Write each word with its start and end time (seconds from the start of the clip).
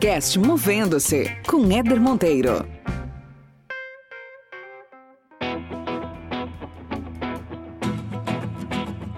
Podcast 0.00 0.38
Movendo-se 0.38 1.30
com 1.46 1.70
Éder 1.70 2.00
Monteiro. 2.00 2.64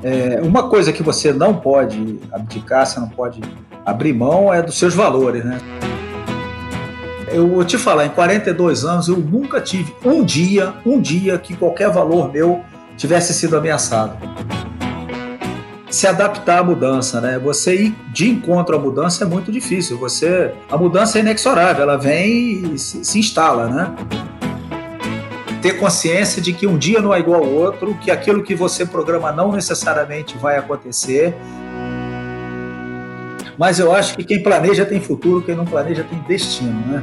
É, 0.02 0.40
uma 0.42 0.68
coisa 0.68 0.92
que 0.92 1.00
você 1.00 1.32
não 1.32 1.54
pode 1.54 2.18
abdicar, 2.32 2.84
você 2.84 2.98
não 2.98 3.08
pode 3.08 3.40
abrir 3.86 4.12
mão 4.12 4.52
é 4.52 4.60
dos 4.60 4.76
seus 4.76 4.92
valores, 4.92 5.44
né? 5.44 5.60
Eu 7.28 7.46
vou 7.46 7.64
te 7.64 7.78
falar, 7.78 8.06
em 8.06 8.10
42 8.10 8.84
anos 8.84 9.06
eu 9.06 9.18
nunca 9.18 9.60
tive 9.60 9.94
um 10.04 10.24
dia, 10.24 10.74
um 10.84 11.00
dia 11.00 11.38
que 11.38 11.56
qualquer 11.56 11.92
valor 11.92 12.32
meu 12.32 12.60
tivesse 12.96 13.32
sido 13.32 13.56
ameaçado. 13.56 14.18
Se 15.92 16.06
adaptar 16.06 16.60
à 16.60 16.64
mudança, 16.64 17.20
né? 17.20 17.38
Você 17.38 17.74
ir 17.74 17.94
de 18.12 18.28
encontro 18.28 18.74
à 18.74 18.78
mudança 18.78 19.24
é 19.24 19.26
muito 19.26 19.52
difícil. 19.52 19.98
Você, 19.98 20.52
a 20.70 20.76
mudança 20.76 21.18
é 21.18 21.20
inexorável, 21.20 21.82
ela 21.82 21.98
vem 21.98 22.72
e 22.74 22.78
se, 22.78 23.04
se 23.04 23.18
instala, 23.18 23.68
né? 23.68 23.94
ter 25.60 25.78
consciência 25.78 26.42
de 26.42 26.52
que 26.52 26.66
um 26.66 26.76
dia 26.76 27.00
não 27.00 27.14
é 27.14 27.20
igual 27.20 27.44
ao 27.44 27.48
outro, 27.48 27.94
que 27.94 28.10
aquilo 28.10 28.42
que 28.42 28.52
você 28.52 28.84
programa 28.84 29.30
não 29.30 29.52
necessariamente 29.52 30.36
vai 30.36 30.58
acontecer. 30.58 31.36
Mas 33.56 33.78
eu 33.78 33.94
acho 33.94 34.16
que 34.16 34.24
quem 34.24 34.42
planeja 34.42 34.84
tem 34.84 35.00
futuro, 35.00 35.40
quem 35.40 35.54
não 35.54 35.64
planeja 35.64 36.02
tem 36.02 36.18
destino, 36.26 36.80
né? 36.88 37.02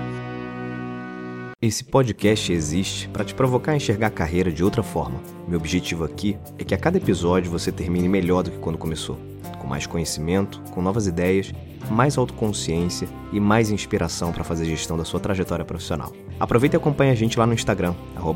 Esse 1.61 1.83
podcast 1.83 2.53
existe 2.53 3.09
para 3.09 3.25
te 3.25 3.35
provocar 3.35 3.73
a 3.73 3.75
enxergar 3.75 4.07
a 4.07 4.11
carreira 4.11 4.49
de 4.49 4.63
outra 4.63 4.81
forma. 4.81 5.21
Meu 5.45 5.59
objetivo 5.59 6.05
aqui 6.05 6.37
é 6.57 6.63
que 6.63 6.73
a 6.73 6.77
cada 6.77 6.95
episódio 6.95 7.51
você 7.51 7.69
termine 7.69 8.07
melhor 8.07 8.43
do 8.43 8.51
que 8.51 8.59
quando 8.59 8.77
começou, 8.77 9.19
com 9.59 9.67
mais 9.67 9.85
conhecimento, 9.85 10.61
com 10.71 10.81
novas 10.81 11.05
ideias 11.05 11.51
mais 11.91 12.17
autoconsciência 12.17 13.07
e 13.31 13.39
mais 13.39 13.71
inspiração 13.71 14.31
para 14.31 14.43
fazer 14.43 14.66
gestão 14.66 14.97
da 14.97 15.03
sua 15.03 15.19
trajetória 15.19 15.66
profissional. 15.66 16.13
Aproveita 16.39 16.75
e 16.75 16.77
acompanhe 16.77 17.11
a 17.11 17.16
gente 17.16 17.38
lá 17.38 17.45
no 17.45 17.53
Instagram, 17.53 17.94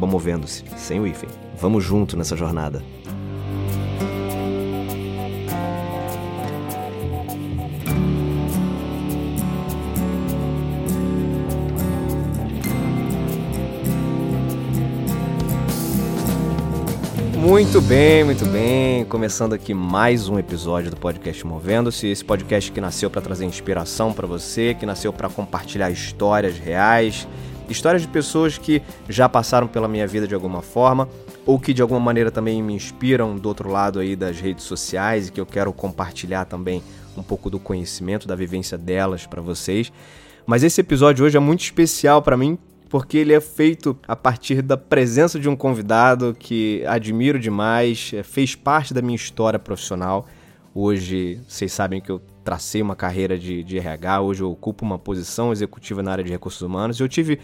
movendo-se, 0.08 0.64
sem 0.78 1.00
o 1.00 1.08
hífen. 1.08 1.30
Vamos 1.60 1.84
junto 1.84 2.18
nessa 2.18 2.36
jornada. 2.36 2.84
Muito 17.44 17.82
bem, 17.82 18.24
muito 18.24 18.46
bem. 18.46 19.04
Começando 19.04 19.52
aqui 19.52 19.74
mais 19.74 20.30
um 20.30 20.40
episódio 20.40 20.90
do 20.90 20.96
podcast 20.96 21.46
Movendo-se. 21.46 22.08
Esse 22.08 22.24
podcast 22.24 22.72
que 22.72 22.80
nasceu 22.80 23.10
para 23.10 23.22
trazer 23.22 23.44
inspiração 23.44 24.14
para 24.14 24.26
você, 24.26 24.74
que 24.74 24.86
nasceu 24.86 25.12
para 25.12 25.28
compartilhar 25.28 25.92
histórias 25.92 26.58
reais, 26.58 27.28
histórias 27.68 28.02
de 28.02 28.08
pessoas 28.08 28.58
que 28.58 28.82
já 29.10 29.28
passaram 29.28 29.68
pela 29.68 29.90
minha 29.90 30.08
vida 30.08 30.26
de 30.26 30.34
alguma 30.34 30.62
forma 30.62 31.10
ou 31.46 31.60
que 31.60 31.74
de 31.74 31.82
alguma 31.82 32.00
maneira 32.00 32.32
também 32.32 32.64
me 32.64 32.76
inspiram 32.76 33.36
do 33.36 33.50
outro 33.50 33.70
lado 33.70 34.00
aí 34.00 34.16
das 34.16 34.40
redes 34.40 34.64
sociais 34.64 35.28
e 35.28 35.32
que 35.34 35.42
eu 35.42 35.46
quero 35.46 35.74
compartilhar 35.74 36.46
também 36.46 36.82
um 37.18 37.22
pouco 37.22 37.50
do 37.50 37.60
conhecimento, 37.60 38.26
da 38.26 38.36
vivência 38.36 38.78
delas 38.78 39.28
para 39.28 39.42
vocês. 39.42 39.92
Mas 40.46 40.64
esse 40.64 40.80
episódio 40.80 41.26
hoje 41.26 41.36
é 41.36 41.42
muito 41.42 41.60
especial 41.60 42.22
para 42.22 42.38
mim 42.38 42.58
porque 42.94 43.18
ele 43.18 43.34
é 43.34 43.42
feito 43.42 43.98
a 44.08 44.16
partir 44.16 44.62
da 44.62 44.78
presença 44.78 45.40
de 45.40 45.50
um 45.50 45.56
convidado 45.56 46.36
que 46.38 46.86
admiro 46.86 47.40
demais, 47.40 48.12
é, 48.14 48.22
fez 48.22 48.54
parte 48.54 48.94
da 48.94 49.02
minha 49.02 49.16
história 49.16 49.58
profissional. 49.58 50.28
Hoje, 50.76 51.42
vocês 51.48 51.74
sabem 51.74 52.00
que 52.00 52.12
eu 52.12 52.22
tracei 52.44 52.84
uma 52.84 52.96
carreira 52.96 53.36
de, 53.36 53.64
de 53.64 53.80
RH, 53.80 54.22
hoje 54.22 54.44
eu 54.44 54.52
ocupo 54.52 54.86
uma 54.86 55.00
posição 55.00 55.52
executiva 55.52 56.04
na 56.04 56.12
área 56.12 56.24
de 56.24 56.30
recursos 56.30 56.62
humanos. 56.62 57.00
Eu 57.00 57.10
tive 57.10 57.40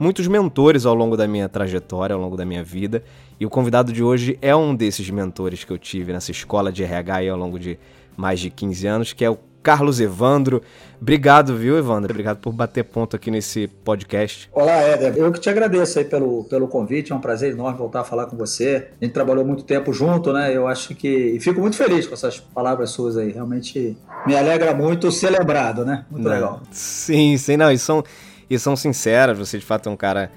muitos 0.00 0.26
mentores 0.28 0.86
ao 0.86 0.94
longo 0.94 1.14
da 1.14 1.28
minha 1.28 1.46
trajetória, 1.46 2.14
ao 2.14 2.20
longo 2.20 2.34
da 2.34 2.46
minha 2.46 2.64
vida, 2.64 3.04
e 3.38 3.44
o 3.44 3.50
convidado 3.50 3.92
de 3.92 4.02
hoje 4.02 4.38
é 4.40 4.56
um 4.56 4.74
desses 4.74 5.10
mentores 5.10 5.62
que 5.62 5.74
eu 5.74 5.76
tive 5.76 6.10
nessa 6.10 6.30
escola 6.30 6.72
de 6.72 6.82
RH 6.82 7.30
ao 7.30 7.36
longo 7.36 7.58
de 7.58 7.78
mais 8.16 8.40
de 8.40 8.48
15 8.48 8.86
anos, 8.86 9.12
que 9.12 9.26
é 9.26 9.28
o 9.28 9.38
Carlos 9.66 9.98
Evandro. 9.98 10.62
Obrigado, 11.02 11.56
viu, 11.56 11.76
Evandro? 11.76 12.12
Obrigado 12.12 12.38
por 12.38 12.52
bater 12.52 12.84
ponto 12.84 13.16
aqui 13.16 13.32
nesse 13.32 13.66
podcast. 13.66 14.48
Olá, 14.52 14.74
Éder. 14.74 15.16
Eu 15.16 15.32
que 15.32 15.40
te 15.40 15.50
agradeço 15.50 15.98
aí 15.98 16.04
pelo, 16.04 16.44
pelo 16.44 16.68
convite. 16.68 17.10
É 17.10 17.14
um 17.16 17.20
prazer 17.20 17.50
enorme 17.50 17.76
voltar 17.76 18.02
a 18.02 18.04
falar 18.04 18.26
com 18.26 18.36
você. 18.36 18.90
A 19.00 19.04
gente 19.04 19.12
trabalhou 19.12 19.44
muito 19.44 19.64
tempo 19.64 19.92
junto, 19.92 20.32
né? 20.32 20.56
Eu 20.56 20.68
acho 20.68 20.94
que. 20.94 21.08
E 21.08 21.40
fico 21.40 21.60
muito 21.60 21.74
feliz 21.74 22.06
com 22.06 22.14
essas 22.14 22.38
palavras 22.38 22.90
suas 22.90 23.16
aí. 23.16 23.32
Realmente 23.32 23.98
me 24.24 24.36
alegra 24.36 24.72
muito 24.72 25.10
ser 25.10 25.30
lembrado, 25.30 25.84
né? 25.84 26.06
Muito 26.08 26.22
não, 26.22 26.30
legal. 26.30 26.62
Sim, 26.70 27.36
sim, 27.36 27.56
não. 27.56 27.72
E 27.72 27.76
são, 27.76 28.04
e 28.48 28.56
são 28.60 28.76
sinceras. 28.76 29.36
Você, 29.36 29.58
de 29.58 29.64
fato, 29.64 29.88
é 29.88 29.92
um 29.92 29.96
cara 29.96 30.30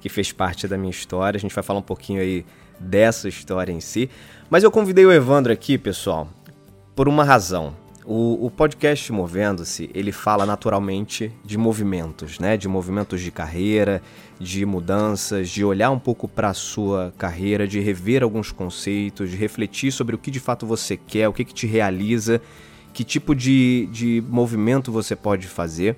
que 0.00 0.08
fez 0.08 0.32
parte 0.32 0.66
da 0.66 0.76
minha 0.76 0.90
história. 0.90 1.38
A 1.38 1.40
gente 1.40 1.54
vai 1.54 1.62
falar 1.62 1.78
um 1.78 1.82
pouquinho 1.82 2.20
aí 2.20 2.44
dessa 2.80 3.28
história 3.28 3.70
em 3.70 3.78
si. 3.78 4.10
Mas 4.50 4.64
eu 4.64 4.72
convidei 4.72 5.06
o 5.06 5.12
Evandro 5.12 5.52
aqui, 5.52 5.78
pessoal, 5.78 6.26
por 6.96 7.06
uma 7.06 7.22
razão. 7.22 7.80
O, 8.04 8.46
o 8.46 8.50
podcast 8.50 9.12
Movendo-se, 9.12 9.88
ele 9.94 10.10
fala 10.10 10.44
naturalmente 10.44 11.32
de 11.44 11.56
movimentos, 11.56 12.40
né? 12.40 12.56
De 12.56 12.66
movimentos 12.66 13.20
de 13.20 13.30
carreira, 13.30 14.02
de 14.40 14.66
mudanças, 14.66 15.48
de 15.48 15.64
olhar 15.64 15.90
um 15.90 15.98
pouco 16.00 16.26
para 16.26 16.48
a 16.48 16.54
sua 16.54 17.14
carreira, 17.16 17.66
de 17.66 17.78
rever 17.78 18.24
alguns 18.24 18.50
conceitos, 18.50 19.30
de 19.30 19.36
refletir 19.36 19.92
sobre 19.92 20.16
o 20.16 20.18
que 20.18 20.32
de 20.32 20.40
fato 20.40 20.66
você 20.66 20.96
quer, 20.96 21.28
o 21.28 21.32
que, 21.32 21.44
que 21.44 21.54
te 21.54 21.66
realiza, 21.66 22.42
que 22.92 23.04
tipo 23.04 23.36
de, 23.36 23.88
de 23.92 24.22
movimento 24.28 24.90
você 24.90 25.14
pode 25.14 25.46
fazer. 25.46 25.96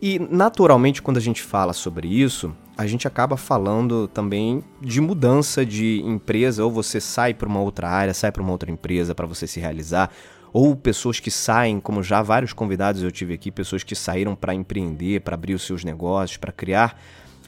E 0.00 0.18
naturalmente, 0.18 1.02
quando 1.02 1.16
a 1.16 1.20
gente 1.20 1.42
fala 1.42 1.72
sobre 1.72 2.06
isso, 2.06 2.54
a 2.76 2.86
gente 2.86 3.08
acaba 3.08 3.36
falando 3.36 4.06
também 4.06 4.62
de 4.80 5.00
mudança 5.00 5.64
de 5.64 6.00
empresa, 6.04 6.64
ou 6.64 6.70
você 6.70 7.00
sai 7.00 7.32
para 7.34 7.48
uma 7.48 7.60
outra 7.60 7.88
área, 7.88 8.12
sai 8.12 8.30
para 8.30 8.42
uma 8.42 8.52
outra 8.52 8.70
empresa 8.70 9.14
para 9.14 9.26
você 9.26 9.46
se 9.46 9.58
realizar, 9.58 10.10
ou 10.54 10.76
pessoas 10.76 11.18
que 11.18 11.32
saem, 11.32 11.80
como 11.80 12.00
já 12.00 12.22
vários 12.22 12.52
convidados 12.52 13.02
eu 13.02 13.10
tive 13.10 13.34
aqui, 13.34 13.50
pessoas 13.50 13.82
que 13.82 13.96
saíram 13.96 14.36
para 14.36 14.54
empreender, 14.54 15.20
para 15.20 15.34
abrir 15.34 15.52
os 15.52 15.66
seus 15.66 15.82
negócios, 15.82 16.36
para 16.36 16.52
criar 16.52 16.96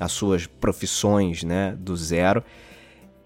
as 0.01 0.11
suas 0.11 0.49
profissões, 0.49 1.45
né, 1.45 1.77
do 1.79 1.97
zero. 1.97 2.43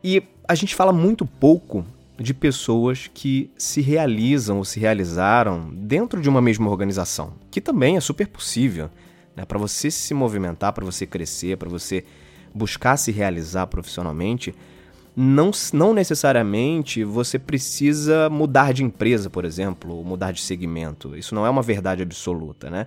E 0.04 0.22
a 0.46 0.54
gente 0.54 0.74
fala 0.74 0.92
muito 0.92 1.24
pouco 1.24 1.82
de 2.18 2.34
pessoas 2.34 3.10
que 3.12 3.50
se 3.56 3.80
realizam 3.80 4.58
ou 4.58 4.66
se 4.66 4.78
realizaram 4.78 5.70
dentro 5.72 6.20
de 6.20 6.28
uma 6.28 6.42
mesma 6.42 6.68
organização, 6.68 7.32
que 7.50 7.58
também 7.58 7.96
é 7.96 8.00
super 8.00 8.28
possível, 8.28 8.90
né, 9.34 9.46
para 9.46 9.58
você 9.58 9.90
se 9.90 10.12
movimentar, 10.12 10.74
para 10.74 10.84
você 10.84 11.06
crescer, 11.06 11.56
para 11.56 11.70
você 11.70 12.04
buscar 12.54 12.98
se 12.98 13.10
realizar 13.10 13.66
profissionalmente 13.66 14.54
não, 15.16 15.50
não 15.72 15.92
necessariamente 15.92 17.04
você 17.04 17.38
precisa 17.38 18.28
mudar 18.30 18.72
de 18.72 18.84
empresa, 18.84 19.28
por 19.28 19.44
exemplo, 19.44 19.96
ou 19.96 20.04
mudar 20.04 20.32
de 20.32 20.40
segmento. 20.40 21.16
Isso 21.16 21.34
não 21.34 21.46
é 21.46 21.50
uma 21.50 21.62
verdade 21.62 22.02
absoluta, 22.02 22.70
né? 22.70 22.86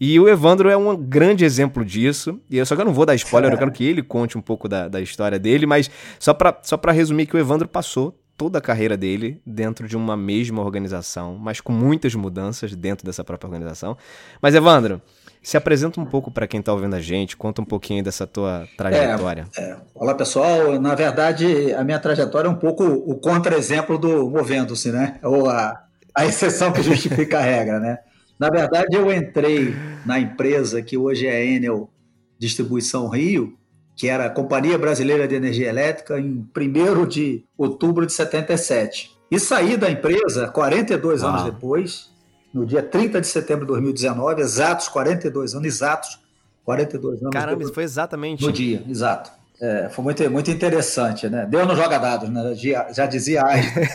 E 0.00 0.18
o 0.20 0.28
Evandro 0.28 0.68
é 0.68 0.76
um 0.76 0.96
grande 0.96 1.44
exemplo 1.44 1.84
disso. 1.84 2.40
E 2.48 2.56
eu 2.56 2.64
só 2.64 2.76
que 2.76 2.82
eu 2.82 2.86
não 2.86 2.92
vou 2.92 3.04
dar 3.04 3.14
spoiler, 3.16 3.52
eu 3.52 3.58
quero 3.58 3.72
que 3.72 3.84
ele 3.84 4.02
conte 4.02 4.38
um 4.38 4.40
pouco 4.40 4.68
da, 4.68 4.88
da 4.88 5.00
história 5.00 5.38
dele, 5.38 5.66
mas 5.66 5.90
só 6.18 6.32
para 6.32 6.58
só 6.62 6.78
resumir 6.92 7.26
que 7.26 7.36
o 7.36 7.38
Evandro 7.38 7.66
passou 7.66 8.16
toda 8.36 8.58
a 8.58 8.62
carreira 8.62 8.96
dele 8.96 9.42
dentro 9.44 9.88
de 9.88 9.96
uma 9.96 10.16
mesma 10.16 10.62
organização, 10.62 11.36
mas 11.36 11.60
com 11.60 11.72
muitas 11.72 12.14
mudanças 12.14 12.72
dentro 12.76 13.04
dessa 13.04 13.24
própria 13.24 13.48
organização. 13.48 13.96
Mas 14.40 14.54
Evandro, 14.54 15.02
se 15.42 15.56
apresenta 15.56 16.00
um 16.00 16.04
pouco 16.04 16.30
para 16.30 16.46
quem 16.46 16.60
está 16.60 16.72
ouvindo 16.72 16.94
a 16.94 17.00
gente, 17.00 17.36
conta 17.36 17.62
um 17.62 17.64
pouquinho 17.64 18.02
dessa 18.02 18.26
tua 18.26 18.66
trajetória. 18.76 19.46
É, 19.56 19.62
é. 19.62 19.76
Olá, 19.94 20.14
pessoal. 20.14 20.80
Na 20.80 20.94
verdade, 20.94 21.72
a 21.74 21.84
minha 21.84 21.98
trajetória 21.98 22.48
é 22.48 22.50
um 22.50 22.56
pouco 22.56 22.84
o 22.84 23.14
contra-exemplo 23.16 23.98
do 23.98 24.28
Movendo-se, 24.28 24.90
né? 24.90 25.18
Ou 25.22 25.48
a, 25.48 25.84
a 26.14 26.26
exceção 26.26 26.72
que 26.72 26.82
justifica 26.82 27.38
a 27.38 27.42
regra, 27.42 27.78
né? 27.78 27.98
Na 28.38 28.50
verdade, 28.50 28.96
eu 28.96 29.12
entrei 29.12 29.74
na 30.06 30.18
empresa 30.18 30.80
que 30.80 30.96
hoje 30.96 31.26
é 31.26 31.32
a 31.32 31.44
Enel 31.44 31.90
Distribuição 32.38 33.08
Rio, 33.08 33.58
que 33.96 34.08
era 34.08 34.26
a 34.26 34.30
Companhia 34.30 34.78
Brasileira 34.78 35.26
de 35.26 35.34
Energia 35.34 35.68
Elétrica, 35.68 36.20
em 36.20 36.46
1 36.56 37.06
de 37.06 37.44
outubro 37.56 38.06
de 38.06 38.12
77. 38.12 39.10
E 39.30 39.40
saí 39.40 39.76
da 39.76 39.90
empresa 39.90 40.48
42 40.48 41.22
Uau. 41.22 41.30
anos 41.30 41.44
depois, 41.44 42.10
no 42.52 42.64
dia 42.64 42.82
30 42.82 43.20
de 43.20 43.26
setembro 43.26 43.64
de 43.64 43.72
2019, 43.72 44.40
exatos 44.40 44.88
42 44.88 45.54
anos, 45.54 45.66
exatos 45.66 46.18
42 46.64 47.22
anos. 47.22 47.32
Caramba, 47.32 47.62
isso 47.62 47.74
foi 47.74 47.84
exatamente. 47.84 48.44
No 48.44 48.52
dia, 48.52 48.82
exato. 48.88 49.30
É, 49.60 49.88
foi 49.88 50.04
muito, 50.04 50.30
muito 50.30 50.50
interessante, 50.50 51.28
né? 51.28 51.44
Deus 51.44 51.66
não 51.66 51.74
joga 51.74 51.98
dados, 51.98 52.28
né? 52.28 52.54
Já 52.54 53.06
dizia 53.06 53.44
Einstein. 53.44 53.86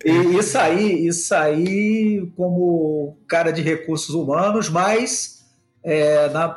e, 0.02 0.38
e 0.38 0.42
saí, 0.42 1.06
e 1.06 1.12
saí 1.12 2.32
como 2.36 3.18
cara 3.28 3.52
de 3.52 3.60
recursos 3.60 4.14
humanos, 4.14 4.70
mas 4.70 5.44
é, 5.84 6.30
na, 6.30 6.56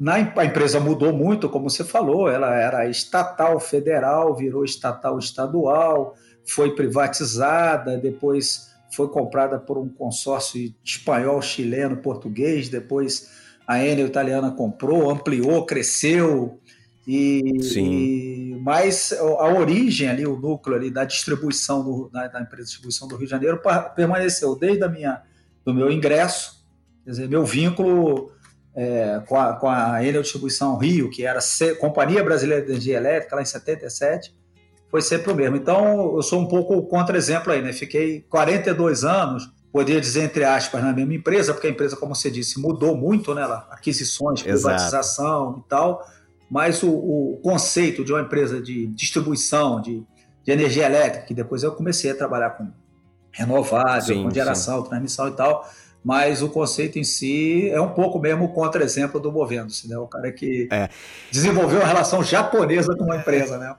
na, 0.00 0.14
a 0.14 0.44
empresa 0.44 0.80
mudou 0.80 1.12
muito, 1.12 1.50
como 1.50 1.68
você 1.68 1.84
falou, 1.84 2.30
ela 2.30 2.54
era 2.54 2.88
estatal 2.88 3.60
federal, 3.60 4.34
virou 4.34 4.64
estatal 4.64 5.18
estadual, 5.18 6.14
foi 6.46 6.74
privatizada, 6.74 7.98
depois 7.98 8.67
foi 8.94 9.08
comprada 9.08 9.58
por 9.58 9.78
um 9.78 9.88
consórcio 9.88 10.74
espanhol, 10.84 11.40
chileno, 11.42 11.96
português, 11.98 12.68
depois 12.68 13.30
a 13.66 13.84
Enel 13.84 14.06
italiana 14.06 14.50
comprou, 14.50 15.10
ampliou, 15.10 15.66
cresceu, 15.66 16.58
e, 17.08 17.62
Sim. 17.62 17.90
E, 17.90 18.60
mas 18.60 19.14
a 19.14 19.48
origem 19.48 20.10
ali, 20.10 20.26
o 20.26 20.36
núcleo 20.36 20.76
ali 20.76 20.90
da 20.90 21.04
distribuição 21.04 21.82
do, 21.82 22.10
da, 22.10 22.28
da, 22.28 22.40
empresa 22.42 22.64
de 22.64 22.68
distribuição 22.68 23.08
do 23.08 23.16
Rio 23.16 23.24
de 23.24 23.30
Janeiro 23.30 23.62
permaneceu 23.96 24.54
desde 24.54 24.84
a 24.84 24.88
minha, 24.90 25.22
do 25.64 25.72
meu 25.72 25.90
ingresso, 25.90 26.62
quer 27.02 27.12
dizer, 27.12 27.26
meu 27.26 27.46
vínculo 27.46 28.30
é, 28.74 29.22
com, 29.26 29.36
a, 29.40 29.54
com 29.54 29.68
a 29.70 30.04
Enel 30.04 30.20
Distribuição 30.20 30.76
Rio, 30.76 31.08
que 31.08 31.24
era 31.24 31.40
C, 31.40 31.74
Companhia 31.76 32.22
Brasileira 32.22 32.62
de 32.62 32.72
Energia 32.72 32.98
Elétrica, 32.98 33.36
lá 33.36 33.42
em 33.42 33.46
77, 33.46 34.37
foi 34.90 35.02
sempre 35.02 35.32
o 35.32 35.34
mesmo. 35.34 35.56
Então, 35.56 36.16
eu 36.16 36.22
sou 36.22 36.40
um 36.40 36.46
pouco 36.46 36.82
contra-exemplo 36.82 37.52
aí, 37.52 37.62
né? 37.62 37.72
Fiquei 37.72 38.20
42 38.28 39.04
anos, 39.04 39.50
poderia 39.72 40.00
dizer 40.00 40.24
entre 40.24 40.44
aspas, 40.44 40.82
na 40.82 40.92
mesma 40.92 41.14
empresa, 41.14 41.52
porque 41.52 41.66
a 41.66 41.70
empresa, 41.70 41.96
como 41.96 42.14
você 42.14 42.30
disse, 42.30 42.60
mudou 42.60 42.96
muito, 42.96 43.34
né? 43.34 43.44
Aquisições, 43.70 44.42
privatização 44.42 45.50
Exato. 45.50 45.62
e 45.64 45.68
tal 45.68 46.18
mas 46.50 46.82
o, 46.82 46.88
o, 46.90 47.40
conceito 47.42 48.04
de 48.04 48.12
uma 48.12 48.22
empresa 48.22 48.60
de 48.60 48.86
distribuição 48.86 49.80
de, 49.80 50.02
de, 50.44 50.52
energia 50.52 50.86
elétrica, 50.86 51.26
que 51.26 51.34
depois 51.34 51.62
eu 51.62 51.72
comecei 51.72 52.10
a 52.10 52.14
trabalhar 52.14 52.50
com 52.50 52.70
renovável, 53.30 54.16
sim, 54.16 54.22
com 54.22 54.30
geração, 54.30 54.82
sim. 54.82 54.88
transmissão 54.88 55.28
e 55.28 55.32
tal, 55.32 55.68
mas 56.08 56.40
o 56.40 56.48
conceito 56.48 56.98
em 56.98 57.04
si 57.04 57.68
é 57.68 57.78
um 57.78 57.90
pouco 57.90 58.18
mesmo 58.18 58.46
o 58.46 58.48
contra-exemplo 58.48 59.20
do 59.20 59.30
Movendo-se, 59.30 59.86
né? 59.86 59.98
O 59.98 60.06
cara 60.06 60.32
que 60.32 60.66
é. 60.72 60.88
desenvolveu 61.30 61.80
uma 61.80 61.86
relação 61.86 62.24
japonesa 62.24 62.96
com 62.96 63.04
uma 63.04 63.16
empresa, 63.16 63.58
né? 63.58 63.76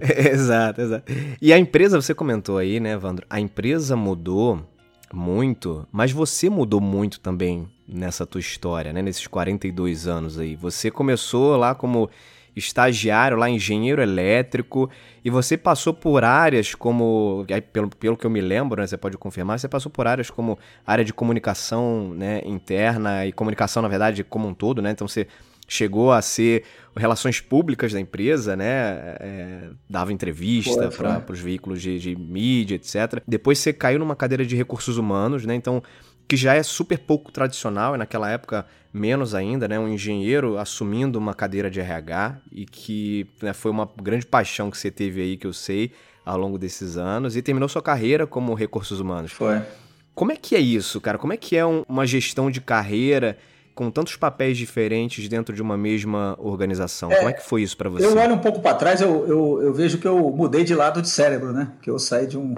É 0.00 0.28
exato, 0.32 0.80
exato. 0.80 1.12
E 1.42 1.52
a 1.52 1.58
empresa, 1.58 2.00
você 2.00 2.14
comentou 2.14 2.56
aí, 2.56 2.80
né, 2.80 2.92
Evandro? 2.92 3.26
A 3.28 3.38
empresa 3.38 3.94
mudou 3.94 4.66
muito, 5.12 5.86
mas 5.92 6.12
você 6.12 6.48
mudou 6.48 6.80
muito 6.80 7.20
também 7.20 7.68
nessa 7.86 8.24
tua 8.24 8.40
história, 8.40 8.90
né? 8.90 9.02
Nesses 9.02 9.26
42 9.26 10.06
anos 10.06 10.38
aí. 10.38 10.56
Você 10.56 10.90
começou 10.90 11.58
lá 11.58 11.74
como 11.74 12.08
estagiário, 12.56 13.36
lá 13.36 13.48
engenheiro 13.48 14.00
elétrico, 14.00 14.90
e 15.24 15.30
você 15.30 15.56
passou 15.56 15.92
por 15.92 16.24
áreas 16.24 16.74
como, 16.74 17.44
pelo, 17.72 17.88
pelo 17.88 18.16
que 18.16 18.26
eu 18.26 18.30
me 18.30 18.40
lembro, 18.40 18.80
né, 18.80 18.86
você 18.86 18.96
pode 18.96 19.16
confirmar, 19.16 19.58
você 19.58 19.68
passou 19.68 19.90
por 19.90 20.06
áreas 20.06 20.30
como 20.30 20.58
área 20.86 21.04
de 21.04 21.12
comunicação 21.12 22.14
né, 22.14 22.42
interna 22.44 23.26
e 23.26 23.32
comunicação, 23.32 23.82
na 23.82 23.88
verdade, 23.88 24.22
como 24.22 24.48
um 24.48 24.54
todo, 24.54 24.80
né? 24.80 24.90
Então 24.90 25.08
você 25.08 25.26
chegou 25.66 26.12
a 26.12 26.20
ser 26.20 26.64
relações 26.96 27.40
públicas 27.40 27.92
da 27.92 28.00
empresa, 28.00 28.54
né? 28.54 29.16
É, 29.20 29.70
dava 29.88 30.12
entrevista 30.12 30.88
para 30.90 31.32
os 31.32 31.40
veículos 31.40 31.80
de, 31.80 31.98
de 31.98 32.16
mídia, 32.16 32.76
etc. 32.76 33.22
Depois 33.26 33.58
você 33.58 33.72
caiu 33.72 33.98
numa 33.98 34.14
cadeira 34.14 34.44
de 34.44 34.54
recursos 34.54 34.98
humanos, 34.98 35.44
né? 35.46 35.54
Então 35.54 35.82
que 36.26 36.36
já 36.36 36.54
é 36.54 36.62
super 36.62 36.98
pouco 36.98 37.30
tradicional, 37.30 37.94
e 37.94 37.98
naquela 37.98 38.30
época 38.30 38.66
menos 38.92 39.34
ainda, 39.34 39.66
né? 39.66 39.78
Um 39.78 39.88
engenheiro 39.88 40.56
assumindo 40.56 41.18
uma 41.18 41.34
cadeira 41.34 41.70
de 41.70 41.80
RH 41.80 42.36
e 42.52 42.64
que 42.64 43.26
né, 43.42 43.52
foi 43.52 43.70
uma 43.70 43.88
grande 44.00 44.24
paixão 44.24 44.70
que 44.70 44.78
você 44.78 44.90
teve 44.90 45.20
aí, 45.20 45.36
que 45.36 45.46
eu 45.46 45.52
sei, 45.52 45.92
ao 46.24 46.38
longo 46.38 46.56
desses 46.58 46.96
anos, 46.96 47.36
e 47.36 47.42
terminou 47.42 47.68
sua 47.68 47.82
carreira 47.82 48.26
como 48.26 48.54
recursos 48.54 49.00
humanos. 49.00 49.32
Foi. 49.32 49.60
Como 50.14 50.30
é 50.30 50.36
que 50.36 50.54
é 50.54 50.60
isso, 50.60 51.00
cara? 51.00 51.18
Como 51.18 51.32
é 51.32 51.36
que 51.36 51.56
é 51.56 51.66
um, 51.66 51.82
uma 51.88 52.06
gestão 52.06 52.50
de 52.50 52.60
carreira 52.60 53.36
com 53.74 53.90
tantos 53.90 54.14
papéis 54.14 54.56
diferentes 54.56 55.28
dentro 55.28 55.52
de 55.52 55.60
uma 55.60 55.76
mesma 55.76 56.36
organização? 56.38 57.10
É, 57.10 57.16
Como 57.16 57.28
é 57.28 57.32
que 57.32 57.42
foi 57.42 57.62
isso 57.62 57.76
para 57.76 57.90
você? 57.90 58.06
Eu 58.06 58.16
olho 58.16 58.34
um 58.34 58.38
pouco 58.38 58.60
para 58.60 58.76
trás, 58.76 59.00
eu, 59.00 59.26
eu, 59.26 59.60
eu 59.60 59.74
vejo 59.74 59.98
que 59.98 60.06
eu 60.06 60.30
mudei 60.30 60.62
de 60.62 60.72
lado 60.72 61.02
de 61.02 61.10
cérebro, 61.10 61.52
né? 61.52 61.72
Que 61.82 61.90
eu 61.90 61.98
saí 61.98 62.28
de 62.28 62.38
um 62.38 62.54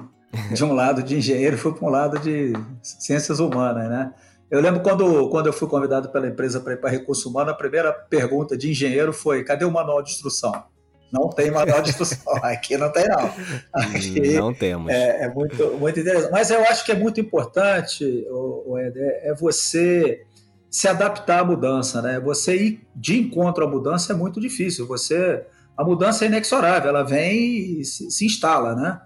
de 0.52 0.64
um 0.64 0.72
lado 0.72 1.02
de 1.02 1.16
engenheiro 1.16 1.56
fui 1.58 1.72
para 1.72 1.86
um 1.86 1.90
lado 1.90 2.18
de 2.18 2.52
ciências 2.82 3.40
humanas, 3.40 3.88
né? 3.88 4.12
Eu 4.50 4.60
lembro 4.60 4.80
quando, 4.80 5.28
quando 5.28 5.46
eu 5.46 5.52
fui 5.52 5.68
convidado 5.68 6.08
pela 6.10 6.28
empresa 6.28 6.60
para 6.60 6.74
ir 6.74 6.76
para 6.76 6.90
recurso 6.90 7.28
humano, 7.28 7.50
a 7.50 7.54
primeira 7.54 7.92
pergunta 7.92 8.56
de 8.56 8.70
engenheiro 8.70 9.12
foi: 9.12 9.42
cadê 9.42 9.64
o 9.64 9.70
manual 9.70 10.02
de 10.02 10.10
instrução? 10.12 10.64
Não 11.12 11.28
tem 11.28 11.50
manual 11.50 11.82
de 11.82 11.90
instrução. 11.90 12.34
Aqui 12.42 12.76
não 12.76 12.90
tem, 12.90 13.06
não. 13.08 13.30
Aqui 13.72 14.34
não 14.34 14.54
temos. 14.54 14.92
É, 14.92 15.24
é, 15.24 15.28
muito, 15.28 15.72
muito 15.78 15.98
interessante. 15.98 16.30
Mas 16.30 16.50
eu 16.50 16.60
acho 16.62 16.84
que 16.84 16.92
é 16.92 16.94
muito 16.94 17.20
importante, 17.20 18.26
o, 18.30 18.78
Eder, 18.78 19.20
é 19.22 19.34
você 19.34 20.22
se 20.70 20.86
adaptar 20.88 21.40
à 21.40 21.44
mudança, 21.44 22.02
né? 22.02 22.20
Você 22.20 22.56
ir 22.56 22.86
de 22.94 23.18
encontro 23.18 23.64
à 23.64 23.68
mudança 23.68 24.12
é 24.12 24.16
muito 24.16 24.40
difícil. 24.40 24.86
Você, 24.86 25.44
a 25.76 25.84
mudança 25.84 26.24
é 26.24 26.28
inexorável, 26.28 26.90
ela 26.90 27.02
vem 27.02 27.80
e 27.80 27.84
se, 27.84 28.10
se 28.10 28.26
instala, 28.26 28.74
né? 28.74 29.00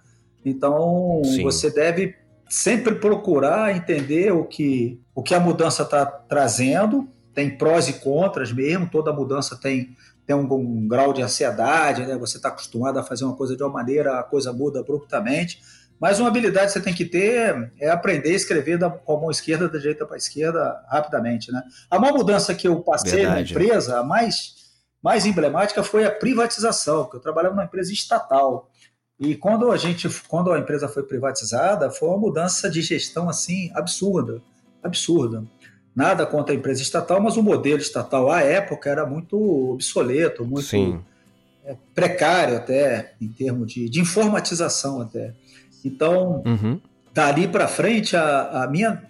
Então, 0.44 1.22
Sim. 1.24 1.42
você 1.42 1.70
deve 1.70 2.14
sempre 2.48 2.96
procurar 2.96 3.74
entender 3.74 4.32
o 4.32 4.44
que, 4.44 5.00
o 5.14 5.22
que 5.22 5.34
a 5.34 5.40
mudança 5.40 5.82
está 5.84 6.04
trazendo. 6.04 7.08
Tem 7.32 7.56
prós 7.56 7.88
e 7.88 7.94
contras 7.94 8.52
mesmo, 8.52 8.88
toda 8.90 9.12
mudança 9.12 9.56
tem, 9.56 9.96
tem 10.26 10.34
um, 10.34 10.52
um 10.52 10.88
grau 10.88 11.12
de 11.12 11.22
ansiedade, 11.22 12.04
né? 12.04 12.18
você 12.18 12.38
está 12.38 12.48
acostumado 12.48 12.98
a 12.98 13.04
fazer 13.04 13.24
uma 13.24 13.36
coisa 13.36 13.56
de 13.56 13.62
uma 13.62 13.70
maneira, 13.70 14.18
a 14.18 14.22
coisa 14.22 14.52
muda 14.52 14.80
abruptamente. 14.80 15.60
Mas 16.00 16.18
uma 16.18 16.28
habilidade 16.28 16.68
que 16.68 16.72
você 16.72 16.80
tem 16.80 16.94
que 16.94 17.04
ter 17.04 17.72
é 17.78 17.90
aprender 17.90 18.30
a 18.30 18.36
escrever 18.36 18.78
da, 18.78 18.88
com 18.88 19.16
a 19.16 19.20
mão 19.20 19.30
esquerda, 19.30 19.68
da 19.68 19.78
direita 19.78 20.06
para 20.06 20.16
a 20.16 20.18
esquerda, 20.18 20.82
rapidamente. 20.88 21.52
Né? 21.52 21.62
A 21.90 21.98
maior 21.98 22.14
mudança 22.14 22.54
que 22.54 22.66
eu 22.66 22.80
passei 22.80 23.20
Verdade. 23.20 23.54
na 23.54 23.60
empresa, 23.62 24.00
a 24.00 24.02
mais, 24.02 24.54
mais 25.02 25.26
emblemática, 25.26 25.84
foi 25.84 26.06
a 26.06 26.10
privatização, 26.10 27.04
porque 27.04 27.18
eu 27.18 27.20
trabalhava 27.20 27.54
numa 27.54 27.66
empresa 27.66 27.92
estatal. 27.92 28.69
E 29.20 29.34
quando 29.34 29.70
a 29.70 29.76
gente, 29.76 30.08
quando 30.26 30.50
a 30.50 30.58
empresa 30.58 30.88
foi 30.88 31.02
privatizada, 31.02 31.90
foi 31.90 32.08
uma 32.08 32.16
mudança 32.16 32.70
de 32.70 32.80
gestão 32.80 33.28
assim 33.28 33.70
absurda, 33.74 34.40
absurda. 34.82 35.44
Nada 35.94 36.24
contra 36.24 36.54
a 36.54 36.56
empresa 36.56 36.80
estatal, 36.80 37.20
mas 37.20 37.36
o 37.36 37.42
modelo 37.42 37.80
estatal 37.80 38.30
à 38.30 38.40
época 38.40 38.88
era 38.88 39.04
muito 39.04 39.36
obsoleto, 39.74 40.46
muito 40.46 40.62
Sim. 40.62 41.04
É, 41.62 41.76
precário 41.94 42.56
até 42.56 43.12
em 43.20 43.28
termos 43.28 43.70
de, 43.70 43.90
de 43.90 44.00
informatização 44.00 45.02
até. 45.02 45.34
Então, 45.84 46.42
uhum. 46.46 46.80
dali 47.12 47.46
para 47.46 47.68
frente, 47.68 48.16
a, 48.16 48.62
a, 48.62 48.66
minha 48.68 49.02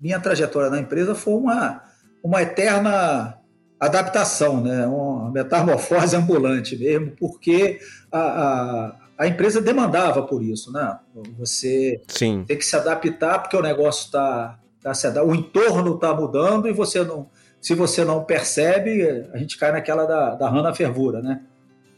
minha 0.00 0.20
trajetória 0.20 0.70
na 0.70 0.78
empresa 0.78 1.16
foi 1.16 1.34
uma 1.34 1.82
uma 2.22 2.42
eterna 2.42 3.38
adaptação, 3.80 4.60
né? 4.62 4.86
uma 4.86 5.30
metamorfose 5.32 6.14
ambulante 6.14 6.76
mesmo, 6.76 7.12
porque 7.18 7.80
a, 8.12 8.18
a 8.20 9.07
a 9.18 9.26
empresa 9.26 9.60
demandava 9.60 10.22
por 10.22 10.42
isso, 10.42 10.72
né? 10.72 10.96
Você 11.38 12.00
Sim. 12.06 12.44
tem 12.46 12.56
que 12.56 12.64
se 12.64 12.76
adaptar 12.76 13.40
porque 13.40 13.56
o 13.56 13.62
negócio 13.62 14.06
está 14.06 14.58
tá 14.80 14.94
se 14.94 15.08
o 15.08 15.34
entorno 15.34 15.96
está 15.96 16.14
mudando 16.14 16.68
e 16.68 16.72
você 16.72 17.02
não, 17.02 17.28
se 17.60 17.74
você 17.74 18.04
não 18.04 18.22
percebe, 18.22 19.02
a 19.32 19.36
gente 19.36 19.58
cai 19.58 19.72
naquela 19.72 20.06
da, 20.06 20.36
da 20.36 20.48
rana 20.48 20.72
fervura, 20.72 21.20
né? 21.20 21.42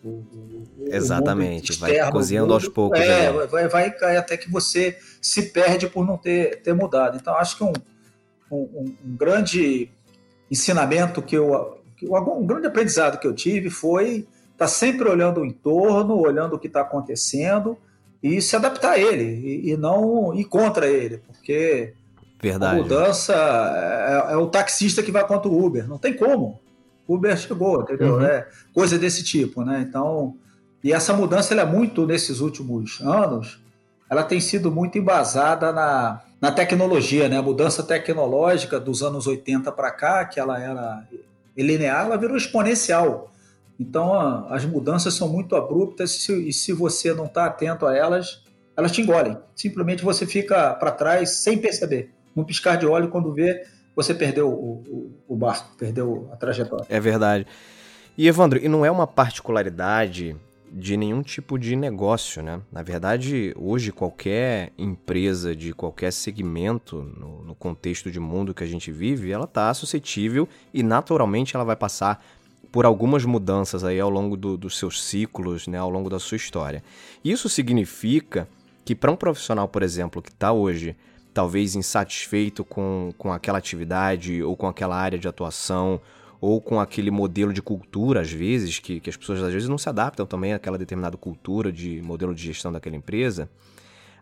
O, 0.03 0.09
o, 0.09 0.65
Exatamente, 0.87 1.73
externo, 1.73 1.95
vai 1.95 2.11
cozinhando 2.11 2.55
aos 2.55 2.67
poucos. 2.67 2.99
É, 2.99 3.31
vai, 3.47 3.69
vai 3.69 3.91
cair 3.91 4.17
até 4.17 4.39
que 4.39 4.51
você 4.51 4.97
se 5.21 5.43
perde 5.51 5.89
por 5.89 6.07
não 6.07 6.17
ter, 6.17 6.63
ter 6.63 6.73
mudado. 6.73 7.19
Então, 7.21 7.35
acho 7.37 7.59
que 7.59 7.65
um, 7.65 7.73
um, 8.51 8.97
um 9.05 9.15
grande 9.15 9.91
ensinamento 10.51 11.21
que 11.21 11.37
eu, 11.37 11.79
um 12.03 12.47
grande 12.47 12.67
aprendizado 12.67 13.21
que 13.21 13.27
eu 13.27 13.35
tive 13.35 13.69
foi 13.69 14.27
está 14.61 14.69
sempre 14.69 15.09
olhando 15.09 15.41
o 15.41 15.47
entorno, 15.47 16.19
olhando 16.19 16.55
o 16.55 16.59
que 16.59 16.67
está 16.67 16.83
acontecendo 16.83 17.79
e 18.23 18.43
se 18.43 18.55
adaptar 18.55 18.93
a 18.93 18.99
ele 18.99 19.25
e, 19.25 19.71
e, 19.71 19.77
não 19.79 20.35
ir 20.35 20.45
contra 20.45 20.87
ele, 20.87 21.17
porque 21.17 21.95
Verdade. 22.39 22.79
a 22.79 22.83
mudança 22.83 23.33
é, 23.35 24.35
é, 24.35 24.37
o 24.37 24.47
taxista 24.49 25.03
que 25.03 25.11
vai 25.11 25.27
contra 25.27 25.49
o 25.49 25.65
Uber, 25.65 25.89
não 25.89 25.97
tem 25.97 26.15
como. 26.15 26.61
Uber 27.09 27.35
chegou, 27.39 27.81
entendeu? 27.81 28.17
Uhum. 28.17 28.23
É, 28.23 28.47
coisa 28.75 28.99
desse 28.99 29.25
tipo, 29.25 29.65
né? 29.65 29.83
Então, 29.89 30.37
e 30.85 30.93
essa 30.93 31.15
mudança 31.15 31.55
ela 31.55 31.63
é 31.63 31.67
muito 31.67 32.07
nesses 32.07 32.41
últimos 32.41 33.01
anos, 33.01 33.59
ela 34.11 34.23
tem 34.23 34.41
sido 34.41 34.71
muito 34.71 34.99
embasada 34.99 35.73
na, 35.73 36.21
na 36.39 36.53
tecnologia, 36.53 37.31
né? 37.31 37.39
A 37.39 37.43
mudança 37.43 37.83
tecnológica 37.83 38.79
dos 38.79 39.03
anos 39.03 39.27
80 39.27 39.73
para 39.73 39.91
cá, 39.91 40.27
que 40.27 40.39
ela 40.39 40.63
era 40.63 41.03
linear, 41.57 42.05
ela 42.05 42.19
virou 42.19 42.37
exponencial. 42.37 43.31
Então 43.81 44.47
as 44.53 44.67
mudanças 44.67 45.15
são 45.15 45.27
muito 45.27 45.57
abruptas 45.57 46.29
e 46.29 46.53
se 46.53 46.71
você 46.71 47.15
não 47.15 47.25
está 47.25 47.47
atento 47.47 47.87
a 47.87 47.97
elas, 47.97 48.45
elas 48.77 48.93
te 48.93 49.01
engolem. 49.01 49.39
Simplesmente 49.57 50.05
você 50.05 50.27
fica 50.27 50.75
para 50.75 50.91
trás 50.91 51.39
sem 51.39 51.57
perceber. 51.57 52.13
Num 52.37 52.45
piscar 52.45 52.77
de 52.77 52.87
olho, 52.87 53.09
quando 53.09 53.33
vê, 53.33 53.67
você 53.97 54.13
perdeu 54.13 54.51
o, 54.51 54.83
o, 54.87 55.35
o 55.35 55.37
barco, 55.37 55.75
perdeu 55.79 56.29
a 56.31 56.37
trajetória. 56.37 56.85
É 56.91 57.01
verdade. 57.01 57.47
E 58.19 58.29
Evandro, 58.29 58.63
e 58.63 58.69
não 58.69 58.85
é 58.85 58.91
uma 58.91 59.07
particularidade 59.07 60.37
de 60.71 60.97
nenhum 60.97 61.23
tipo 61.23 61.59
de 61.59 61.75
negócio, 61.75 62.43
né? 62.43 62.61
Na 62.71 62.83
verdade, 62.83 63.53
hoje 63.59 63.91
qualquer 63.91 64.73
empresa 64.79 65.57
de 65.57 65.73
qualquer 65.73 66.13
segmento 66.13 67.03
no, 67.19 67.43
no 67.43 67.55
contexto 67.55 68.11
de 68.11 68.21
mundo 68.21 68.55
que 68.55 68.63
a 68.63 68.67
gente 68.67 68.93
vive, 68.93 69.33
ela 69.33 69.47
está 69.47 69.73
suscetível 69.73 70.47
e 70.73 70.83
naturalmente 70.83 71.57
ela 71.57 71.65
vai 71.65 71.77
passar 71.77 72.23
por 72.71 72.87
algumas 72.87 73.25
mudanças 73.25 73.83
aí 73.83 73.99
ao 73.99 74.11
longo 74.11 74.37
do, 74.37 74.57
dos 74.57 74.79
seus 74.79 75.03
ciclos, 75.03 75.67
né, 75.67 75.79
ao 75.79 75.91
longo 75.91 76.09
da 76.09 76.19
sua 76.19 76.37
história. 76.37 76.83
Isso 77.25 77.49
significa 77.49 78.49
que 78.85 78.95
para 78.95 79.11
um 79.11 79.17
profissional, 79.17 79.69
por 79.69 79.83
exemplo, 79.83 80.23
que 80.23 80.31
está 80.31 80.53
hoje 80.53 80.97
talvez 81.33 81.75
insatisfeito 81.75 82.65
com, 82.65 83.13
com 83.17 83.33
aquela 83.33 83.59
atividade 83.59 84.43
ou 84.43 84.57
com 84.57 84.67
aquela 84.67 84.97
área 84.97 85.19
de 85.19 85.29
atuação 85.29 86.01
ou 86.41 86.61
com 86.61 86.81
aquele 86.81 87.11
modelo 87.11 87.53
de 87.53 87.61
cultura, 87.61 88.21
às 88.23 88.33
vezes, 88.33 88.79
que, 88.79 88.99
que 88.99 89.11
as 89.11 89.17
pessoas 89.17 89.43
às 89.43 89.53
vezes 89.53 89.69
não 89.69 89.77
se 89.77 89.89
adaptam 89.89 90.25
também 90.25 90.55
àquela 90.55 90.79
determinada 90.79 91.17
cultura 91.17 91.71
de 91.71 92.01
modelo 92.01 92.35
de 92.35 92.43
gestão 92.43 92.73
daquela 92.73 92.97
empresa, 92.97 93.49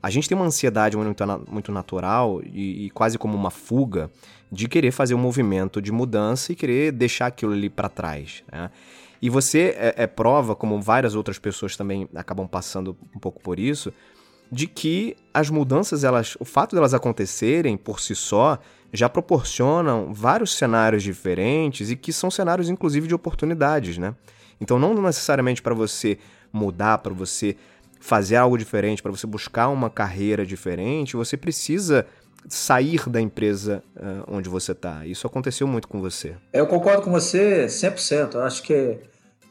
a 0.03 0.11
gente 0.11 0.29
tem 0.29 0.37
uma 0.37 0.47
ansiedade 0.47 0.97
muito, 0.97 1.25
muito 1.49 1.73
natural 1.73 2.41
e, 2.45 2.87
e, 2.87 2.91
quase 2.91 3.19
como 3.19 3.37
uma 3.37 3.51
fuga 3.51 4.11
de 4.51 4.69
querer 4.69 4.91
fazer 4.91 5.15
um 5.15 5.19
movimento 5.19 5.81
de 5.81 5.93
mudança 5.93 6.53
e 6.53 6.57
querer 6.57 6.93
deixar 6.93 7.27
aquilo 7.27 7.53
ali 7.53 7.69
para 7.69 7.89
trás. 7.89 8.43
Né? 8.51 8.71
E 9.21 9.29
você 9.29 9.75
é, 9.79 9.95
é, 9.97 10.07
prova, 10.07 10.55
como 10.55 10.81
várias 10.81 11.15
outras 11.15 11.39
pessoas 11.39 11.77
também 11.77 12.09
acabam 12.15 12.47
passando 12.47 12.97
um 13.15 13.19
pouco 13.19 13.41
por 13.41 13.59
isso, 13.59 13.93
de 14.51 14.67
que 14.67 15.17
as 15.35 15.51
mudanças, 15.51 16.05
elas, 16.05 16.37
o 16.41 16.45
fato 16.45 16.75
delas 16.75 16.95
acontecerem 16.95 17.77
por 17.77 18.01
si 18.01 18.15
só, 18.15 18.59
já 18.93 19.09
proporcionam 19.09 20.15
vários 20.15 20.55
cenários 20.55 21.03
diferentes 21.03 21.91
e 21.91 21.97
que 21.97 22.13
são 22.13 22.31
cenários, 22.31 22.71
inclusive, 22.71 23.07
de 23.07 23.15
oportunidades, 23.15 23.99
né? 23.99 24.15
Então, 24.61 24.79
não 24.79 24.95
necessariamente 24.95 25.61
para 25.61 25.75
você 25.75 26.19
mudar, 26.51 26.99
para 26.99 27.13
você 27.13 27.55
fazer 28.01 28.37
algo 28.37 28.57
diferente, 28.57 29.03
para 29.03 29.11
você 29.11 29.27
buscar 29.27 29.69
uma 29.69 29.91
carreira 29.91 30.47
diferente, 30.47 31.17
você 31.17 31.37
precisa 31.37 32.07
sair 32.49 33.09
da 33.09 33.21
empresa 33.21 33.83
uh, 33.97 34.25
onde 34.27 34.49
você 34.49 34.73
está. 34.73 35.07
Isso 35.07 35.27
aconteceu 35.27 35.67
muito 35.67 35.89
com 35.89 36.01
você. 36.01 36.35
Eu 36.53 36.67
concordo 36.67 37.03
com 37.03 37.11
você 37.11 37.67
100%. 37.67 38.35
Eu 38.35 38.43
acho 38.43 38.63
que 38.63 38.99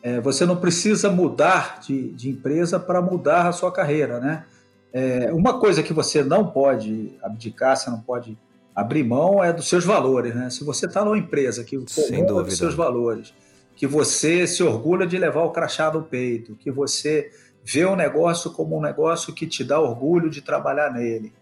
é, 0.03 0.19
você 0.21 0.45
não 0.45 0.57
precisa 0.57 1.09
mudar 1.09 1.79
de, 1.79 2.13
de 2.13 2.29
empresa 2.29 2.79
para 2.79 3.01
mudar 3.01 3.47
a 3.47 3.51
sua 3.51 3.71
carreira, 3.71 4.19
né? 4.19 4.45
É, 4.93 5.31
uma 5.33 5.59
coisa 5.59 5.83
que 5.83 5.93
você 5.93 6.23
não 6.23 6.47
pode 6.47 7.15
abdicar, 7.21 7.75
você 7.75 7.89
não 7.89 7.99
pode 7.99 8.37
abrir 8.73 9.03
mão 9.03 9.43
é 9.43 9.51
dos 9.51 9.67
seus 9.67 9.83
valores, 9.83 10.33
né? 10.35 10.49
Se 10.49 10.63
você 10.63 10.85
está 10.85 11.03
numa 11.03 11.17
empresa 11.17 11.63
que 11.63 11.77
comanda 11.93 12.43
dos 12.43 12.57
seus 12.57 12.73
valores, 12.75 13.33
que 13.75 13.85
você 13.85 14.47
se 14.47 14.63
orgulha 14.63 15.05
de 15.05 15.17
levar 15.17 15.43
o 15.43 15.51
crachá 15.51 15.91
no 15.91 16.03
peito, 16.03 16.55
que 16.55 16.71
você 16.71 17.31
vê 17.63 17.85
o 17.85 17.95
negócio 17.95 18.51
como 18.51 18.77
um 18.77 18.81
negócio 18.81 19.33
que 19.33 19.45
te 19.45 19.63
dá 19.63 19.79
orgulho 19.79 20.29
de 20.29 20.41
trabalhar 20.41 20.93
nele. 20.93 21.33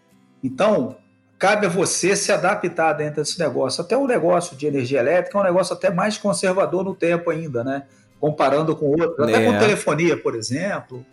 Então, 0.43 0.97
cabe 1.37 1.65
a 1.65 1.69
você 1.69 2.15
se 2.15 2.31
adaptar 2.31 2.93
dentro 2.93 3.21
desse 3.21 3.39
negócio. 3.39 3.83
Até 3.83 3.97
o 3.97 4.07
negócio 4.07 4.55
de 4.55 4.65
energia 4.65 4.99
elétrica 4.99 5.37
é 5.37 5.41
um 5.41 5.43
negócio 5.43 5.73
até 5.73 5.89
mais 5.89 6.17
conservador 6.17 6.83
no 6.83 6.95
tempo 6.95 7.29
ainda, 7.29 7.63
né? 7.63 7.83
Comparando 8.19 8.75
com 8.75 8.87
outros. 8.87 9.19
Até 9.19 9.45
é. 9.45 9.51
com 9.51 9.59
telefonia, 9.59 10.17
por 10.17 10.35
exemplo, 10.35 11.05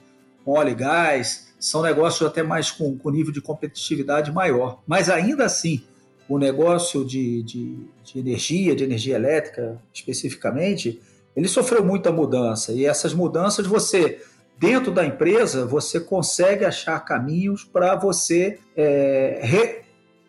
com 0.44 0.52
óleo 0.52 0.70
e 0.70 0.74
gás, 0.74 1.52
são 1.58 1.82
negócios 1.82 2.26
até 2.26 2.42
mais 2.42 2.70
com, 2.70 2.96
com 2.96 3.10
nível 3.10 3.32
de 3.32 3.40
competitividade 3.40 4.32
maior. 4.32 4.80
Mas 4.86 5.08
ainda 5.10 5.44
assim, 5.44 5.84
o 6.28 6.38
negócio 6.38 7.04
de, 7.04 7.42
de, 7.42 7.86
de 8.04 8.18
energia, 8.18 8.74
de 8.74 8.84
energia 8.84 9.16
elétrica 9.16 9.80
especificamente, 9.92 11.00
ele 11.36 11.48
sofreu 11.48 11.84
muita 11.84 12.10
mudança. 12.12 12.72
E 12.72 12.86
essas 12.86 13.12
mudanças 13.12 13.66
você 13.66 14.20
dentro 14.58 14.92
da 14.92 15.04
empresa 15.04 15.66
você 15.66 15.98
consegue 15.98 16.64
achar 16.64 17.00
caminhos 17.00 17.64
para 17.64 17.96
você 17.96 18.60
é, 18.76 19.40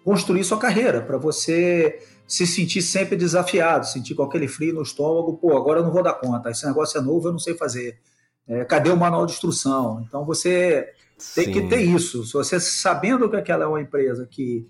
reconstruir 0.03 0.43
sua 0.43 0.57
carreira, 0.57 1.01
para 1.01 1.17
você 1.17 1.99
se 2.27 2.45
sentir 2.45 2.81
sempre 2.81 3.15
desafiado, 3.15 3.87
sentir 3.87 4.13
com 4.13 4.23
aquele 4.23 4.47
frio 4.47 4.73
no 4.73 4.81
estômago, 4.81 5.37
pô, 5.37 5.55
agora 5.57 5.79
eu 5.79 5.83
não 5.83 5.91
vou 5.91 6.03
dar 6.03 6.13
conta, 6.13 6.49
esse 6.49 6.65
negócio 6.65 6.97
é 6.99 7.01
novo, 7.01 7.27
eu 7.27 7.31
não 7.31 7.39
sei 7.39 7.55
fazer. 7.55 7.99
É, 8.45 8.65
cadê 8.65 8.89
o 8.89 8.97
manual 8.97 9.25
de 9.25 9.31
instrução? 9.31 10.03
Então 10.05 10.25
você 10.25 10.89
tem 11.33 11.45
Sim. 11.45 11.51
que 11.51 11.61
ter 11.69 11.81
isso. 11.81 12.25
Se 12.25 12.33
você 12.33 12.59
sabendo 12.59 13.29
que 13.29 13.37
aquela 13.37 13.63
é 13.63 13.67
uma 13.67 13.81
empresa 13.81 14.27
que, 14.29 14.67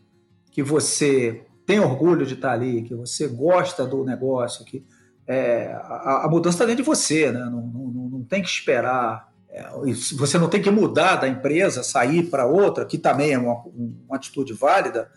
que 0.51 0.61
você 0.61 1.43
tem 1.65 1.79
orgulho 1.79 2.25
de 2.25 2.35
estar 2.35 2.51
ali, 2.51 2.83
que 2.83 2.93
você 2.93 3.27
gosta 3.27 3.85
do 3.85 4.03
negócio, 4.03 4.63
que 4.63 4.85
é, 5.25 5.73
a, 5.73 6.25
a, 6.25 6.29
mudança 6.29 6.55
está 6.55 6.65
dentro 6.65 6.83
de 6.83 6.87
você, 6.87 7.31
né? 7.31 7.39
não, 7.45 7.65
não, 7.65 8.09
não 8.09 8.23
tem 8.23 8.41
que 8.41 8.49
esperar 8.49 9.32
você 10.17 10.37
não 10.37 10.49
tem 10.49 10.61
que 10.61 10.71
mudar 10.71 11.17
da 11.17 11.27
empresa, 11.27 11.83
sair 11.83 12.23
para 12.23 12.45
outra, 12.45 12.85
que 12.85 12.97
também 12.97 13.33
é 13.33 13.37
uma, 13.37 13.63
uma, 14.07 14.15
atitude 14.15 14.53
válida, 14.53 15.09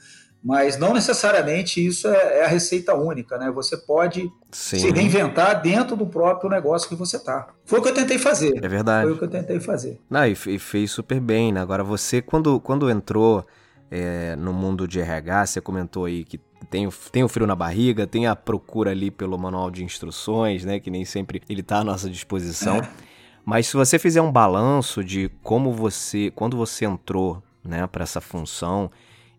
mas 0.45 0.79
não 0.79 0.93
necessariamente 0.93 1.85
isso 1.85 2.07
é, 2.09 2.41
é 2.41 2.45
a 2.45 2.49
receita 2.49 2.95
única, 2.95 3.39
né? 3.39 3.51
Você 3.51 3.77
pode 3.77 4.31
Sim. 4.51 4.79
se 4.79 4.91
reinventar 4.91 5.63
dentro 5.63 5.97
do 5.97 6.07
próprio 6.07 6.51
negócio 6.51 6.89
que 6.89 6.95
você 6.95 7.17
está. 7.17 7.49
Foi 7.65 7.81
o 7.81 7.83
que 7.83 7.89
eu 7.89 7.95
tentei 7.95 8.19
fazer. 8.19 8.63
É 8.63 8.69
verdade. 8.69 9.07
Foi 9.07 9.15
o 9.15 9.19
que 9.19 9.25
eu 9.25 9.31
tentei 9.31 9.59
fazer. 9.59 9.99
Não, 10.09 10.27
e, 10.27 10.33
e 10.33 10.59
fez 10.59 10.91
super 10.91 11.19
bem, 11.19 11.51
né? 11.51 11.61
Agora 11.61 11.83
você, 11.83 12.21
quando, 12.21 12.61
quando 12.61 12.91
entrou 12.91 13.45
é, 13.91 14.37
no 14.37 14.53
mundo 14.53 14.87
de 14.87 15.01
RH, 15.01 15.47
você 15.47 15.61
comentou 15.61 16.05
aí 16.05 16.25
que 16.25 16.39
tem 16.71 16.87
o, 16.87 16.93
tem 17.11 17.25
o 17.25 17.29
frio 17.29 17.47
na 17.47 17.57
barriga, 17.57 18.07
tem 18.07 18.27
a 18.27 18.37
procura 18.37 18.91
ali 18.91 19.11
pelo 19.11 19.39
manual 19.39 19.71
de 19.71 19.83
instruções, 19.83 20.65
né? 20.65 20.79
Que 20.79 20.91
nem 20.91 21.05
sempre 21.05 21.41
ele 21.49 21.63
está 21.63 21.79
à 21.79 21.85
nossa 21.85 22.11
disposição. 22.11 22.77
É. 22.77 23.16
Mas 23.47 23.69
se 23.69 23.77
você 23.77 23.97
fizer 23.97 24.21
um 24.21 24.33
balanço 24.33 25.05
de 25.05 25.31
como 25.41 25.73
você, 25.73 26.33
quando 26.35 26.57
você 26.57 26.85
entrou, 26.85 27.41
né, 27.65 27.87
para 27.87 28.03
essa 28.03 28.21
função 28.21 28.91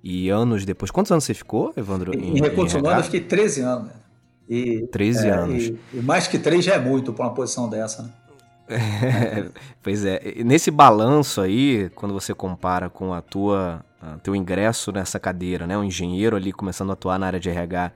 e 0.02 0.30
anos 0.30 0.64
depois, 0.64 0.90
quantos 0.90 1.12
anos 1.12 1.26
você 1.26 1.34
ficou, 1.34 1.74
Evandro? 1.76 2.18
Em, 2.18 2.38
em 2.38 2.42
recursos 2.42 2.80
humanos 2.80 3.00
eu 3.00 3.04
fiquei 3.04 3.20
13 3.20 3.62
anos. 3.62 3.92
E, 4.48 4.88
13 4.94 5.28
é, 5.28 5.32
anos. 5.32 5.64
E, 5.66 5.80
e, 5.94 6.02
mais 6.02 6.26
que 6.26 6.40
3 6.40 6.64
já 6.64 6.76
é 6.76 6.80
muito 6.80 7.12
para 7.12 7.26
uma 7.26 7.34
posição 7.34 7.70
dessa, 7.70 8.04
né? 8.04 8.14
É, 8.70 9.50
pois 9.84 10.06
é, 10.06 10.22
nesse 10.42 10.72
balanço 10.72 11.42
aí, 11.42 11.90
quando 11.94 12.14
você 12.14 12.34
compara 12.34 12.90
com 12.90 13.14
a 13.14 13.22
tua 13.22 13.84
a 14.02 14.18
teu 14.20 14.34
ingresso 14.34 14.92
nessa 14.94 15.20
cadeira, 15.20 15.68
né, 15.68 15.78
um 15.78 15.84
engenheiro 15.84 16.36
ali 16.36 16.54
começando 16.54 16.92
a 16.92 16.94
atuar 16.94 17.20
na 17.20 17.28
área 17.28 17.40
de 17.40 17.50
RH 17.50 17.92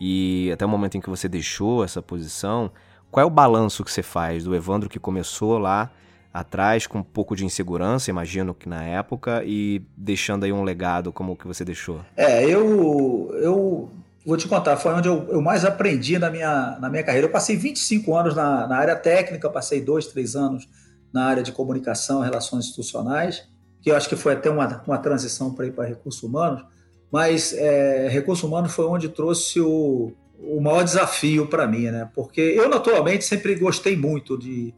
e 0.00 0.50
até 0.52 0.66
o 0.66 0.68
momento 0.68 0.96
em 0.96 1.00
que 1.00 1.10
você 1.10 1.28
deixou 1.28 1.84
essa 1.84 2.02
posição, 2.02 2.70
qual 3.12 3.22
é 3.22 3.26
o 3.26 3.30
balanço 3.30 3.84
que 3.84 3.92
você 3.92 4.02
faz 4.02 4.42
do 4.42 4.56
Evandro 4.56 4.88
que 4.88 4.98
começou 4.98 5.58
lá 5.58 5.90
atrás 6.32 6.86
com 6.86 7.00
um 7.00 7.02
pouco 7.02 7.36
de 7.36 7.44
insegurança, 7.44 8.08
imagino 8.08 8.54
que 8.54 8.66
na 8.66 8.82
época, 8.82 9.42
e 9.44 9.82
deixando 9.94 10.44
aí 10.44 10.52
um 10.52 10.62
legado 10.62 11.12
como 11.12 11.34
o 11.34 11.36
que 11.36 11.46
você 11.46 11.62
deixou? 11.62 12.00
É, 12.16 12.42
eu, 12.42 13.30
eu 13.34 13.90
vou 14.24 14.36
te 14.38 14.48
contar, 14.48 14.78
foi 14.78 14.94
onde 14.94 15.08
eu, 15.08 15.28
eu 15.28 15.42
mais 15.42 15.62
aprendi 15.62 16.18
na 16.18 16.30
minha, 16.30 16.78
na 16.80 16.88
minha 16.88 17.04
carreira. 17.04 17.26
Eu 17.26 17.30
passei 17.30 17.54
25 17.54 18.16
anos 18.16 18.34
na, 18.34 18.66
na 18.66 18.78
área 18.78 18.96
técnica, 18.96 19.50
passei 19.50 19.82
dois, 19.82 20.06
três 20.06 20.34
anos 20.34 20.66
na 21.12 21.26
área 21.26 21.42
de 21.42 21.52
comunicação 21.52 22.22
e 22.22 22.24
relações 22.24 22.64
institucionais, 22.64 23.46
que 23.82 23.90
eu 23.90 23.96
acho 23.96 24.08
que 24.08 24.16
foi 24.16 24.32
até 24.32 24.48
uma, 24.48 24.82
uma 24.86 24.96
transição 24.96 25.52
para 25.52 25.66
ir 25.66 25.72
para 25.72 25.86
recursos 25.86 26.22
humanos, 26.22 26.64
mas 27.12 27.52
é, 27.52 28.08
recursos 28.08 28.42
humanos 28.42 28.72
foi 28.72 28.86
onde 28.86 29.10
trouxe 29.10 29.60
o, 29.60 30.12
o 30.42 30.60
maior 30.60 30.82
desafio 30.82 31.46
para 31.46 31.66
mim, 31.66 31.90
né? 31.90 32.10
Porque 32.14 32.40
eu, 32.40 32.68
naturalmente, 32.68 33.24
sempre 33.24 33.54
gostei 33.54 33.96
muito 33.96 34.36
de, 34.36 34.74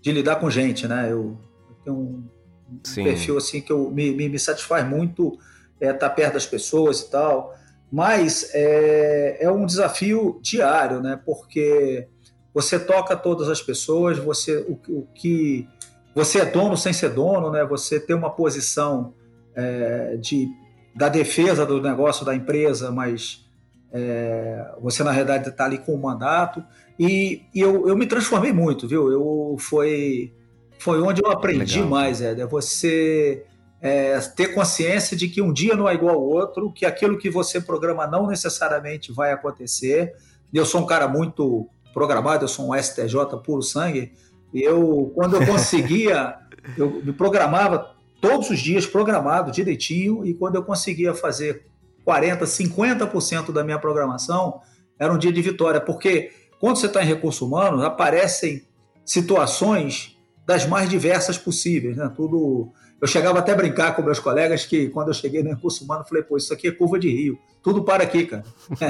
de 0.00 0.12
lidar 0.12 0.36
com 0.36 0.50
gente, 0.50 0.88
né? 0.88 1.10
Eu, 1.10 1.38
eu 1.68 1.76
tenho 1.84 1.96
um, 1.96 2.28
um 2.70 2.94
perfil 2.94 3.36
assim 3.36 3.60
que 3.60 3.70
eu, 3.70 3.90
me, 3.90 4.10
me, 4.12 4.28
me 4.28 4.38
satisfaz 4.38 4.88
muito 4.88 5.38
estar 5.74 5.86
é, 5.88 5.92
tá 5.92 6.08
perto 6.08 6.34
das 6.34 6.46
pessoas 6.46 7.00
e 7.00 7.10
tal, 7.10 7.54
mas 7.90 8.50
é, 8.54 9.44
é 9.44 9.50
um 9.50 9.66
desafio 9.66 10.40
diário, 10.42 11.00
né? 11.00 11.20
Porque 11.24 12.08
você 12.54 12.78
toca 12.78 13.14
todas 13.16 13.48
as 13.48 13.60
pessoas, 13.60 14.18
você 14.18 14.58
o, 14.58 14.78
o 14.88 15.06
que 15.14 15.68
você 16.14 16.40
é 16.40 16.44
dono 16.44 16.76
sem 16.76 16.92
ser 16.92 17.10
dono, 17.10 17.50
né? 17.50 17.64
Você 17.64 18.00
tem 18.00 18.16
uma 18.16 18.30
posição 18.30 19.14
é, 19.54 20.16
de 20.16 20.48
da 20.94 21.08
defesa 21.08 21.64
do 21.64 21.80
negócio 21.80 22.24
da 22.24 22.34
empresa, 22.34 22.90
mas 22.90 23.46
é, 23.92 24.74
você, 24.80 25.04
na 25.04 25.10
realidade, 25.10 25.48
está 25.48 25.66
ali 25.66 25.78
com 25.78 25.94
o 25.94 26.00
mandato. 26.00 26.64
E, 26.98 27.42
e 27.54 27.60
eu, 27.60 27.86
eu, 27.86 27.96
me 27.96 28.06
transformei 28.06 28.52
muito, 28.52 28.88
viu? 28.88 29.12
Eu, 29.12 29.56
foi, 29.58 30.32
foi 30.78 31.00
onde 31.02 31.22
eu 31.22 31.30
aprendi 31.30 31.76
Legal. 31.76 31.90
mais. 31.90 32.22
É, 32.22 32.46
você 32.46 33.44
é, 33.80 34.18
ter 34.34 34.54
consciência 34.54 35.16
de 35.16 35.28
que 35.28 35.42
um 35.42 35.52
dia 35.52 35.76
não 35.76 35.88
é 35.88 35.94
igual 35.94 36.14
ao 36.14 36.22
outro, 36.22 36.72
que 36.72 36.86
aquilo 36.86 37.18
que 37.18 37.28
você 37.28 37.60
programa 37.60 38.06
não 38.06 38.26
necessariamente 38.26 39.12
vai 39.12 39.32
acontecer. 39.32 40.14
Eu 40.52 40.64
sou 40.64 40.80
um 40.80 40.86
cara 40.86 41.06
muito 41.06 41.68
programado, 41.92 42.44
eu 42.44 42.48
sou 42.48 42.70
um 42.70 42.74
STJ 42.74 43.14
puro 43.44 43.60
sangue. 43.60 44.12
Eu, 44.54 45.12
quando 45.14 45.36
eu 45.36 45.44
conseguia, 45.46 46.36
eu 46.78 47.02
me 47.04 47.12
programava 47.12 47.94
todos 48.22 48.48
os 48.48 48.60
dias, 48.60 48.86
programado 48.86 49.50
direitinho, 49.50 50.24
e 50.24 50.32
quando 50.32 50.54
eu 50.54 50.62
conseguia 50.62 51.12
fazer 51.12 51.66
40%, 52.06 52.42
50% 52.42 53.52
da 53.52 53.64
minha 53.64 53.78
programação 53.78 54.60
era 54.98 55.12
um 55.12 55.18
dia 55.18 55.32
de 55.32 55.42
vitória, 55.42 55.80
porque 55.80 56.30
quando 56.60 56.76
você 56.76 56.86
está 56.86 57.02
em 57.02 57.06
recursos 57.06 57.40
humanos, 57.42 57.82
aparecem 57.82 58.62
situações 59.04 60.16
das 60.46 60.66
mais 60.66 60.88
diversas 60.88 61.38
possíveis, 61.38 61.96
né? 61.96 62.10
Tudo. 62.14 62.72
Eu 63.00 63.08
chegava 63.08 63.40
até 63.40 63.50
a 63.50 63.56
brincar 63.56 63.96
com 63.96 64.02
meus 64.02 64.20
colegas 64.20 64.64
que 64.64 64.88
quando 64.88 65.08
eu 65.08 65.14
cheguei 65.14 65.42
no 65.42 65.50
recurso 65.50 65.84
humano, 65.84 66.02
eu 66.02 66.08
falei, 66.08 66.22
pô, 66.22 66.36
isso 66.36 66.52
aqui 66.52 66.68
é 66.68 66.70
curva 66.70 67.00
de 67.00 67.10
rio, 67.10 67.36
tudo 67.60 67.82
para 67.82 68.04
aqui, 68.04 68.26
cara. 68.26 68.44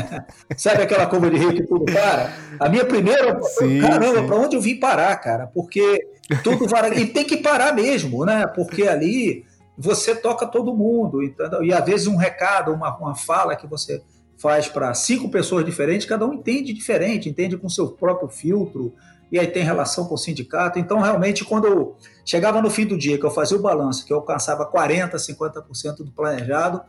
Sabe 0.55 0.83
aquela 0.83 1.07
curva 1.07 1.31
de 1.31 1.39
rio 1.39 1.55
que 1.55 1.63
tudo 1.63 1.87
para? 1.87 2.31
A 2.61 2.69
minha 2.69 2.85
primeira, 2.85 3.41
sim, 3.43 3.81
caramba, 3.81 4.23
para 4.25 4.37
onde 4.37 4.55
eu 4.55 4.61
vim 4.61 4.79
parar, 4.79 5.17
cara? 5.17 5.47
Porque 5.47 6.07
tudo 6.45 6.67
vai. 6.69 6.93
E 6.99 7.07
tem 7.07 7.25
que 7.25 7.39
parar 7.39 7.75
mesmo, 7.75 8.27
né? 8.27 8.47
Porque 8.47 8.87
ali 8.87 9.47
você 9.77 10.15
toca 10.15 10.47
todo 10.47 10.75
mundo, 10.75 11.23
entendeu? 11.23 11.63
E 11.63 11.73
às 11.73 11.85
vezes 11.85 12.07
um 12.07 12.17
recado, 12.17 12.73
uma, 12.73 12.97
uma 12.97 13.15
fala 13.15 13.57
que 13.57 13.67
você 13.67 14.03
faz 14.37 14.69
para 14.69 14.93
cinco 14.95 15.31
pessoas 15.31 15.65
diferentes, 15.65 16.07
cada 16.07 16.27
um 16.27 16.35
entende 16.35 16.73
diferente, 16.73 17.29
entende 17.29 17.57
com 17.57 17.69
seu 17.69 17.89
próprio 17.89 18.29
filtro, 18.29 18.93
e 19.31 19.39
aí 19.39 19.47
tem 19.47 19.63
relação 19.63 20.05
com 20.07 20.15
o 20.15 20.19
sindicato. 20.19 20.79
Então, 20.79 21.01
realmente, 21.01 21.43
quando 21.43 21.67
eu 21.67 21.97
chegava 22.25 22.61
no 22.61 22.69
fim 22.69 22.85
do 22.85 22.99
dia, 22.99 23.17
que 23.17 23.25
eu 23.25 23.31
fazia 23.31 23.57
o 23.57 23.63
balanço, 23.63 24.05
que 24.05 24.13
eu 24.13 24.19
alcançava 24.19 24.71
40%, 24.71 25.15
50% 25.15 25.97
do 25.99 26.13
planejado, 26.13 26.83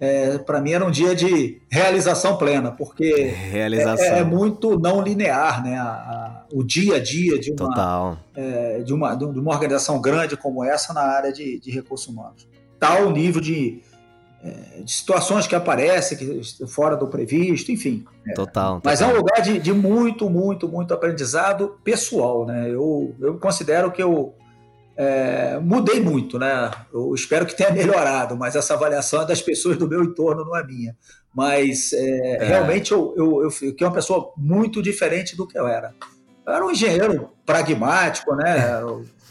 é, 0.00 0.38
para 0.38 0.62
mim 0.62 0.72
era 0.72 0.82
um 0.82 0.90
dia 0.90 1.14
de 1.14 1.60
realização 1.70 2.38
plena, 2.38 2.72
porque 2.72 3.26
realização. 3.26 4.06
É, 4.06 4.20
é, 4.20 4.24
muito 4.24 4.78
não 4.78 5.02
linear, 5.02 5.62
né? 5.62 5.76
A, 5.76 5.84
a, 5.84 6.44
o 6.50 6.64
dia 6.64 6.96
a 6.96 6.98
dia 6.98 7.38
de 7.38 7.52
uma, 7.52 8.18
é, 8.34 8.78
de, 8.78 8.94
uma, 8.94 9.14
de 9.14 9.24
uma 9.38 9.52
organização 9.52 10.00
grande 10.00 10.38
como 10.38 10.64
essa 10.64 10.94
na 10.94 11.02
área 11.02 11.30
de, 11.30 11.60
de 11.60 11.70
recursos 11.70 12.08
humanos. 12.08 12.48
Tal 12.78 13.10
nível 13.10 13.42
de, 13.42 13.82
é, 14.42 14.80
de 14.82 14.90
situações 14.90 15.46
que 15.46 15.54
aparecem 15.54 16.16
que, 16.16 16.66
fora 16.66 16.96
do 16.96 17.06
previsto, 17.06 17.70
enfim. 17.70 18.02
É. 18.26 18.32
Total. 18.32 18.80
Mas 18.82 19.00
total. 19.00 19.10
é 19.10 19.14
um 19.14 19.20
lugar 19.20 19.42
de, 19.42 19.58
de, 19.58 19.72
muito, 19.74 20.30
muito, 20.30 20.66
muito 20.66 20.94
aprendizado 20.94 21.76
pessoal, 21.84 22.46
né? 22.46 22.70
Eu, 22.70 23.14
eu 23.20 23.36
considero 23.38 23.92
que 23.92 24.02
eu 24.02 24.34
é, 25.02 25.58
mudei 25.58 25.98
muito, 25.98 26.38
né? 26.38 26.70
Eu 26.92 27.14
espero 27.14 27.46
que 27.46 27.56
tenha 27.56 27.70
melhorado, 27.72 28.36
mas 28.36 28.54
essa 28.54 28.74
avaliação 28.74 29.22
é 29.22 29.26
das 29.26 29.40
pessoas 29.40 29.78
do 29.78 29.88
meu 29.88 30.04
entorno, 30.04 30.44
não 30.44 30.54
é 30.54 30.62
minha. 30.62 30.94
Mas 31.34 31.94
é, 31.94 32.36
é. 32.36 32.44
realmente 32.44 32.92
eu, 32.92 33.14
eu, 33.16 33.44
eu 33.44 33.50
fiquei 33.50 33.86
uma 33.86 33.94
pessoa 33.94 34.30
muito 34.36 34.82
diferente 34.82 35.34
do 35.34 35.46
que 35.46 35.58
eu 35.58 35.66
era. 35.66 35.94
Eu 36.46 36.52
era 36.52 36.66
um 36.66 36.70
engenheiro 36.70 37.30
pragmático, 37.46 38.34
né? 38.34 38.78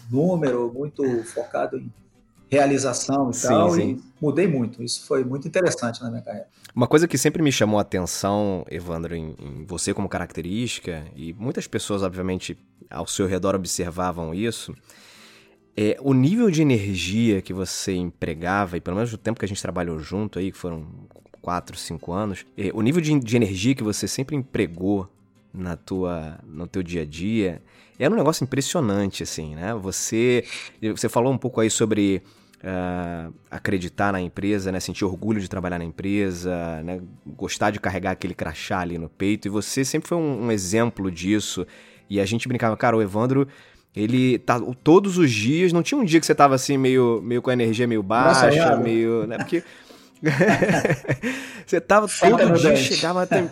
Número, 0.10 0.74
muito 0.74 1.04
focado 1.26 1.78
em 1.78 1.94
realização 2.50 3.30
e 3.30 3.36
sim, 3.36 3.48
tal. 3.48 3.70
Sim. 3.70 3.82
E 3.92 4.04
mudei 4.20 4.48
muito. 4.48 4.82
Isso 4.82 5.06
foi 5.06 5.24
muito 5.24 5.48
interessante 5.48 6.02
na 6.02 6.10
minha 6.10 6.24
carreira. 6.24 6.48
Uma 6.74 6.88
coisa 6.88 7.08
que 7.08 7.18
sempre 7.18 7.44
me 7.44 7.52
chamou 7.52 7.78
a 7.78 7.84
atenção, 7.84 8.66
Evandro, 8.72 9.16
em, 9.16 9.36
em, 9.40 9.66
você 9.66 9.94
como 9.94 10.10
característica, 10.10 11.06
e 11.16 11.32
muitas 11.34 11.68
pessoas, 11.68 12.02
obviamente, 12.02 12.58
ao 12.90 13.06
seu 13.06 13.28
redor 13.28 13.54
observavam 13.54 14.34
isso, 14.34 14.74
é, 15.76 15.98
o 16.02 16.14
nível 16.14 16.50
de 16.52 16.62
energia 16.62 17.42
que 17.42 17.54
você 17.54 17.94
empregava, 17.94 18.78
e 18.78 18.82
pelo 18.82 18.98
menos 18.98 19.14
o 19.14 19.18
tempo 19.18 19.40
que 19.40 19.46
a 19.46 19.48
gente 19.48 19.62
trabalhou 19.62 20.00
junto 20.00 20.40
aí, 20.40 20.52
que 20.52 20.58
foram 20.58 20.88
4, 21.42 21.78
5 21.78 22.12
anos, 22.12 22.46
é, 22.58 22.70
o 22.74 22.82
nível 22.82 23.02
de, 23.02 23.18
de, 23.20 23.36
energia 23.36 23.74
que 23.74 23.84
você 23.84 24.08
sempre 24.08 24.36
empregou 24.36 25.10
na 25.54 25.76
tua, 25.76 26.40
no 26.46 26.68
teu 26.68 26.84
dia 26.84 27.02
a 27.02 27.06
dia 27.06 27.62
era 27.98 28.14
um 28.14 28.18
negócio 28.18 28.44
impressionante, 28.44 29.24
assim, 29.24 29.56
né? 29.56 29.74
Você, 29.74 30.46
você 30.82 31.10
falou 31.10 31.34
um 31.34 31.38
pouco 31.38 31.60
aí 31.60 31.70
sobre 31.70 32.24
uh, 32.64 33.34
acreditar 33.52 34.14
na 34.14 34.22
empresa, 34.22 34.72
né? 34.72 34.80
Sentir 34.80 35.04
orgulho 35.04 35.42
de 35.42 35.50
trabalhar 35.50 35.78
na 35.80 35.84
empresa, 35.84 36.82
né? 36.84 37.02
Gostar 37.26 37.72
de 37.72 37.80
carregar 37.80 38.12
aquele 38.12 38.34
crachá 38.34 38.80
ali 38.80 38.98
no 38.98 39.10
peito, 39.10 39.48
e 39.48 39.50
você 39.50 39.84
sempre 39.84 40.08
foi 40.08 40.18
um, 40.18 40.46
um 40.46 40.52
exemplo 40.52 41.12
disso. 41.12 41.68
E 42.10 42.22
a 42.22 42.26
gente 42.26 42.48
brincava, 42.48 42.76
cara, 42.78 42.96
o 42.96 43.02
Evandro 43.02 43.48
ele 43.96 44.38
tá 44.40 44.60
todos 44.84 45.18
os 45.18 45.32
dias, 45.32 45.74
não 45.74 45.82
tinha 45.84 46.00
um 46.00 46.06
dia 46.06 46.20
que 46.20 46.26
você 46.26 46.36
tava 46.36 46.56
assim 46.56 46.78
meio, 46.78 47.22
meio 47.24 47.42
com 47.42 47.50
a 47.50 47.54
energia 47.54 47.88
meio 47.88 48.04
baixa, 48.04 48.48
Nossa, 48.48 48.78
meio, 48.78 49.26
né? 49.26 49.38
Porque 49.38 49.64
você 51.66 51.82
tava 51.82 52.08
todo 52.08 52.54
dia, 52.58 52.72
dente. 52.72 52.94
chegava 52.94 53.24
até, 53.24 53.50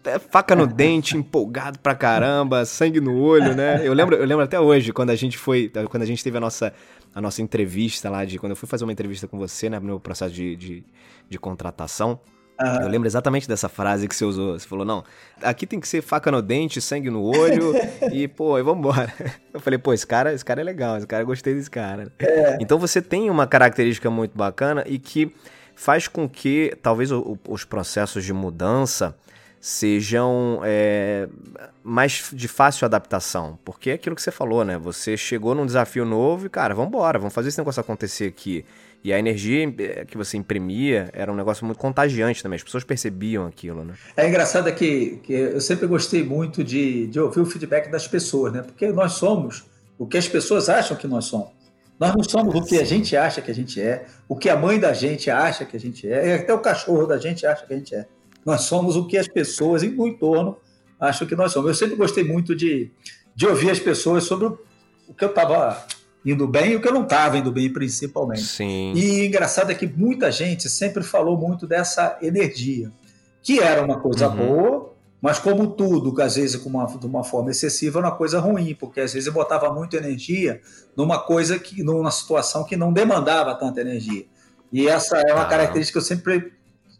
até 0.00 0.18
faca 0.18 0.56
no 0.56 0.66
dente, 0.66 1.16
empolgado 1.16 1.78
pra 1.78 1.94
caramba, 1.94 2.64
sangue 2.64 3.00
no 3.00 3.18
olho, 3.20 3.54
né? 3.54 3.80
Eu 3.86 3.92
lembro, 3.92 4.16
eu 4.16 4.26
lembro 4.26 4.44
até 4.44 4.58
hoje 4.58 4.92
quando 4.92 5.10
a 5.10 5.16
gente 5.16 5.38
foi, 5.38 5.70
quando 5.90 6.02
a 6.02 6.06
gente 6.06 6.24
teve 6.24 6.36
a 6.36 6.40
nossa 6.40 6.72
a 7.14 7.20
nossa 7.20 7.42
entrevista 7.42 8.10
lá 8.10 8.24
de 8.24 8.38
quando 8.38 8.50
eu 8.50 8.56
fui 8.56 8.68
fazer 8.68 8.84
uma 8.84 8.92
entrevista 8.92 9.26
com 9.26 9.38
você, 9.38 9.68
né, 9.68 9.78
no 9.78 9.86
meu 9.86 10.00
processo 10.00 10.32
de, 10.32 10.54
de, 10.54 10.84
de 11.28 11.38
contratação. 11.38 12.20
Uhum. 12.60 12.82
Eu 12.82 12.88
lembro 12.88 13.06
exatamente 13.06 13.46
dessa 13.46 13.68
frase 13.68 14.08
que 14.08 14.14
você 14.14 14.24
usou. 14.24 14.58
Você 14.58 14.66
falou, 14.66 14.84
não, 14.84 15.04
aqui 15.42 15.66
tem 15.66 15.78
que 15.78 15.86
ser 15.86 16.02
faca 16.02 16.30
no 16.30 16.42
dente, 16.42 16.80
sangue 16.80 17.08
no 17.08 17.22
olho 17.22 17.72
e, 18.12 18.26
pô, 18.26 18.58
e 18.58 18.62
vambora. 18.62 19.12
Eu 19.54 19.60
falei, 19.60 19.78
pô, 19.78 19.92
esse 19.92 20.06
cara, 20.06 20.32
esse 20.32 20.44
cara 20.44 20.60
é 20.60 20.64
legal, 20.64 20.96
esse 20.96 21.06
cara, 21.06 21.22
gostei 21.24 21.54
desse 21.54 21.70
cara. 21.70 22.12
É. 22.18 22.58
Então 22.60 22.78
você 22.78 23.00
tem 23.00 23.30
uma 23.30 23.46
característica 23.46 24.10
muito 24.10 24.36
bacana 24.36 24.84
e 24.86 24.98
que 24.98 25.32
faz 25.74 26.08
com 26.08 26.28
que 26.28 26.76
talvez 26.82 27.12
o, 27.12 27.38
os 27.48 27.64
processos 27.64 28.24
de 28.24 28.32
mudança 28.32 29.14
sejam 29.60 30.60
é, 30.64 31.28
mais 31.82 32.30
de 32.32 32.48
fácil 32.48 32.84
adaptação. 32.84 33.58
Porque 33.64 33.90
é 33.90 33.94
aquilo 33.94 34.16
que 34.16 34.22
você 34.22 34.30
falou, 34.30 34.64
né? 34.64 34.78
Você 34.78 35.16
chegou 35.16 35.54
num 35.54 35.66
desafio 35.66 36.04
novo 36.04 36.46
e, 36.46 36.48
cara, 36.48 36.74
vamos 36.74 36.88
embora, 36.88 37.18
vamos 37.18 37.34
fazer 37.34 37.48
esse 37.48 37.58
negócio 37.58 37.80
acontecer 37.80 38.26
aqui. 38.26 38.64
E 39.02 39.12
a 39.12 39.18
energia 39.18 39.72
eh, 39.78 40.04
que 40.04 40.16
você 40.16 40.36
imprimia 40.36 41.08
era 41.12 41.32
um 41.32 41.36
negócio 41.36 41.64
muito 41.64 41.78
contagiante 41.78 42.42
também, 42.42 42.56
as 42.56 42.62
pessoas 42.62 42.82
percebiam 42.82 43.46
aquilo, 43.46 43.84
né? 43.84 43.94
É 44.16 44.28
engraçado 44.28 44.72
que, 44.74 45.20
que 45.22 45.32
eu 45.32 45.60
sempre 45.60 45.86
gostei 45.86 46.24
muito 46.24 46.64
de, 46.64 47.06
de 47.06 47.20
ouvir 47.20 47.40
o 47.40 47.46
feedback 47.46 47.90
das 47.90 48.08
pessoas, 48.08 48.52
né? 48.52 48.62
Porque 48.62 48.88
nós 48.88 49.12
somos 49.12 49.66
o 49.96 50.06
que 50.06 50.18
as 50.18 50.28
pessoas 50.28 50.68
acham 50.68 50.96
que 50.96 51.06
nós 51.06 51.26
somos. 51.26 51.48
Nós 51.98 52.14
não 52.14 52.22
somos 52.22 52.54
o 52.54 52.64
que 52.64 52.78
a 52.78 52.84
gente 52.84 53.16
acha 53.16 53.40
que 53.40 53.50
a 53.50 53.54
gente 53.54 53.80
é, 53.80 54.06
o 54.28 54.36
que 54.36 54.48
a 54.48 54.56
mãe 54.56 54.78
da 54.78 54.92
gente 54.92 55.30
acha 55.30 55.64
que 55.64 55.76
a 55.76 55.80
gente 55.80 56.08
é, 56.08 56.28
e 56.28 56.32
até 56.34 56.54
o 56.54 56.60
cachorro 56.60 57.06
da 57.06 57.18
gente 57.18 57.44
acha 57.44 57.66
que 57.66 57.74
a 57.74 57.76
gente 57.76 57.94
é. 57.94 58.06
Nós 58.44 58.62
somos 58.62 58.96
o 58.96 59.06
que 59.06 59.18
as 59.18 59.26
pessoas 59.26 59.82
no 59.82 60.06
entorno 60.06 60.56
acham 60.98 61.26
que 61.26 61.34
nós 61.34 61.52
somos. 61.52 61.68
Eu 61.68 61.74
sempre 61.74 61.96
gostei 61.96 62.24
muito 62.24 62.54
de, 62.54 62.90
de 63.34 63.46
ouvir 63.46 63.70
as 63.70 63.80
pessoas 63.80 64.24
sobre 64.24 64.46
o, 64.46 64.58
o 65.08 65.14
que 65.14 65.24
eu 65.24 65.28
estava 65.28 65.84
indo 66.32 66.46
bem 66.46 66.72
e 66.72 66.76
o 66.76 66.80
que 66.80 66.88
eu 66.88 66.92
não 66.92 67.04
estava 67.04 67.38
indo 67.38 67.50
bem, 67.50 67.72
principalmente. 67.72 68.42
Sim. 68.42 68.92
E 68.94 69.26
engraçado 69.26 69.70
é 69.70 69.74
que 69.74 69.86
muita 69.86 70.30
gente 70.30 70.68
sempre 70.68 71.02
falou 71.02 71.38
muito 71.38 71.66
dessa 71.66 72.18
energia, 72.20 72.92
que 73.42 73.60
era 73.60 73.82
uma 73.82 73.98
coisa 73.98 74.28
uhum. 74.28 74.36
boa, 74.36 74.94
mas 75.22 75.38
como 75.38 75.68
tudo, 75.68 76.20
às 76.20 76.36
vezes 76.36 76.56
com 76.56 76.68
uma, 76.68 76.86
de 76.86 77.06
uma 77.06 77.24
forma 77.24 77.50
excessiva, 77.50 77.98
era 77.98 78.08
uma 78.08 78.16
coisa 78.16 78.38
ruim, 78.38 78.74
porque 78.74 79.00
às 79.00 79.14
vezes 79.14 79.26
eu 79.26 79.32
botava 79.32 79.72
muita 79.72 79.96
energia 79.96 80.60
numa 80.94 81.18
coisa 81.18 81.58
que, 81.58 81.82
numa 81.82 82.10
situação 82.10 82.62
que 82.62 82.76
não 82.76 82.92
demandava 82.92 83.54
tanta 83.54 83.80
energia. 83.80 84.26
E 84.70 84.86
essa 84.86 85.16
é 85.18 85.32
uma 85.32 85.42
ah. 85.42 85.48
característica 85.48 85.98
que 85.98 86.04
eu 86.04 86.06
sempre 86.06 86.52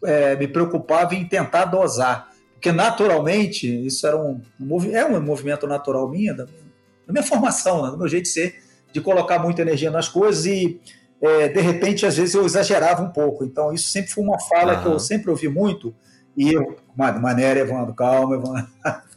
é, 0.02 0.36
me 0.36 0.48
preocupava 0.48 1.14
em 1.14 1.24
tentar 1.26 1.66
dosar. 1.66 2.32
Porque 2.54 2.72
naturalmente, 2.72 3.68
isso 3.86 4.06
era 4.06 4.16
um, 4.16 4.40
um 4.58 4.84
é 4.90 5.04
um 5.04 5.20
movimento 5.20 5.66
natural 5.66 6.08
minha, 6.08 6.34
da, 6.34 6.44
da 6.44 7.12
minha 7.12 7.22
formação, 7.22 7.84
né, 7.84 7.90
do 7.90 7.98
meu 7.98 8.08
jeito 8.08 8.24
de 8.24 8.30
ser, 8.30 8.67
de 8.92 9.00
colocar 9.00 9.38
muita 9.38 9.62
energia 9.62 9.90
nas 9.90 10.08
coisas 10.08 10.46
e, 10.46 10.80
é, 11.20 11.48
de 11.48 11.60
repente, 11.60 12.06
às 12.06 12.16
vezes 12.16 12.34
eu 12.34 12.44
exagerava 12.44 13.02
um 13.02 13.10
pouco. 13.10 13.44
Então, 13.44 13.72
isso 13.72 13.88
sempre 13.88 14.10
foi 14.10 14.24
uma 14.24 14.38
fala 14.38 14.76
uhum. 14.76 14.82
que 14.82 14.88
eu 14.88 14.98
sempre 14.98 15.30
ouvi 15.30 15.48
muito. 15.48 15.94
E 16.36 16.52
eu, 16.52 16.76
maneira, 16.96 17.60
Evandro, 17.60 17.92
calma, 17.94 18.36
Evandro. 18.36 18.66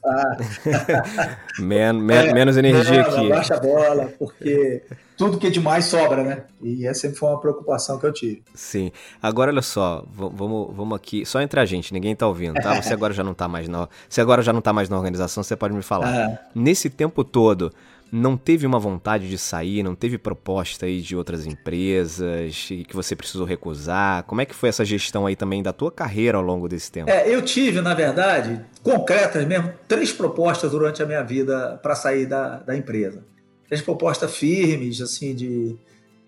men, 1.60 1.94
men, 1.94 2.18
é, 2.18 2.34
menos 2.34 2.58
energia 2.58 3.02
aqui. 3.02 3.30
Baixa 3.30 3.56
a 3.56 3.60
bola, 3.60 4.12
porque 4.18 4.82
tudo 5.16 5.38
que 5.38 5.46
é 5.46 5.50
demais 5.52 5.86
sobra, 5.86 6.24
né? 6.24 6.44
E 6.64 6.88
essa 6.88 7.02
sempre 7.02 7.18
foi 7.18 7.30
uma 7.30 7.40
preocupação 7.40 8.00
que 8.00 8.08
eu 8.08 8.12
tive. 8.12 8.44
Sim. 8.56 8.92
Agora, 9.22 9.52
olha 9.52 9.62
só, 9.62 10.04
vamos, 10.12 10.76
vamos 10.76 10.96
aqui, 10.96 11.24
só 11.24 11.40
entre 11.40 11.60
a 11.60 11.66
gente, 11.66 11.94
ninguém 11.94 12.16
tá 12.16 12.26
ouvindo, 12.28 12.56
tá? 12.56 12.82
Você 12.82 12.92
agora 12.92 13.14
já 13.14 13.24
não 13.24 13.36
tá 13.36 13.48
mais 13.48 13.68
na, 13.68 13.88
você 14.10 14.20
agora 14.20 14.42
já 14.42 14.52
não 14.52 14.62
tá 14.62 14.74
mais 14.74 14.90
na 14.90 14.98
organização, 14.98 15.44
você 15.44 15.56
pode 15.56 15.76
me 15.76 15.84
falar. 15.84 16.28
Uhum. 16.28 16.38
Nesse 16.64 16.90
tempo 16.90 17.24
todo, 17.24 17.72
não 18.12 18.36
teve 18.36 18.68
uma 18.68 18.78
vontade 18.78 19.30
de 19.30 19.38
sair, 19.38 19.82
não 19.82 19.96
teve 19.96 20.18
proposta 20.18 20.86
aí 20.86 21.00
de 21.00 21.16
outras 21.16 21.46
empresas 21.46 22.68
que 22.68 22.94
você 22.94 23.16
precisou 23.16 23.46
recusar? 23.46 24.24
Como 24.24 24.42
é 24.42 24.46
que 24.46 24.54
foi 24.54 24.68
essa 24.68 24.84
gestão 24.84 25.26
aí 25.26 25.36
também 25.36 25.64
da 25.64 25.72
tua 25.72 25.90
carreira 25.90 26.38
ao 26.38 26.44
longo 26.44 26.68
desse 26.68 26.92
tempo? 26.92 27.10
É, 27.10 27.34
eu 27.34 27.42
tive, 27.42 27.80
na 27.80 27.94
verdade, 27.94 28.60
concretas 28.84 29.46
mesmo, 29.48 29.72
três 29.88 30.12
propostas 30.12 30.72
durante 30.72 31.02
a 31.02 31.06
minha 31.06 31.24
vida 31.24 31.80
para 31.82 31.96
sair 31.96 32.26
da, 32.26 32.58
da 32.58 32.76
empresa. 32.76 33.24
Três 33.68 33.82
propostas 33.82 34.36
firmes, 34.36 35.00
assim, 35.00 35.34
de... 35.34 35.78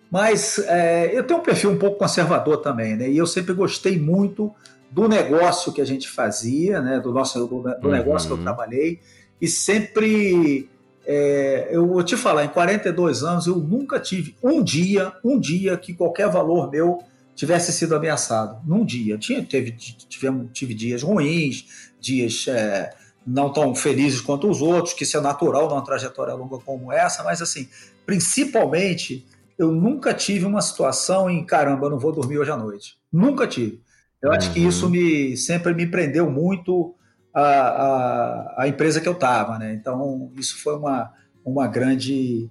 Mas 0.10 0.60
é, 0.60 1.12
eu 1.14 1.24
tenho 1.24 1.42
um 1.42 1.44
perfil 1.44 1.72
um 1.72 1.78
pouco 1.78 1.98
conservador 1.98 2.58
também, 2.58 2.96
né? 2.96 3.10
E 3.10 3.18
eu 3.18 3.26
sempre 3.26 3.54
gostei 3.54 4.00
muito 4.00 4.54
do 4.90 5.10
negócio 5.10 5.74
que 5.74 5.82
a 5.82 5.86
gente 5.86 6.08
fazia, 6.08 6.80
né? 6.80 7.00
Do 7.00 7.12
nosso 7.12 7.40
do, 7.40 7.48
do 7.48 7.66
uhum. 7.66 7.92
negócio 7.92 8.28
que 8.28 8.34
eu 8.34 8.44
trabalhei 8.44 9.00
e 9.42 9.48
sempre 9.48 10.70
é, 11.06 11.70
eu 11.72 11.88
vou 11.88 12.04
te 12.04 12.16
falar, 12.16 12.46
em 12.46 12.50
42 12.50 13.24
anos 13.24 13.48
eu 13.48 13.58
nunca 13.58 14.00
tive 14.00 14.36
um 14.42 14.64
dia, 14.64 15.14
um 15.24 15.40
dia 15.40 15.78
que 15.78 15.94
qualquer 15.94 16.30
valor 16.30 16.70
meu 16.72 17.04
tivesse 17.36 17.74
sido 17.74 17.96
ameaçado. 17.96 18.62
Num 18.66 18.86
dia. 18.86 19.18
Tinha, 19.18 19.44
teve, 19.44 19.72
tive, 19.72 20.48
tive 20.54 20.74
dias 20.74 21.04
ruins, 21.04 21.92
dias 22.00 22.46
é, 22.48 22.92
não 23.26 23.52
tão 23.52 23.74
felizes 23.76 24.22
quanto 24.22 24.50
os 24.50 24.62
outros, 24.62 24.94
que 24.94 25.04
isso 25.04 25.18
é 25.18 25.22
natural 25.22 25.70
numa 25.70 25.84
trajetória 25.84 26.34
longa 26.34 26.58
como 26.60 26.92
essa, 26.92 27.24
mas 27.24 27.42
assim, 27.42 27.68
principalmente, 28.06 29.26
eu 29.58 29.72
nunca 29.72 30.14
tive 30.14 30.46
uma 30.46 30.62
situação 30.62 31.30
em 31.30 31.46
caramba, 31.46 31.90
não 31.90 32.00
vou 32.00 32.12
dormir 32.12 32.38
hoje 32.38 32.52
à 32.52 32.58
noite. 32.58 32.98
Nunca 33.12 33.48
tive. 33.48 33.82
Eu 34.22 34.30
uhum. 34.30 34.36
acho 34.36 34.54
que 34.54 34.60
isso 34.60 34.86
uhum. 34.86 34.92
me 34.92 35.38
sempre 35.38 35.74
me 35.74 35.86
prendeu 35.86 36.30
muito 36.30 36.96
a, 37.34 37.42
a, 37.42 38.64
a 38.64 38.68
empresa 38.68 39.02
que 39.02 39.08
eu 39.08 39.14
estava, 39.14 39.58
né? 39.58 39.74
Então 39.74 40.32
isso 40.38 40.62
foi 40.62 40.76
uma, 40.76 41.12
uma 41.44 41.68
grande 41.68 42.50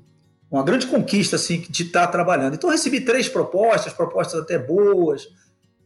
uma 0.50 0.62
grande 0.62 0.86
conquista 0.86 1.36
assim 1.36 1.64
de 1.68 1.84
estar 1.84 2.06
trabalhando. 2.08 2.54
Então 2.54 2.68
recebi 2.70 3.00
três 3.00 3.28
propostas, 3.28 3.92
propostas 3.92 4.40
até 4.40 4.58
boas, 4.58 5.26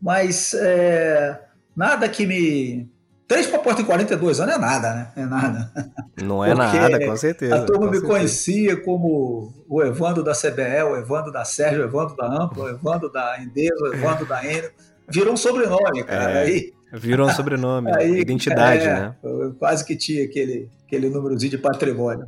mas 0.01 0.55
é, 0.55 1.41
nada 1.77 2.09
que 2.09 2.27
me 2.27 2.89
Três 3.29 3.45
propostas 3.49 3.83
em 3.83 3.87
42 3.87 4.41
anos 4.41 4.55
é 4.55 4.59
nada, 4.59 4.95
né? 4.95 5.09
É 5.17 5.27
nada. 5.27 5.73
Não 6.23 6.45
é 6.45 6.55
Porque 6.55 6.79
nada, 6.79 7.07
com 7.07 7.17
certeza. 7.17 7.57
A 7.57 7.65
turma 7.65 7.87
me 7.87 7.95
certeza. 7.95 8.13
conhecia 8.13 8.77
como 8.77 9.53
o 9.69 9.83
Evandro 9.83 10.23
da 10.23 10.33
CBE, 10.33 10.83
o 10.89 10.97
Evandro 10.97 11.33
da 11.33 11.45
Sérgio, 11.45 11.83
o 11.83 11.85
Evandro 11.85 12.17
da 12.17 12.27
Ampla, 12.27 12.65
o 12.65 12.69
Evandro 12.69 13.11
da 13.11 13.43
Endesa, 13.43 13.83
o 13.83 13.93
Evandro 13.93 14.27
da 14.27 14.45
Enel. 14.45 14.71
Virou 15.09 15.35
um 15.35 15.37
sobrenome, 15.37 16.05
cara. 16.05 16.31
É, 16.31 16.43
aí, 16.45 16.73
virou 16.99 17.29
um 17.29 17.33
sobrenome, 17.33 17.91
aí, 17.95 18.21
identidade, 18.21 18.85
é, 18.85 18.95
né? 18.95 19.15
Quase 19.59 19.85
que 19.85 19.97
tinha 19.97 20.25
aquele, 20.25 20.69
aquele 20.87 21.09
númerozinho 21.09 21.51
de 21.51 21.59
patrimônio. 21.59 22.27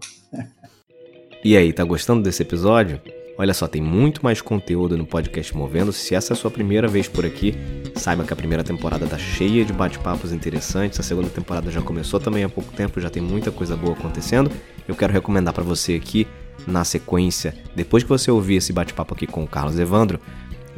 E 1.44 1.57
aí, 1.57 1.72
tá 1.72 1.85
gostando 1.85 2.22
desse 2.22 2.42
episódio? 2.42 3.00
Olha 3.40 3.54
só, 3.54 3.68
tem 3.68 3.81
muito 3.81 4.24
mais 4.24 4.42
conteúdo 4.42 4.98
no 4.98 5.07
podcast 5.07 5.57
Movendo. 5.57 5.92
Se 5.92 6.12
essa 6.12 6.33
é 6.33 6.35
a 6.35 6.37
sua 6.37 6.50
primeira 6.50 6.88
vez 6.88 7.07
por 7.07 7.24
aqui, 7.24 7.54
saiba 7.94 8.24
que 8.24 8.33
a 8.33 8.37
primeira 8.37 8.64
temporada 8.64 9.07
tá 9.07 9.16
cheia 9.16 9.64
de 9.64 9.72
bate-papos 9.72 10.33
interessantes. 10.33 10.98
A 10.98 11.04
segunda 11.04 11.28
temporada 11.28 11.70
já 11.70 11.81
começou 11.81 12.18
também 12.18 12.42
há 12.42 12.48
pouco 12.48 12.72
tempo, 12.72 13.00
já 13.00 13.09
tem 13.09 13.22
muita 13.22 13.52
coisa 13.52 13.76
boa 13.76 13.92
acontecendo. 13.92 14.50
Eu 14.88 14.96
quero 14.96 15.12
recomendar 15.12 15.54
para 15.54 15.62
você 15.62 15.94
aqui, 15.94 16.26
na 16.66 16.85
sequência, 16.85 17.54
depois 17.76 18.02
que 18.02 18.09
você 18.09 18.28
ouvir 18.28 18.57
esse 18.57 18.72
bate-papo 18.72 19.14
aqui 19.14 19.26
com 19.26 19.44
o 19.44 19.46
Carlos 19.46 19.78
Evandro, 19.78 20.20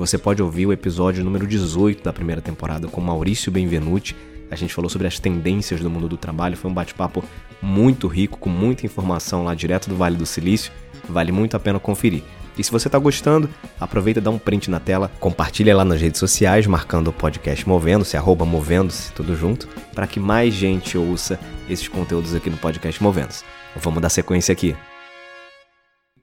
você 0.01 0.17
pode 0.17 0.43
ouvir 0.43 0.65
o 0.65 0.73
episódio 0.73 1.23
número 1.23 1.47
18 1.47 2.03
da 2.03 2.11
primeira 2.11 2.41
temporada 2.41 2.89
com 2.89 3.03
Maurício 3.03 3.53
Benvenuti. 3.53 4.17
A 4.51 4.57
gente 4.57 4.73
falou 4.73 4.89
sobre 4.89 5.07
as 5.07 5.19
tendências 5.19 5.79
do 5.81 5.91
mundo 5.91 6.09
do 6.09 6.17
trabalho. 6.17 6.57
Foi 6.57 6.71
um 6.71 6.75
bate-papo 6.75 7.23
muito 7.61 8.09
rico, 8.09 8.39
com 8.39 8.49
muita 8.49 8.87
informação 8.87 9.45
lá 9.45 9.55
direto 9.55 9.91
do 9.91 9.97
Vale 9.97 10.17
do 10.17 10.25
Silício. 10.25 10.73
Vale 11.07 11.31
muito 11.31 11.55
a 11.55 11.61
pena 11.61 11.79
conferir. 11.79 12.23
E 12.57 12.65
se 12.65 12.73
você 12.73 12.89
está 12.89 12.99
gostando, 12.99 13.51
aproveita 13.79 14.23
dá 14.23 14.31
um 14.31 14.39
print 14.39 14.71
na 14.71 14.81
tela, 14.81 15.11
compartilha 15.21 15.77
lá 15.77 15.85
nas 15.85 16.01
redes 16.01 16.19
sociais, 16.19 16.67
marcando 16.67 17.09
o 17.09 17.13
podcast 17.13 17.69
Movendo-se, 17.69 18.17
arroba 18.17 18.47
Movendo-se, 18.47 19.13
tudo 19.13 19.37
junto, 19.37 19.69
para 19.95 20.07
que 20.07 20.19
mais 20.19 20.55
gente 20.55 20.97
ouça 20.97 21.39
esses 21.69 21.89
conteúdos 21.89 22.35
aqui 22.35 22.49
no 22.49 22.57
podcast 22.57 23.03
Movendo-se. 23.03 23.45
Vamos 23.77 24.01
dar 24.01 24.09
sequência 24.09 24.51
aqui. 24.51 24.75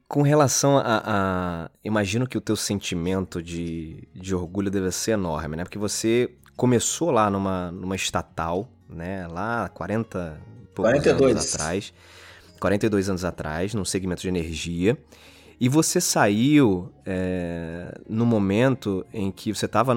Com 0.08 0.22
relação 0.22 0.78
a, 0.78 1.02
a, 1.06 1.72
Imagino 1.84 2.26
que 2.26 2.38
o 2.38 2.41
teu 2.41 2.56
sentimento 2.56 3.41
de, 3.43 4.08
de 4.15 4.34
orgulho 4.34 4.72
deve 4.72 4.91
ser 4.91 5.12
enorme, 5.12 5.58
né? 5.58 5.63
Porque 5.63 5.78
você 5.78 6.32
começou 6.56 7.12
lá 7.12 7.30
numa, 7.30 7.72
numa 7.72 7.96
estatal, 7.96 8.70
né? 8.89 9.28
Lá 9.28 9.70
40 9.70 10.39
42 10.74 11.32
anos 11.32 11.54
atrás. 11.54 11.93
42 12.60 13.10
anos 13.10 13.26
atrás, 13.26 13.74
num 13.74 13.86
segmento 13.86 14.22
de 14.22 14.28
energia. 14.28 14.98
E 15.60 15.67
você 15.67 16.00
saiu 16.00 16.91
é, 17.06 18.00
no 18.08 18.26
momento 18.26 19.06
em 19.12 19.32
que 19.32 19.54
você 19.54 19.65
estava 19.65 19.93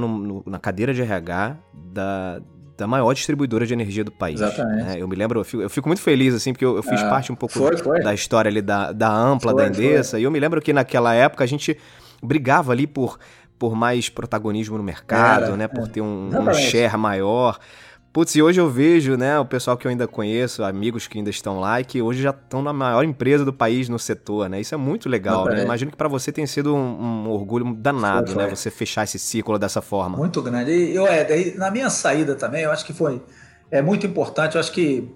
na 0.46 0.58
cadeira 0.58 0.94
de 0.94 1.02
RH 1.02 1.58
da, 1.74 2.40
da 2.80 2.86
maior 2.86 3.12
distribuidora 3.12 3.66
de 3.66 3.74
energia 3.74 4.02
do 4.02 4.10
país. 4.10 4.40
Exatamente. 4.40 4.84
Né? 4.84 4.96
Eu 4.98 5.06
me 5.06 5.14
lembro, 5.14 5.40
eu 5.40 5.44
fico, 5.44 5.62
eu 5.62 5.68
fico, 5.68 5.86
muito 5.86 6.00
feliz, 6.00 6.34
assim, 6.34 6.52
porque 6.52 6.64
eu, 6.64 6.76
eu 6.76 6.82
fiz 6.82 7.00
ah, 7.02 7.10
parte 7.10 7.30
um 7.30 7.34
pouco 7.34 7.54
foi, 7.54 7.76
foi. 7.76 8.02
da 8.02 8.14
história 8.14 8.48
ali 8.48 8.62
da, 8.62 8.90
da 8.90 9.12
Ampla, 9.12 9.52
foi, 9.52 9.62
da 9.62 9.68
Endesa, 9.68 10.18
e 10.18 10.22
eu 10.22 10.30
me 10.30 10.40
lembro 10.40 10.62
que 10.62 10.72
naquela 10.72 11.14
época 11.14 11.44
a 11.44 11.46
gente 11.46 11.76
brigava 12.22 12.72
ali 12.72 12.86
por, 12.86 13.18
por 13.58 13.76
mais 13.76 14.08
protagonismo 14.08 14.78
no 14.78 14.82
mercado, 14.82 15.56
né? 15.58 15.68
Por 15.68 15.86
é. 15.86 15.90
ter 15.90 16.00
um, 16.00 16.30
um 16.32 16.54
share 16.54 16.96
maior. 16.96 17.58
Putz, 18.12 18.34
e 18.34 18.42
hoje 18.42 18.60
eu 18.60 18.68
vejo, 18.68 19.16
né, 19.16 19.38
o 19.38 19.44
pessoal 19.44 19.76
que 19.76 19.86
eu 19.86 19.90
ainda 19.90 20.08
conheço, 20.08 20.64
amigos 20.64 21.06
que 21.06 21.18
ainda 21.18 21.30
estão 21.30 21.60
lá 21.60 21.80
e 21.80 21.84
que 21.84 22.02
hoje 22.02 22.20
já 22.20 22.30
estão 22.30 22.60
na 22.60 22.72
maior 22.72 23.04
empresa 23.04 23.44
do 23.44 23.52
país 23.52 23.88
no 23.88 24.00
setor, 24.00 24.48
né? 24.48 24.60
Isso 24.60 24.74
é 24.74 24.78
muito 24.78 25.08
legal, 25.08 25.44
né? 25.44 25.62
Imagino 25.62 25.92
que 25.92 25.96
para 25.96 26.08
você 26.08 26.32
tem 26.32 26.44
sido 26.44 26.74
um, 26.74 26.78
um 26.78 27.30
orgulho 27.30 27.72
danado, 27.72 28.26
foi, 28.26 28.34
foi. 28.34 28.44
né? 28.44 28.50
Você 28.50 28.68
fechar 28.68 29.04
esse 29.04 29.18
ciclo 29.18 29.56
dessa 29.60 29.80
forma. 29.80 30.16
Muito 30.16 30.42
grande. 30.42 30.72
E 30.72 30.94
eu, 30.94 31.06
é, 31.06 31.22
daí, 31.22 31.54
na 31.56 31.70
minha 31.70 31.88
saída 31.88 32.34
também, 32.34 32.62
eu 32.62 32.72
acho 32.72 32.84
que 32.84 32.92
foi 32.92 33.22
é 33.70 33.80
muito 33.80 34.06
importante. 34.06 34.56
Eu 34.56 34.60
acho 34.60 34.72
que 34.72 35.08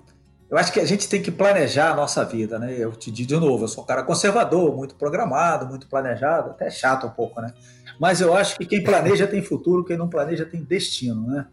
eu 0.48 0.56
acho 0.56 0.72
que 0.72 0.78
a 0.78 0.84
gente 0.84 1.08
tem 1.08 1.20
que 1.20 1.32
planejar 1.32 1.90
a 1.90 1.96
nossa 1.96 2.24
vida, 2.24 2.60
né? 2.60 2.76
Eu 2.78 2.92
te 2.92 3.10
digo 3.10 3.28
de 3.28 3.36
novo, 3.36 3.64
eu 3.64 3.68
sou 3.68 3.82
um 3.82 3.86
cara 3.86 4.04
conservador, 4.04 4.76
muito 4.76 4.94
programado, 4.94 5.66
muito 5.66 5.88
planejado, 5.88 6.50
até 6.50 6.70
chato 6.70 7.08
um 7.08 7.10
pouco, 7.10 7.40
né? 7.40 7.52
Mas 7.98 8.20
eu 8.20 8.36
acho 8.36 8.56
que 8.56 8.64
quem 8.64 8.84
planeja 8.84 9.26
tem 9.26 9.42
futuro, 9.42 9.84
quem 9.84 9.96
não 9.96 10.08
planeja 10.08 10.44
tem 10.44 10.62
destino, 10.62 11.26
né? 11.26 11.46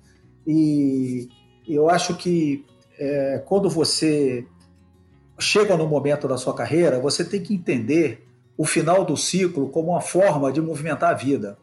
E 0.46 1.28
eu 1.68 1.90
acho 1.90 2.16
que 2.16 2.66
é, 3.00 3.42
quando 3.46 3.70
você 3.70 4.46
chega 5.40 5.76
no 5.76 5.88
momento 5.88 6.28
da 6.28 6.38
sua 6.38 6.54
carreira, 6.54 7.00
você 7.00 7.24
tem 7.26 7.42
que 7.42 7.54
entender 7.54 8.28
o 8.58 8.66
final 8.66 9.04
do 9.04 9.18
ciclo 9.18 9.70
como 9.70 9.90
uma 9.90 10.02
forma 10.02 10.52
de 10.52 10.62
movimentar 10.62 11.12
a 11.12 11.14
vida. 11.14 11.58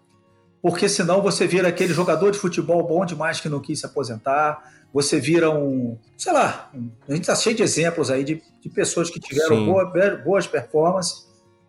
Porque 0.61 0.89
senão 0.89 1.23
você 1.23 1.47
vira 1.47 1.69
aquele 1.69 1.95
jogador 1.95 2.33
de 2.33 2.39
futebol 2.39 2.85
bom 2.85 3.05
demais 3.05 3.41
que 3.41 3.49
não 3.49 3.61
quis 3.61 3.79
se 3.79 3.87
aposentar, 3.87 4.73
você 4.93 5.21
vira 5.21 5.51
um, 5.51 5.97
sei 6.17 6.33
lá, 6.33 6.71
um, 6.75 6.91
a 7.07 7.13
gente 7.13 7.23
está 7.23 7.37
cheio 7.37 7.55
de 7.55 7.63
exemplos 7.63 8.11
aí 8.11 8.25
de, 8.25 8.43
de 8.61 8.69
pessoas 8.69 9.11
que 9.11 9.21
tiveram 9.21 9.67
boa, 9.67 9.93
boas 10.25 10.47
performances, 10.47 11.29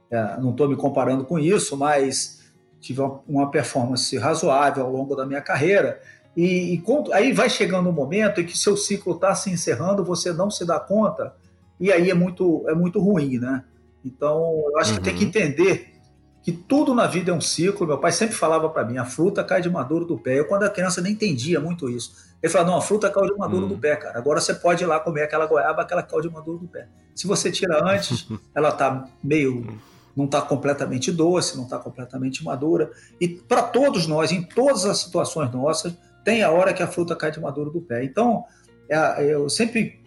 é, 0.10 0.38
não 0.40 0.52
estou 0.52 0.68
me 0.68 0.76
comparando 0.76 1.24
com 1.26 1.38
isso, 1.38 1.78
mas 1.78 2.40
tive 2.80 3.02
uma, 3.02 3.22
uma 3.28 3.52
performance 3.52 4.18
razoável 4.18 4.86
ao 4.86 4.92
longo 4.92 5.16
da 5.16 5.26
minha 5.26 5.42
carreira, 5.42 6.02
e, 6.42 6.76
e 6.76 6.84
aí 7.14 7.34
vai 7.34 7.50
chegando 7.50 7.90
um 7.90 7.94
momento 7.94 8.40
em 8.40 8.46
que 8.46 8.58
seu 8.58 8.78
ciclo 8.78 9.14
está 9.16 9.36
se 9.36 9.50
encerrando, 9.50 10.06
você 10.06 10.32
não 10.32 10.50
se 10.50 10.66
dá 10.66 10.80
conta, 10.80 11.36
e 11.78 11.92
aí 11.92 12.10
é 12.10 12.14
muito, 12.14 12.64
é 12.70 12.74
muito 12.74 12.98
ruim, 12.98 13.38
né? 13.38 13.66
Então, 14.06 14.64
eu 14.72 14.78
acho 14.78 14.92
uhum. 14.92 14.98
que 14.98 15.04
tem 15.04 15.16
que 15.16 15.24
uhum. 15.24 15.30
entender 15.30 15.94
que 16.42 16.54
tudo 16.54 16.96
na 16.96 17.08
vida 17.08 17.32
é 17.32 17.34
um 17.34 17.42
ciclo. 17.42 17.86
Meu 17.86 17.98
pai 17.98 18.14
sempre 18.14 18.36
falava 18.36 18.70
para 18.70 18.86
mim: 18.86 18.98
a 18.98 19.04
fruta 19.04 19.44
cai 19.44 19.62
de 19.62 19.70
maduro 19.70 20.06
do 20.06 20.18
pé. 20.18 20.40
Eu, 20.40 20.46
quando 20.46 20.64
era 20.64 20.72
criança, 20.72 21.02
nem 21.02 21.12
entendia 21.12 21.60
muito 21.60 21.90
isso. 21.90 22.14
Ele 22.42 22.50
falava: 22.50 22.72
não, 22.72 22.78
a 22.78 22.82
fruta 22.82 23.10
caiu 23.10 23.34
de 23.34 23.38
maduro 23.38 23.64
uhum. 23.64 23.70
do 23.70 23.78
pé, 23.78 23.98
cara. 23.98 24.18
Agora 24.18 24.40
você 24.40 24.54
pode 24.54 24.82
ir 24.82 24.88
lá 24.88 24.98
comer 24.98 25.24
aquela 25.24 25.46
goiaba, 25.46 25.82
aquela 25.82 26.02
caiu 26.02 26.22
de 26.22 26.30
maduro 26.30 26.58
do 26.58 26.68
pé. 26.70 26.88
Se 27.14 27.28
você 27.28 27.52
tira 27.52 27.84
antes, 27.84 28.28
ela 28.56 28.72
tá 28.72 29.10
meio. 29.22 29.78
não 30.16 30.24
está 30.24 30.42
completamente 30.42 31.12
doce, 31.12 31.58
não 31.58 31.66
está 31.66 31.78
completamente 31.78 32.46
madura. 32.46 32.92
E 33.20 33.28
para 33.28 33.62
todos 33.62 34.08
nós, 34.08 34.32
em 34.32 34.42
todas 34.42 34.86
as 34.86 35.00
situações 35.00 35.52
nossas, 35.52 35.94
tem 36.24 36.44
a 36.44 36.52
hora 36.52 36.74
que 36.74 36.84
a 36.84 36.88
fruta 36.88 37.16
cai 37.16 37.32
de 37.32 37.40
maduro 37.40 37.72
do 37.72 37.82
pé. 37.82 38.04
Então, 38.04 38.44
é, 38.90 39.26
eu 39.26 39.50
sempre 39.50 40.00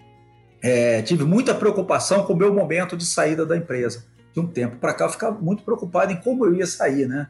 é, 0.63 1.03
tive 1.03 1.25
muita 1.25 1.55
preocupação 1.55 2.25
com 2.25 2.33
o 2.33 2.37
meu 2.37 2.53
momento 2.53 2.97
de 2.97 3.05
saída 3.05 3.45
da 3.45 3.57
empresa. 3.57 4.05
De 4.33 4.41
um 4.41 4.47
tempo 4.47 4.77
para 4.77 4.95
cá, 4.95 5.05
eu 5.05 5.11
ficava 5.11 5.39
muito 5.39 5.63
preocupado 5.63 6.13
em 6.13 6.17
como 6.17 6.47
eu 6.47 6.55
ia 6.55 6.67
sair, 6.67 7.07
né? 7.07 7.29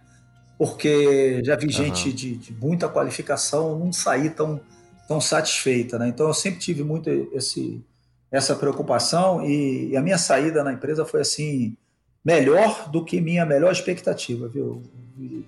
Porque 0.58 1.42
já 1.44 1.56
vi 1.56 1.66
uhum. 1.66 1.72
gente 1.72 2.12
de, 2.12 2.36
de, 2.36 2.52
muita 2.52 2.88
qualificação 2.88 3.76
não 3.76 3.92
sair 3.92 4.30
tão, 4.30 4.60
tão 5.08 5.20
satisfeita, 5.20 5.98
né? 5.98 6.08
Então, 6.08 6.28
eu 6.28 6.34
sempre 6.34 6.60
tive 6.60 6.84
muito 6.84 7.08
esse, 7.32 7.84
essa 8.30 8.54
preocupação 8.54 9.44
e, 9.44 9.90
e 9.90 9.96
a 9.96 10.02
minha 10.02 10.18
saída 10.18 10.62
na 10.62 10.72
empresa 10.72 11.04
foi 11.04 11.22
assim 11.22 11.76
melhor 12.24 12.88
do 12.90 13.04
que 13.04 13.20
minha 13.20 13.44
melhor 13.44 13.72
expectativa, 13.72 14.46
viu? 14.46 14.82
E, 15.18 15.44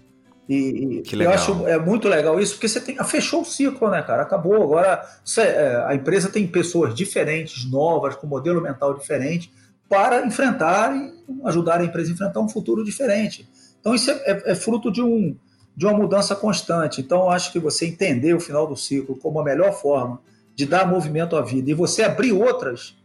e, 0.49 1.03
que 1.03 1.17
legal. 1.17 1.33
eu 1.33 1.39
acho 1.39 1.67
é 1.67 1.79
muito 1.79 2.09
legal 2.09 2.39
isso, 2.39 2.55
porque 2.55 2.69
você 2.69 2.81
tem, 2.81 2.97
fechou 3.05 3.43
o 3.43 3.45
ciclo, 3.45 3.91
né, 3.91 4.03
cara? 4.03 4.23
Acabou. 4.23 4.63
Agora 4.63 5.03
você, 5.25 5.41
é, 5.41 5.85
a 5.87 5.95
empresa 5.95 6.29
tem 6.29 6.47
pessoas 6.47 6.95
diferentes, 6.95 7.71
novas, 7.71 8.15
com 8.17 8.27
modelo 8.27 8.61
mental 8.61 8.95
diferente, 8.95 9.51
para 9.89 10.27
enfrentar 10.27 10.95
e 10.95 11.13
ajudar 11.45 11.81
a 11.81 11.85
empresa 11.85 12.11
a 12.11 12.15
enfrentar 12.15 12.41
um 12.41 12.49
futuro 12.49 12.85
diferente. 12.85 13.49
Então, 13.81 13.95
isso 13.95 14.11
é, 14.11 14.15
é, 14.25 14.53
é 14.53 14.55
fruto 14.55 14.91
de, 14.91 15.03
um, 15.03 15.35
de 15.77 15.87
uma 15.87 15.95
mudança 15.95 16.37
constante. 16.37 17.01
Então, 17.01 17.23
eu 17.23 17.31
acho 17.31 17.51
que 17.51 17.59
você 17.59 17.87
entender 17.87 18.35
o 18.35 18.41
final 18.41 18.67
do 18.67 18.77
ciclo 18.77 19.17
como 19.17 19.41
a 19.41 19.45
melhor 19.45 19.73
forma 19.73 20.21
de 20.55 20.67
dar 20.67 20.87
movimento 20.87 21.37
à 21.37 21.43
vida 21.43 21.71
e 21.71 21.75
você 21.75 22.03
abrir 22.03 22.33
outras 22.33 22.97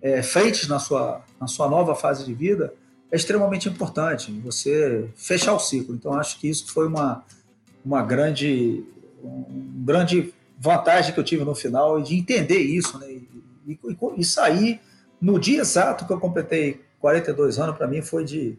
é, 0.00 0.22
frentes 0.22 0.68
na 0.68 0.78
sua, 0.78 1.22
na 1.40 1.46
sua 1.46 1.68
nova 1.68 1.94
fase 1.94 2.24
de 2.24 2.34
vida 2.34 2.72
é 3.10 3.16
extremamente 3.16 3.68
importante, 3.68 4.30
você 4.40 5.08
fechar 5.16 5.54
o 5.54 5.58
ciclo. 5.58 5.94
Então, 5.94 6.14
acho 6.14 6.38
que 6.38 6.48
isso 6.48 6.72
foi 6.72 6.86
uma, 6.86 7.24
uma 7.84 8.02
grande, 8.02 8.84
um 9.22 9.44
grande 9.84 10.34
vantagem 10.58 11.14
que 11.14 11.20
eu 11.20 11.24
tive 11.24 11.44
no 11.44 11.54
final 11.54 12.00
de 12.00 12.16
entender 12.16 12.58
isso 12.58 12.98
né? 12.98 13.06
e, 13.10 13.28
e, 13.66 13.78
e 14.16 14.24
sair 14.24 14.80
no 15.20 15.38
dia 15.38 15.60
exato 15.60 16.06
que 16.06 16.12
eu 16.12 16.20
completei 16.20 16.80
42 17.00 17.58
anos, 17.58 17.76
para 17.76 17.86
mim 17.86 18.02
foi 18.02 18.24
de 18.24 18.58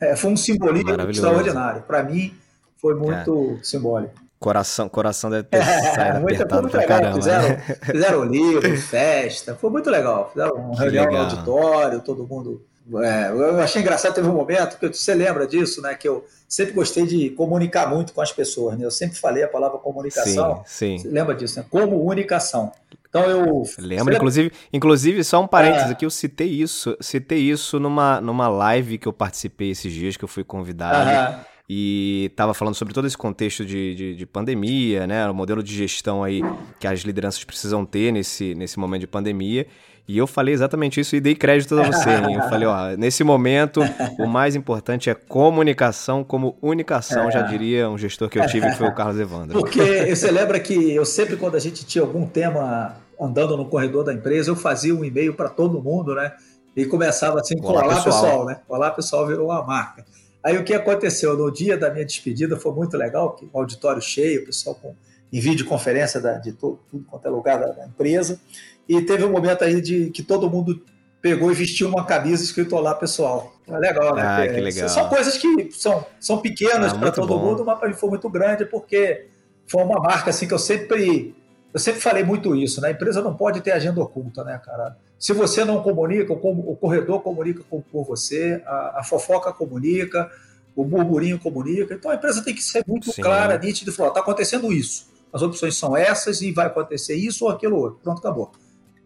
é, 0.00 0.14
foi 0.14 0.30
um 0.30 0.36
simbolismo 0.36 0.90
extraordinário. 1.10 1.82
Para 1.82 2.02
mim 2.02 2.34
foi 2.76 2.94
muito 2.94 3.58
é. 3.60 3.64
simbólico. 3.64 4.14
Coração, 4.38 4.88
coração 4.88 5.28
deve 5.28 5.44
ter 5.44 5.60
saído 5.94 6.20
muito, 6.20 6.36
apertado 6.36 6.62
muito 6.62 6.76
legal. 6.76 6.98
Caramba, 6.98 7.16
fizeram, 7.16 7.48
né? 7.48 7.56
fizeram 7.82 8.24
livro, 8.24 8.76
festa, 8.76 9.54
foi 9.56 9.70
muito 9.70 9.90
legal. 9.90 10.30
Fizeram 10.30 10.70
um 10.70 10.74
reunião 10.74 11.10
no 11.10 11.16
auditório, 11.16 12.00
todo 12.00 12.26
mundo 12.26 12.64
É, 12.96 13.28
eu 13.30 13.60
achei 13.60 13.82
engraçado, 13.82 14.14
teve 14.14 14.28
um 14.28 14.34
momento 14.34 14.78
que 14.78 14.88
você 14.88 15.14
lembra 15.14 15.46
disso, 15.46 15.82
né? 15.82 15.94
Que 15.94 16.08
eu 16.08 16.26
sempre 16.48 16.72
gostei 16.72 17.06
de 17.06 17.30
comunicar 17.30 17.88
muito 17.88 18.12
com 18.12 18.22
as 18.22 18.32
pessoas, 18.32 18.78
né? 18.78 18.84
Eu 18.86 18.90
sempre 18.90 19.18
falei 19.18 19.42
a 19.42 19.48
palavra 19.48 19.78
comunicação. 19.78 20.62
Sim, 20.64 20.96
sim. 20.96 20.98
Você 20.98 21.08
lembra 21.08 21.34
disso, 21.34 21.58
né? 21.58 21.66
Comunicação. 21.68 22.72
Então 23.08 23.24
eu. 23.24 23.62
Lembro, 23.78 24.14
inclusive, 24.14 24.52
inclusive, 24.72 25.24
só 25.24 25.42
um 25.42 25.46
parênteses 25.46 25.88
é. 25.88 25.92
aqui, 25.92 26.06
eu 26.06 26.10
citei 26.10 26.48
isso, 26.48 26.96
citei 27.00 27.40
isso 27.40 27.78
numa, 27.78 28.20
numa 28.20 28.48
live 28.48 28.98
que 28.98 29.08
eu 29.08 29.12
participei 29.12 29.70
esses 29.70 29.92
dias, 29.92 30.16
que 30.16 30.24
eu 30.24 30.28
fui 30.28 30.44
convidado. 30.44 31.44
E 31.70 32.28
estava 32.30 32.54
falando 32.54 32.74
sobre 32.74 32.94
todo 32.94 33.06
esse 33.06 33.18
contexto 33.18 33.62
de, 33.62 33.94
de, 33.94 34.16
de, 34.16 34.26
pandemia, 34.26 35.06
né? 35.06 35.28
O 35.28 35.34
modelo 35.34 35.62
de 35.62 35.76
gestão 35.76 36.24
aí 36.24 36.40
que 36.80 36.86
as 36.86 37.00
lideranças 37.00 37.44
precisam 37.44 37.84
ter 37.84 38.10
nesse, 38.10 38.54
nesse 38.54 38.78
momento 38.78 39.02
de 39.02 39.06
pandemia. 39.06 39.66
E 40.08 40.16
eu 40.16 40.26
falei 40.26 40.54
exatamente 40.54 40.98
isso 40.98 41.14
e 41.14 41.20
dei 41.20 41.34
crédito 41.34 41.78
a 41.78 41.82
você. 41.82 42.08
Hein? 42.08 42.36
Eu 42.36 42.42
falei, 42.48 42.66
ó, 42.66 42.96
nesse 42.96 43.22
momento, 43.22 43.82
o 44.18 44.26
mais 44.26 44.56
importante 44.56 45.10
é 45.10 45.14
comunicação 45.14 46.24
como 46.24 46.56
unicação, 46.62 47.28
é. 47.28 47.30
já 47.30 47.42
diria 47.42 47.90
um 47.90 47.98
gestor 47.98 48.30
que 48.30 48.38
eu 48.38 48.46
tive, 48.46 48.70
que 48.70 48.76
foi 48.76 48.88
o 48.88 48.94
Carlos 48.94 49.20
Evandro. 49.20 49.58
Porque 49.60 50.14
você 50.16 50.30
lembra 50.30 50.58
que 50.58 50.94
eu 50.94 51.04
sempre, 51.04 51.36
quando 51.36 51.56
a 51.56 51.60
gente 51.60 51.84
tinha 51.84 52.02
algum 52.02 52.26
tema 52.26 52.96
andando 53.20 53.54
no 53.54 53.66
corredor 53.66 54.02
da 54.02 54.14
empresa, 54.14 54.50
eu 54.50 54.56
fazia 54.56 54.94
um 54.94 55.04
e-mail 55.04 55.34
para 55.34 55.50
todo 55.50 55.82
mundo, 55.82 56.14
né? 56.14 56.32
E 56.74 56.86
começava 56.86 57.38
assim, 57.40 57.56
olá, 57.60 57.84
olá 57.84 57.94
pessoal. 57.96 58.22
pessoal, 58.22 58.46
né? 58.46 58.60
Olá 58.66 58.90
pessoal, 58.90 59.26
virou 59.26 59.48
uma 59.48 59.62
marca. 59.62 60.06
Aí 60.42 60.56
o 60.56 60.64
que 60.64 60.72
aconteceu? 60.72 61.36
No 61.36 61.52
dia 61.52 61.76
da 61.76 61.92
minha 61.92 62.06
despedida 62.06 62.56
foi 62.56 62.72
muito 62.72 62.96
legal, 62.96 63.34
que 63.34 63.46
o 63.52 63.58
auditório 63.58 64.00
cheio, 64.00 64.42
o 64.42 64.46
pessoal 64.46 64.74
com, 64.74 64.94
em 65.30 65.40
videoconferência 65.40 66.18
da, 66.18 66.38
de 66.38 66.52
todo, 66.52 66.78
tudo 66.90 67.04
quanto 67.04 67.26
é 67.26 67.30
lugar 67.30 67.58
da, 67.60 67.66
da 67.72 67.86
empresa. 67.86 68.40
E 68.88 69.02
teve 69.02 69.24
um 69.24 69.30
momento 69.30 69.62
aí 69.62 69.80
de 69.82 70.10
que 70.10 70.22
todo 70.22 70.48
mundo 70.48 70.82
pegou 71.20 71.50
e 71.50 71.54
vestiu 71.54 71.88
uma 71.88 72.04
camisa 72.04 72.42
escrito 72.42 72.74
Olá 72.74 72.94
Pessoal. 72.94 73.52
É 73.68 73.76
legal, 73.76 74.14
né? 74.14 74.22
Ah, 74.22 74.48
que 74.48 74.60
legal. 74.60 74.88
São 74.88 75.08
coisas 75.08 75.36
que 75.36 75.70
são, 75.72 76.06
são 76.18 76.38
pequenas 76.38 76.94
ah, 76.94 76.98
para 76.98 77.10
todo 77.10 77.26
bom. 77.26 77.44
mundo, 77.44 77.64
mas 77.64 77.78
para 77.78 77.88
mim 77.88 77.94
foi 77.94 78.08
muito 78.08 78.30
grande, 78.30 78.64
porque 78.64 79.26
foi 79.66 79.82
uma 79.82 80.00
marca 80.00 80.30
assim 80.30 80.48
que 80.48 80.54
eu 80.54 80.58
sempre. 80.58 81.34
Eu 81.74 81.78
sempre 81.78 82.00
falei 82.00 82.24
muito 82.24 82.56
isso, 82.56 82.80
né? 82.80 82.88
A 82.88 82.90
empresa 82.92 83.20
não 83.20 83.34
pode 83.34 83.60
ter 83.60 83.72
agenda 83.72 84.00
oculta, 84.00 84.42
né, 84.42 84.58
cara? 84.64 84.96
Se 85.18 85.34
você 85.34 85.66
não 85.66 85.82
comunica, 85.82 86.32
o 86.32 86.76
corredor 86.76 87.20
comunica 87.20 87.62
com, 87.68 88.04
você, 88.04 88.62
a, 88.64 89.00
a 89.00 89.04
fofoca 89.04 89.52
comunica, 89.52 90.30
o 90.74 90.82
burburinho 90.82 91.38
comunica. 91.38 91.92
Então 91.92 92.10
a 92.10 92.14
empresa 92.14 92.42
tem 92.42 92.54
que 92.54 92.62
ser 92.62 92.82
muito 92.86 93.12
Sim. 93.12 93.20
clara, 93.20 93.58
nítida 93.58 93.90
e 93.90 93.94
falar: 93.94 94.08
está 94.08 94.20
acontecendo 94.20 94.72
isso. 94.72 95.08
As 95.30 95.42
opções 95.42 95.76
são 95.76 95.94
essas 95.94 96.40
e 96.40 96.52
vai 96.52 96.68
acontecer 96.68 97.16
isso 97.16 97.44
ou 97.44 97.50
aquilo 97.50 97.76
outro. 97.76 98.00
Pronto, 98.02 98.18
acabou 98.20 98.50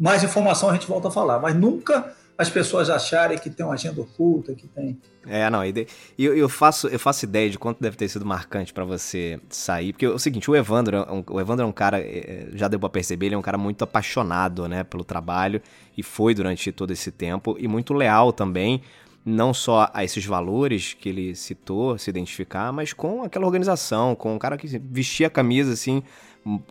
mais 0.02 0.24
informação 0.24 0.68
a 0.68 0.72
gente 0.72 0.88
volta 0.88 1.06
a 1.06 1.10
falar, 1.12 1.38
mas 1.38 1.54
nunca 1.54 2.12
as 2.36 2.50
pessoas 2.50 2.90
acharem 2.90 3.38
que 3.38 3.48
tem 3.48 3.64
uma 3.64 3.74
agenda 3.74 4.00
oculta, 4.00 4.52
que 4.52 4.66
tem. 4.66 4.98
É, 5.24 5.48
não, 5.48 5.64
e 5.64 5.86
eu, 6.18 6.36
eu, 6.36 6.48
faço, 6.48 6.88
eu 6.88 6.98
faço 6.98 7.24
ideia 7.24 7.48
de 7.48 7.56
quanto 7.56 7.80
deve 7.80 7.96
ter 7.96 8.08
sido 8.08 8.26
marcante 8.26 8.72
para 8.72 8.84
você 8.84 9.38
sair, 9.48 9.92
porque 9.92 10.04
é 10.04 10.08
o 10.08 10.18
seguinte, 10.18 10.50
o 10.50 10.56
Evandro, 10.56 10.96
é 10.96 11.06
o 11.30 11.40
Evandro 11.40 11.64
é 11.64 11.68
um 11.68 11.72
cara, 11.72 12.00
é, 12.00 12.48
já 12.52 12.66
deu 12.66 12.80
para 12.80 12.88
perceber, 12.88 13.26
ele 13.26 13.36
é 13.36 13.38
um 13.38 13.42
cara 13.42 13.56
muito 13.56 13.84
apaixonado, 13.84 14.66
né, 14.66 14.82
pelo 14.82 15.04
trabalho, 15.04 15.62
e 15.96 16.02
foi 16.02 16.34
durante 16.34 16.72
todo 16.72 16.90
esse 16.90 17.12
tempo, 17.12 17.54
e 17.60 17.68
muito 17.68 17.94
leal 17.94 18.32
também, 18.32 18.82
não 19.24 19.54
só 19.54 19.88
a 19.94 20.02
esses 20.02 20.26
valores 20.26 20.94
que 20.94 21.08
ele 21.10 21.36
citou, 21.36 21.96
se 21.96 22.10
identificar, 22.10 22.72
mas 22.72 22.92
com 22.92 23.22
aquela 23.22 23.46
organização, 23.46 24.16
com 24.16 24.34
um 24.34 24.38
cara 24.38 24.56
que 24.56 24.66
vestia 24.78 25.28
a 25.28 25.30
camisa, 25.30 25.72
assim, 25.72 26.02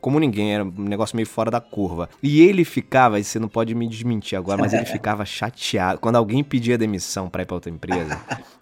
como 0.01 0.19
ninguém, 0.19 0.53
era 0.53 0.63
um 0.63 0.71
negócio 0.83 1.15
meio 1.15 1.27
fora 1.27 1.49
da 1.49 1.61
curva. 1.61 2.09
E 2.21 2.41
ele 2.41 2.65
ficava, 2.65 3.19
e 3.19 3.23
você 3.23 3.39
não 3.39 3.47
pode 3.47 3.73
me 3.73 3.87
desmentir 3.87 4.37
agora, 4.37 4.61
mas 4.61 4.73
ele 4.73 4.85
ficava 4.87 5.25
chateado. 5.25 5.99
Quando 5.99 6.17
alguém 6.17 6.43
pedia 6.43 6.77
demissão 6.77 7.29
para 7.29 7.43
ir 7.43 7.45
para 7.45 7.55
outra 7.55 7.71
empresa, 7.71 8.19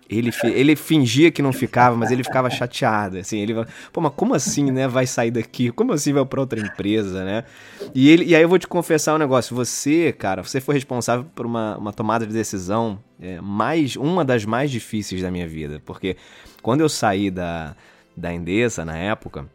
ele, 0.10 0.32
ele 0.44 0.76
fingia 0.76 1.32
que 1.32 1.42
não 1.42 1.52
ficava, 1.52 1.96
mas 1.96 2.12
ele 2.12 2.24
ficava 2.24 2.50
chateado. 2.50 3.18
Assim, 3.18 3.40
ele 3.40 3.56
pô, 3.92 4.02
mas 4.02 4.12
como 4.16 4.36
assim, 4.36 4.72
né? 4.72 4.88
Vai 4.88 5.08
sair 5.08 5.32
daqui? 5.32 5.72
Como 5.72 5.94
assim 5.94 6.14
vai 6.14 6.26
para 6.26 6.42
outra 6.42 6.60
empresa, 6.60 7.24
né? 7.24 7.44
E, 7.94 8.10
ele, 8.10 8.26
e 8.26 8.36
aí 8.36 8.42
eu 8.42 8.50
vou 8.50 8.60
te 8.60 8.68
confessar 8.68 9.16
um 9.16 9.20
negócio. 9.20 9.56
Você, 9.56 10.12
cara, 10.12 10.44
você 10.44 10.62
foi 10.62 10.76
responsável 10.76 11.26
por 11.36 11.46
uma, 11.46 11.78
uma 11.78 11.94
tomada 11.94 12.26
de 12.26 12.34
decisão 12.34 13.00
é, 13.20 13.42
mais 13.42 13.96
uma 13.96 14.24
das 14.24 14.46
mais 14.46 14.70
difíceis 14.70 15.22
da 15.22 15.32
minha 15.32 15.48
vida. 15.48 15.82
Porque 15.84 16.18
quando 16.62 16.82
eu 16.82 16.90
saí 16.90 17.32
da, 17.32 17.76
da 18.16 18.32
Endesa 18.32 18.86
na 18.86 18.98
época 18.98 19.48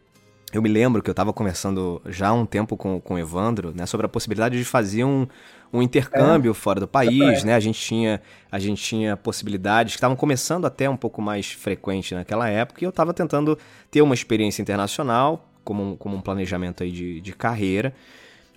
eu 0.55 0.61
me 0.61 0.69
lembro 0.69 1.03
que 1.03 1.09
eu 1.09 1.13
estava 1.13 1.33
conversando 1.33 2.01
já 2.07 2.29
há 2.29 2.33
um 2.33 2.45
tempo 2.45 2.77
com, 2.77 3.01
com 3.01 3.15
o 3.15 3.19
Evandro, 3.19 3.73
né, 3.75 3.85
sobre 3.85 4.05
a 4.05 4.09
possibilidade 4.09 4.57
de 4.57 4.63
fazer 4.63 5.03
um, 5.03 5.27
um 5.71 5.81
intercâmbio 5.81 6.51
é. 6.51 6.53
fora 6.53 6.79
do 6.79 6.87
país, 6.87 7.43
é. 7.43 7.45
né? 7.45 7.55
A 7.55 7.59
gente 7.59 7.79
tinha, 7.79 8.21
a 8.49 8.57
gente 8.57 8.81
tinha 8.81 9.17
possibilidades 9.17 9.93
que 9.93 9.97
estavam 9.97 10.15
começando 10.15 10.65
até 10.65 10.89
um 10.89 10.95
pouco 10.95 11.21
mais 11.21 11.51
frequente 11.51 12.15
naquela 12.15 12.47
época, 12.47 12.81
e 12.81 12.85
eu 12.85 12.89
estava 12.89 13.13
tentando 13.13 13.57
ter 13.91 14.01
uma 14.01 14.13
experiência 14.13 14.61
internacional, 14.61 15.45
como 15.61 15.91
um, 15.91 15.95
como 15.97 16.15
um 16.15 16.21
planejamento 16.21 16.83
aí 16.83 16.91
de, 16.91 17.19
de 17.19 17.33
carreira. 17.33 17.93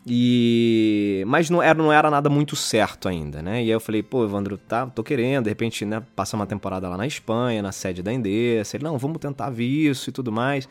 E 0.06 1.24
mas 1.26 1.50
não 1.50 1.60
era, 1.60 1.76
não 1.76 1.92
era 1.92 2.08
nada 2.08 2.30
muito 2.30 2.54
certo 2.54 3.08
ainda, 3.08 3.42
né? 3.42 3.56
E 3.56 3.64
aí 3.64 3.70
eu 3.70 3.80
falei, 3.80 4.02
pô, 4.04 4.24
Evandro, 4.24 4.56
tá, 4.56 4.86
tô 4.86 5.02
querendo, 5.02 5.44
de 5.44 5.50
repente, 5.50 5.84
né, 5.84 6.00
passar 6.14 6.36
uma 6.36 6.46
temporada 6.46 6.88
lá 6.88 6.96
na 6.96 7.06
Espanha, 7.06 7.60
na 7.60 7.72
sede 7.72 8.02
da 8.02 8.12
Endesa. 8.12 8.76
Ele, 8.76 8.84
não, 8.84 8.96
vamos 8.96 9.18
tentar 9.18 9.50
ver 9.50 9.66
isso 9.66 10.08
e 10.08 10.12
tudo 10.12 10.30
mais. 10.30 10.68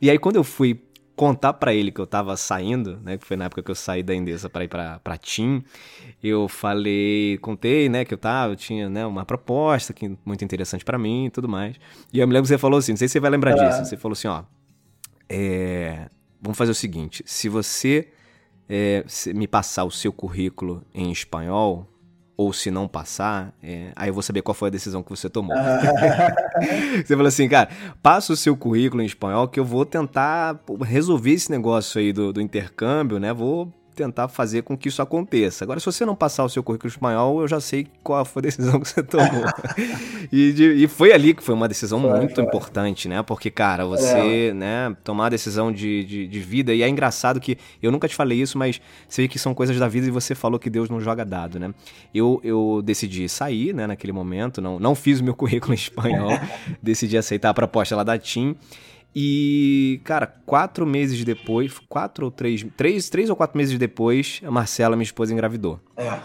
E 0.00 0.10
aí 0.10 0.18
quando 0.18 0.36
eu 0.36 0.44
fui 0.44 0.80
contar 1.16 1.54
para 1.54 1.72
ele 1.72 1.90
que 1.90 1.98
eu 1.98 2.06
tava 2.06 2.36
saindo, 2.36 2.98
né, 3.02 3.16
que 3.16 3.26
foi 3.26 3.38
na 3.38 3.46
época 3.46 3.62
que 3.62 3.70
eu 3.70 3.74
saí 3.74 4.02
da 4.02 4.14
Endesa 4.14 4.50
para 4.50 4.64
ir 4.64 4.68
para 4.68 4.98
para 4.98 5.16
Tim, 5.16 5.64
eu 6.22 6.46
falei, 6.46 7.38
contei, 7.38 7.88
né, 7.88 8.04
que 8.04 8.12
eu 8.12 8.18
tava, 8.18 8.52
eu 8.52 8.56
tinha, 8.56 8.90
né, 8.90 9.06
uma 9.06 9.24
proposta 9.24 9.94
que 9.94 10.16
muito 10.24 10.44
interessante 10.44 10.84
para 10.84 10.98
mim 10.98 11.26
e 11.26 11.30
tudo 11.30 11.48
mais. 11.48 11.76
E 12.12 12.18
eu 12.18 12.28
me 12.28 12.34
lembro 12.34 12.44
que 12.44 12.48
você 12.48 12.58
falou 12.58 12.78
assim, 12.78 12.92
não 12.92 12.98
sei 12.98 13.08
se 13.08 13.12
você 13.12 13.20
vai 13.20 13.30
lembrar 13.30 13.52
é. 13.52 13.54
disso, 13.54 13.86
você 13.86 13.96
falou 13.96 14.12
assim, 14.12 14.28
ó, 14.28 14.44
é, 15.28 16.08
vamos 16.40 16.58
fazer 16.58 16.72
o 16.72 16.74
seguinte, 16.74 17.22
se 17.26 17.48
você 17.48 18.08
é, 18.68 19.04
me 19.34 19.48
passar 19.48 19.84
o 19.84 19.90
seu 19.90 20.12
currículo 20.12 20.84
em 20.94 21.10
espanhol, 21.10 21.88
ou 22.36 22.52
se 22.52 22.70
não 22.70 22.86
passar, 22.86 23.52
é, 23.62 23.92
aí 23.96 24.10
eu 24.10 24.14
vou 24.14 24.22
saber 24.22 24.42
qual 24.42 24.54
foi 24.54 24.68
a 24.68 24.70
decisão 24.70 25.02
que 25.02 25.08
você 25.08 25.28
tomou. 25.30 25.56
você 26.96 27.14
falou 27.14 27.26
assim, 27.26 27.48
cara, 27.48 27.70
passa 28.02 28.32
o 28.32 28.36
seu 28.36 28.54
currículo 28.56 29.02
em 29.02 29.06
espanhol 29.06 29.48
que 29.48 29.58
eu 29.58 29.64
vou 29.64 29.86
tentar 29.86 30.60
resolver 30.82 31.32
esse 31.32 31.50
negócio 31.50 31.98
aí 31.98 32.12
do, 32.12 32.34
do 32.34 32.40
intercâmbio, 32.40 33.18
né? 33.18 33.32
Vou 33.32 33.72
tentar 33.96 34.28
fazer 34.28 34.62
com 34.62 34.76
que 34.76 34.88
isso 34.88 35.00
aconteça. 35.00 35.64
Agora, 35.64 35.80
se 35.80 35.86
você 35.86 36.04
não 36.04 36.14
passar 36.14 36.44
o 36.44 36.48
seu 36.48 36.62
currículo 36.62 36.88
espanhol, 36.88 37.40
eu 37.40 37.48
já 37.48 37.58
sei 37.58 37.88
qual 38.02 38.24
foi 38.24 38.40
a 38.40 38.44
decisão 38.44 38.78
que 38.78 38.86
você 38.86 39.02
tomou. 39.02 39.44
e, 40.30 40.52
de, 40.52 40.72
e, 40.74 40.86
foi 40.86 41.12
ali 41.12 41.32
que 41.34 41.42
foi 41.42 41.54
uma 41.54 41.66
decisão 41.66 42.00
foi, 42.00 42.18
muito 42.18 42.34
foi. 42.34 42.44
importante, 42.44 43.08
né? 43.08 43.22
Porque, 43.22 43.50
cara, 43.50 43.86
você, 43.86 44.50
é. 44.50 44.54
né, 44.54 44.96
tomar 45.02 45.26
a 45.26 45.28
decisão 45.30 45.72
de, 45.72 46.04
de, 46.04 46.28
de, 46.28 46.40
vida, 46.40 46.74
e 46.74 46.82
é 46.82 46.88
engraçado 46.88 47.40
que 47.40 47.56
eu 47.82 47.90
nunca 47.90 48.06
te 48.06 48.14
falei 48.14 48.40
isso, 48.40 48.58
mas 48.58 48.80
você 49.08 49.22
vê 49.22 49.28
que 49.28 49.38
são 49.38 49.54
coisas 49.54 49.76
da 49.78 49.88
vida 49.88 50.06
e 50.06 50.10
você 50.10 50.34
falou 50.34 50.58
que 50.58 50.68
Deus 50.68 50.90
não 50.90 51.00
joga 51.00 51.24
dado, 51.24 51.58
né? 51.58 51.72
Eu, 52.14 52.40
eu 52.44 52.82
decidi 52.84 53.28
sair, 53.28 53.74
né, 53.74 53.86
naquele 53.86 54.12
momento, 54.12 54.60
não, 54.60 54.78
não 54.78 54.94
fiz 54.94 55.20
o 55.20 55.24
meu 55.24 55.34
currículo 55.34 55.72
em 55.72 55.76
espanhol, 55.76 56.38
decidi 56.82 57.16
aceitar 57.16 57.50
a 57.50 57.54
proposta 57.54 57.96
lá 57.96 58.04
da 58.04 58.18
TIM. 58.18 58.54
E, 59.18 59.98
cara, 60.04 60.26
quatro 60.26 60.84
meses 60.86 61.24
depois, 61.24 61.78
quatro 61.88 62.26
ou 62.26 62.30
três, 62.30 62.66
três, 62.76 63.08
três 63.08 63.30
ou 63.30 63.34
quatro 63.34 63.56
meses 63.56 63.78
depois, 63.78 64.42
a 64.44 64.50
Marcela, 64.50 64.94
minha 64.94 65.04
esposa, 65.04 65.32
engravidou. 65.32 65.80
É. 65.96 66.18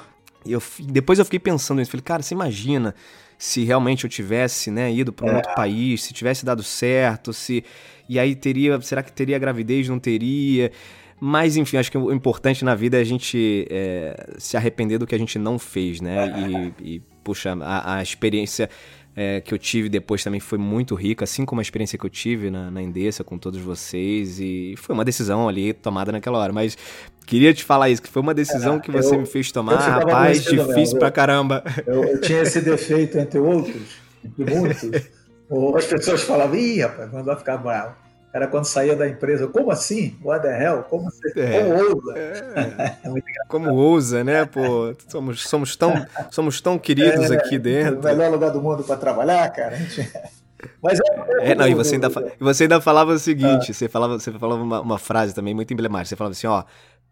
E 0.46 0.52
eu, 0.52 0.62
depois 0.78 1.18
eu 1.18 1.24
fiquei 1.24 1.40
pensando 1.40 1.78
nisso, 1.78 1.90
falei, 1.90 2.04
cara, 2.04 2.22
você 2.22 2.36
imagina 2.36 2.94
se 3.38 3.64
realmente 3.64 4.04
eu 4.04 4.10
tivesse, 4.10 4.70
né, 4.70 4.92
ido 4.92 5.14
para 5.14 5.26
um 5.26 5.30
é. 5.30 5.36
outro 5.38 5.56
país, 5.56 6.04
se 6.04 6.12
tivesse 6.12 6.44
dado 6.44 6.62
certo, 6.64 7.32
se 7.32 7.64
e 8.10 8.20
aí 8.20 8.36
teria, 8.36 8.82
será 8.82 9.02
que 9.02 9.14
teria 9.14 9.40
gravidez, 9.40 9.88
não 9.88 9.98
teria? 9.98 10.70
Mas, 11.18 11.56
enfim, 11.56 11.78
acho 11.78 11.90
que 11.90 11.98
o 11.98 12.12
importante 12.12 12.66
na 12.66 12.76
vida 12.76 12.98
é 12.98 13.02
a 13.02 13.06
gente 13.06 13.68
é, 13.70 14.36
se 14.38 14.58
arrepender 14.58 14.98
do 14.98 15.08
que 15.08 15.16
a 15.16 15.18
gente 15.18 15.40
não 15.40 15.58
fez, 15.58 16.02
né? 16.02 16.74
E, 16.82 16.96
e 16.96 17.02
puxa, 17.24 17.56
a, 17.62 17.98
a 17.98 18.04
experiência 18.04 18.70
é, 19.16 19.42
que 19.42 19.54
eu 19.54 19.58
tive 19.58 19.90
depois 19.90 20.24
também 20.24 20.40
foi 20.40 20.58
muito 20.58 20.96
rica, 20.96 21.24
assim 21.24 21.46
como 21.46 21.60
a 21.60 21.62
experiência 21.62 21.98
que 21.98 22.06
eu 22.06 22.10
tive 22.10 22.50
na, 22.50 22.72
na 22.72 22.82
Endesa 22.82 23.24
com 23.24 23.38
todos 23.38 23.60
vocês. 23.60 24.40
E 24.40 24.76
foi 24.78 24.94
uma 24.94 25.04
decisão 25.04 25.48
ali 25.48 25.74
tomada 25.74 26.12
naquela 26.12 26.38
hora. 26.38 26.54
Mas 26.54 26.78
queria 27.26 27.54
te 27.54 27.64
falar 27.64 27.90
isso, 27.90 28.02
que 28.02 28.10
foi 28.10 28.22
uma 28.22 28.34
decisão 28.34 28.78
é, 28.78 28.80
que 28.80 28.92
você 28.92 29.16
eu, 29.16 29.20
me 29.20 29.26
fez 29.26 29.52
tomar, 29.52 29.78
rapaz, 29.78 30.44
difícil 30.44 30.68
mesmo. 30.68 31.00
pra 31.00 31.12
caramba. 31.12 31.64
Eu, 31.86 32.04
eu, 32.04 32.22
tinha 32.22 32.42
esse 32.42 32.62
defeito, 32.62 33.18
entre 33.18 33.40
outros, 33.40 33.98
entre 34.24 34.56
muitos. 34.56 34.90
As 35.76 35.86
pessoas 35.86 36.22
falavam, 36.24 36.56
ih, 36.56 36.80
rapaz, 36.80 37.12
vai 37.12 37.36
ficar 37.36 37.58
bravo 37.58 37.96
era 38.34 38.48
quando 38.48 38.66
saía 38.66 38.96
da 38.96 39.08
empresa. 39.08 39.48
Como 39.48 39.72
assim? 39.72 40.18
What 40.24 40.42
the 40.42 40.64
hell? 40.64 40.84
Como, 40.84 41.08
assim? 41.08 41.20
É, 41.36 41.64
como 41.64 41.96
ousa? 41.96 42.18
É, 42.18 42.84
é 43.06 43.48
como 43.48 43.74
ousa, 43.74 44.24
né? 44.24 44.46
Pô, 44.46 44.96
somos, 45.08 45.44
somos, 45.44 45.76
tão, 45.76 46.06
somos 46.30 46.62
tão 46.62 46.80
queridos 46.80 47.30
é, 47.30 47.36
aqui 47.36 47.60
dentro. 47.60 48.00
O 48.00 48.04
melhor 48.04 48.32
lugar 48.32 48.52
do 48.52 48.62
mundo 48.62 48.84
para 48.84 48.96
trabalhar, 48.96 49.50
cara. 49.50 49.76
Gente... 49.76 50.10
Mas 50.82 51.00
é, 51.00 51.52
é, 51.52 51.56
não, 51.56 51.68
e 51.68 51.74
você 51.74 51.96
ainda, 51.96 52.10
você 52.40 52.64
ainda 52.64 52.80
falava 52.80 53.14
o 53.14 53.20
seguinte, 53.20 53.72
ah. 53.72 53.74
você 53.74 53.90
falava, 53.90 54.20
você 54.20 54.32
falava 54.32 54.62
uma, 54.62 54.82
uma, 54.82 55.00
frase 55.00 55.34
também 55.34 55.54
muito 55.54 55.74
emblemática, 55.74 56.10
você 56.10 56.16
falava 56.16 56.32
assim, 56.34 56.48
ó, 56.48 56.64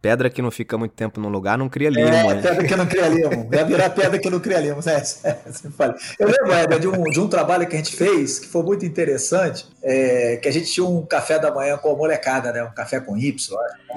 Pedra 0.01 0.29
que 0.29 0.41
não 0.41 0.49
fica 0.49 0.77
muito 0.77 0.93
tempo 0.93 1.19
num 1.19 1.27
lugar 1.27 1.57
não 1.57 1.67
cria 1.67 1.89
limo. 1.89 2.07
É, 2.07 2.35
né? 2.35 2.41
pedra 2.41 2.65
que 2.65 2.75
não 2.75 2.85
cria 2.85 3.07
limo. 3.09 3.49
Vai 3.49 3.65
virar 3.65 3.89
pedra 3.89 4.17
que 4.17 4.29
não 4.29 4.39
cria 4.39 4.59
limo. 4.59 4.79
É, 4.89 5.29
é, 5.29 5.95
eu 6.19 6.27
lembro, 6.27 6.53
Éder, 6.53 6.79
de 6.79 6.87
um, 6.87 7.03
de 7.03 7.19
um 7.19 7.27
trabalho 7.27 7.67
que 7.67 7.75
a 7.75 7.77
gente 7.77 7.95
fez 7.95 8.39
que 8.39 8.47
foi 8.47 8.63
muito 8.63 8.85
interessante, 8.85 9.67
é, 9.83 10.37
que 10.37 10.47
a 10.47 10.51
gente 10.51 10.71
tinha 10.71 10.85
um 10.85 11.05
café 11.05 11.37
da 11.37 11.53
manhã 11.53 11.77
com 11.77 11.91
a 11.91 11.95
molecada, 11.95 12.51
né? 12.51 12.63
Um 12.63 12.71
café 12.71 12.99
com 12.99 13.17
Y. 13.17 13.35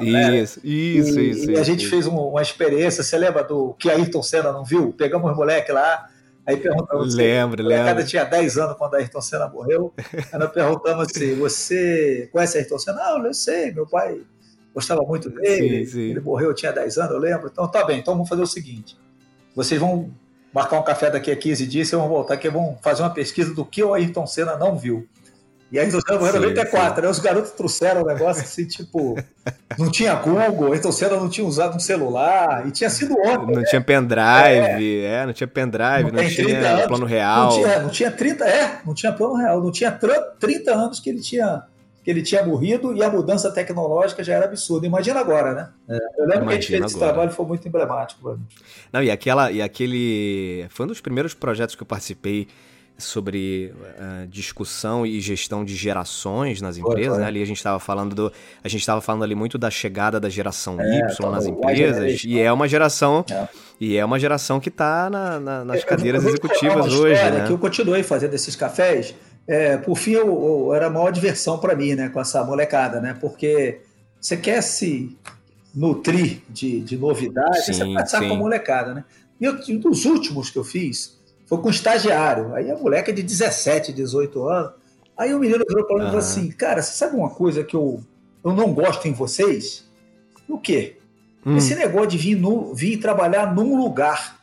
Isso, 0.01 0.03
isso, 0.03 0.61
e, 0.65 0.99
isso. 0.99 1.19
E 1.19 1.31
isso, 1.31 1.61
a 1.61 1.65
gente 1.65 1.83
isso. 1.83 1.91
fez 1.91 2.07
uma 2.07 2.43
experiência, 2.43 3.03
você 3.03 3.17
lembra 3.17 3.45
do 3.45 3.75
que 3.79 3.91
Ayrton 3.91 4.23
Senna 4.23 4.53
não 4.53 4.65
viu? 4.65 4.93
Pegamos 4.93 5.31
os 5.31 5.37
moleques 5.37 5.73
lá, 5.73 6.09
Aí 6.45 6.57
perguntamos 6.57 7.15
lembro, 7.15 7.63
assim, 7.63 7.85
lembro. 7.85 8.05
tinha 8.05 8.25
10 8.25 8.59
anos 8.59 8.77
quando 8.77 8.95
a 8.95 8.99
Ayrton 8.99 9.21
Senna 9.21 9.49
morreu. 9.49 9.95
Aí 10.33 10.39
nós 10.39 10.51
perguntamos 10.51 11.07
assim: 11.09 11.37
você 11.37 12.29
conhece 12.33 12.59
a 12.59 12.61
Ayrton 12.61 12.79
Senna? 12.79 12.97
Não, 12.97 13.27
eu 13.27 13.35
sei, 13.35 13.73
meu 13.73 13.87
pai 13.87 14.21
gostava 14.75 15.03
muito 15.03 15.31
dele. 15.31 15.87
Sim, 15.87 15.93
sim. 15.93 16.11
Ele 16.11 16.21
morreu, 16.21 16.49
eu 16.49 16.55
tinha 16.55 16.73
10 16.73 16.99
anos, 16.99 17.13
eu 17.13 17.19
lembro. 17.19 17.49
Então 17.53 17.69
tá 17.69 17.85
bem, 17.85 17.99
então 17.99 18.15
vamos 18.15 18.29
fazer 18.29 18.43
o 18.43 18.47
seguinte: 18.47 18.97
vocês 19.55 19.81
vão 19.81 20.11
marcar 20.53 20.79
um 20.79 20.83
café 20.83 21.11
daqui 21.11 21.31
a 21.31 21.37
15 21.37 21.67
dias, 21.67 21.89
vocês 21.89 22.01
vão 22.01 22.09
voltar 22.09 22.35
aqui, 22.35 22.49
vão 22.49 22.79
fazer 22.83 23.03
uma 23.03 23.11
pesquisa 23.11 23.55
do 23.55 23.65
que 23.65 23.83
o 23.83 23.95
Ayrton 23.95 24.27
Senna 24.27 24.57
não 24.57 24.77
viu. 24.77 25.09
E 25.71 25.79
aí, 25.79 25.87
Ayrton 25.87 26.01
Senna 26.03 26.19
morreu 26.19 26.37
em 26.37 26.41
94, 26.41 27.03
né? 27.03 27.09
Os 27.09 27.19
garotos 27.19 27.53
trouxeram 27.53 28.03
um 28.03 28.05
negócio 28.05 28.43
assim, 28.43 28.67
tipo, 28.67 29.17
não 29.79 29.91
tinha 29.91 30.15
Google, 30.15 30.73
Ayrton 30.73 30.93
Senna 30.93 31.17
não 31.17 31.31
tinha 31.31 31.47
usado 31.47 31.77
um 31.77 31.81
celular, 31.81 32.67
e 32.69 32.71
tinha 32.71 32.91
sido 32.91 33.15
ontem. 33.19 33.55
Não 33.55 33.63
né? 33.63 33.65
tinha 33.65 33.81
pendrive, 33.81 35.01
é. 35.01 35.23
é. 35.23 35.27
não 35.27 35.33
tinha 35.33 35.49
pendrive, 35.49 36.13
não, 36.13 36.23
não 36.23 36.29
tinha 36.29 36.73
anos, 36.75 36.87
plano 36.87 37.07
real. 37.07 37.45
Não 37.45 37.57
tinha, 37.57 37.79
não 37.81 37.89
tinha 37.89 38.11
30, 38.11 38.45
é, 38.45 38.81
não 38.85 38.95
tinha 38.95 39.13
plano 39.13 39.35
real, 39.35 39.63
não 39.63 39.73
tinha 39.73 39.91
30 39.91 40.75
anos 40.75 41.01
que 41.01 41.09
ele 41.09 41.21
tinha 41.21 41.63
que 42.03 42.11
ele 42.11 42.23
tinha 42.23 42.45
morrido 42.45 42.95
e 42.95 43.03
a 43.03 43.11
mudança 43.11 43.51
tecnológica 43.51 44.25
já 44.25 44.35
era 44.35 44.47
absurda. 44.47 44.87
Imagina 44.87 45.21
agora, 45.21 45.55
né? 45.55 45.69
É, 45.89 45.95
eu 46.19 46.27
lembro 46.27 46.43
Imagina 46.43 46.47
que 46.47 46.51
a 46.51 46.55
gente 46.55 46.67
fez 46.67 46.81
agora. 46.81 46.87
esse 46.87 46.99
trabalho 46.99 47.31
foi 47.31 47.47
muito 47.47 47.69
emblemático. 47.69 48.41
Não, 48.93 49.03
e, 49.03 49.11
aquela, 49.11 49.53
e 49.53 49.63
aquele. 49.63 50.67
Foi 50.71 50.85
um 50.85 50.89
dos 50.89 51.01
primeiros 51.01 51.35
projetos 51.35 51.75
que 51.75 51.83
eu 51.83 51.87
participei 51.87 52.49
sobre 52.99 53.73
uh, 53.75 54.27
discussão 54.29 55.05
e 55.05 55.21
gestão 55.21 55.65
de 55.65 55.75
gerações 55.75 56.61
nas 56.61 56.77
empresas, 56.77 57.19
né? 57.19 57.27
Ali 57.27 57.43
a 57.43 57.47
gente 57.47 57.57
estava 57.57 57.81
falando 57.81 58.15
do, 58.15 58.33
a 58.63 58.69
gente 58.69 58.81
estava 58.81 59.01
falando 59.01 59.25
ali 59.25 59.35
muito 59.35 59.59
da 59.59 59.71
chegada 59.71 60.21
da 60.21 60.29
geração 60.29 60.81
é, 60.81 60.99
Y 60.99 61.31
nas 61.31 61.47
empresas 61.47 62.23
e 62.25 62.39
é 62.39 62.53
uma 62.53 62.69
geração 62.69 63.25
é. 63.31 63.49
e 63.81 63.97
é 63.97 64.05
uma 64.05 64.19
geração 64.19 64.61
que 64.61 64.69
está 64.69 65.11
na, 65.11 65.41
na, 65.41 65.65
nas 65.65 65.85
cadeiras 65.85 66.25
executivas 66.25 66.93
hoje, 66.93 67.23
né? 67.31 67.47
Que 67.47 67.53
eu 67.53 67.59
continuei 67.59 68.03
fazendo 68.03 68.35
esses 68.35 68.55
cafés 68.55 69.15
é, 69.47 69.77
por 69.77 69.97
fim, 69.97 70.13
eu, 70.13 70.27
eu, 70.27 70.75
era 70.75 70.87
a 70.87 70.91
maior 70.91 71.11
diversão 71.11 71.59
para 71.59 71.75
mim, 71.75 71.95
né, 71.95 72.09
com 72.09 72.21
essa 72.21 72.45
molecada, 72.45 73.01
né, 73.01 73.17
porque 73.21 73.81
você 74.21 74.37
quer 74.37 74.63
se 74.63 75.17
nutrir 75.75 76.43
de, 76.49 76.81
de 76.81 76.97
novidades, 76.97 77.65
sim, 77.65 77.73
você 77.73 77.95
passar 77.95 78.21
com 78.21 78.35
a 78.35 78.37
molecada, 78.37 78.95
né. 78.95 79.05
E 79.41 79.45
eu, 79.45 79.59
um 79.71 79.79
dos 79.79 80.05
últimos 80.05 80.51
que 80.51 80.59
eu 80.59 80.63
fiz 80.63 81.21
foi 81.47 81.59
com 81.59 81.67
um 81.67 81.71
estagiário. 81.71 82.55
Aí 82.55 82.71
a 82.71 82.77
moleca 82.79 83.11
é 83.11 83.15
de 83.15 83.23
17, 83.23 83.93
18 83.93 84.49
anos. 84.49 84.73
Aí 85.19 85.35
o 85.35 85.39
menino 85.39 85.65
virou 85.69 85.85
para 85.85 85.97
mim 85.97 86.03
e 86.03 86.07
falou 86.07 86.21
assim: 86.21 86.51
Cara, 86.53 86.81
você 86.81 86.93
sabe 86.93 87.17
uma 87.17 87.29
coisa 87.29 87.65
que 87.65 87.75
eu, 87.75 88.01
eu 88.45 88.55
não 88.55 88.73
gosto 88.73 89.07
em 89.09 89.13
vocês? 89.13 89.85
O 90.49 90.59
quê? 90.59 90.97
Hum. 91.45 91.57
Esse 91.57 91.75
negócio 91.75 92.11
de 92.11 92.19
vir, 92.19 92.37
no, 92.37 92.73
vir 92.73 92.99
trabalhar 92.99 93.53
num 93.53 93.77
lugar. 93.77 94.41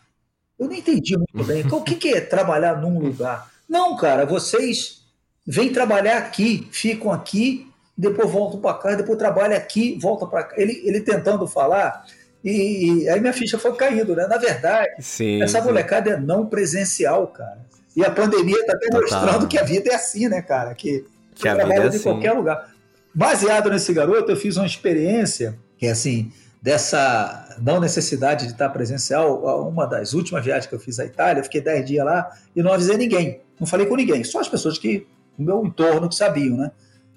Eu 0.59 0.67
não 0.67 0.75
entendi 0.75 1.17
muito 1.17 1.43
bem. 1.45 1.61
Então, 1.65 1.79
o 1.79 1.83
que, 1.83 1.95
que 1.95 2.09
é 2.09 2.21
trabalhar 2.21 2.79
num 2.79 2.99
lugar? 2.99 3.49
Não, 3.69 3.95
cara, 3.95 4.25
vocês 4.25 5.03
vêm 5.45 5.71
trabalhar 5.71 6.17
aqui, 6.17 6.67
ficam 6.71 7.11
aqui, 7.11 7.71
depois 7.95 8.31
voltam 8.31 8.59
para 8.59 8.77
cá, 8.77 8.95
depois 8.95 9.17
trabalham 9.17 9.55
aqui, 9.55 9.97
voltam 10.01 10.27
para 10.27 10.43
cá. 10.43 10.55
Ele, 10.59 10.81
ele 10.83 11.01
tentando 11.01 11.47
falar, 11.47 12.05
e, 12.43 13.03
e, 13.03 13.09
aí 13.09 13.19
minha 13.19 13.33
ficha 13.33 13.59
foi 13.59 13.75
caindo, 13.75 14.15
né? 14.15 14.25
Na 14.25 14.37
verdade, 14.37 14.89
sim, 14.99 15.41
essa 15.41 15.59
sim. 15.59 15.67
molecada 15.67 16.11
é 16.11 16.17
não 16.17 16.45
presencial, 16.45 17.27
cara. 17.27 17.59
E 17.95 18.03
a 18.03 18.09
pandemia 18.09 18.57
está 18.57 18.73
até 18.73 18.87
Total. 18.87 19.01
mostrando 19.01 19.47
que 19.47 19.57
a 19.57 19.63
vida 19.63 19.91
é 19.91 19.95
assim, 19.95 20.27
né, 20.29 20.41
cara? 20.41 20.73
Que, 20.73 21.05
que 21.35 21.41
trabalha 21.41 21.73
é 21.73 21.89
de 21.89 21.97
assim. 21.97 22.03
qualquer 22.03 22.31
lugar. 22.31 22.73
Baseado 23.13 23.69
nesse 23.69 23.93
garoto, 23.93 24.31
eu 24.31 24.37
fiz 24.37 24.55
uma 24.55 24.65
experiência 24.65 25.59
que 25.77 25.85
é 25.85 25.91
assim, 25.91 26.31
dessa 26.61 27.57
não 27.61 27.79
necessidade 27.79 28.45
de 28.45 28.51
estar 28.51 28.69
presencial. 28.69 29.67
Uma 29.67 29.85
das 29.85 30.13
últimas 30.13 30.43
viagens 30.43 30.67
que 30.67 30.75
eu 30.75 30.79
fiz 30.79 30.99
à 30.99 31.05
Itália, 31.05 31.39
eu 31.39 31.43
fiquei 31.43 31.61
10 31.61 31.85
dias 31.85 32.05
lá 32.05 32.29
e 32.55 32.61
não 32.61 32.73
avisei 32.73 32.97
ninguém. 32.97 33.41
Não 33.59 33.67
falei 33.67 33.85
com 33.85 33.95
ninguém, 33.95 34.23
só 34.23 34.39
as 34.39 34.47
pessoas 34.47 34.77
que 34.77 35.05
no 35.37 35.45
meu 35.45 35.65
entorno 35.65 36.07
que 36.09 36.15
sabiam, 36.15 36.57
né? 36.57 36.71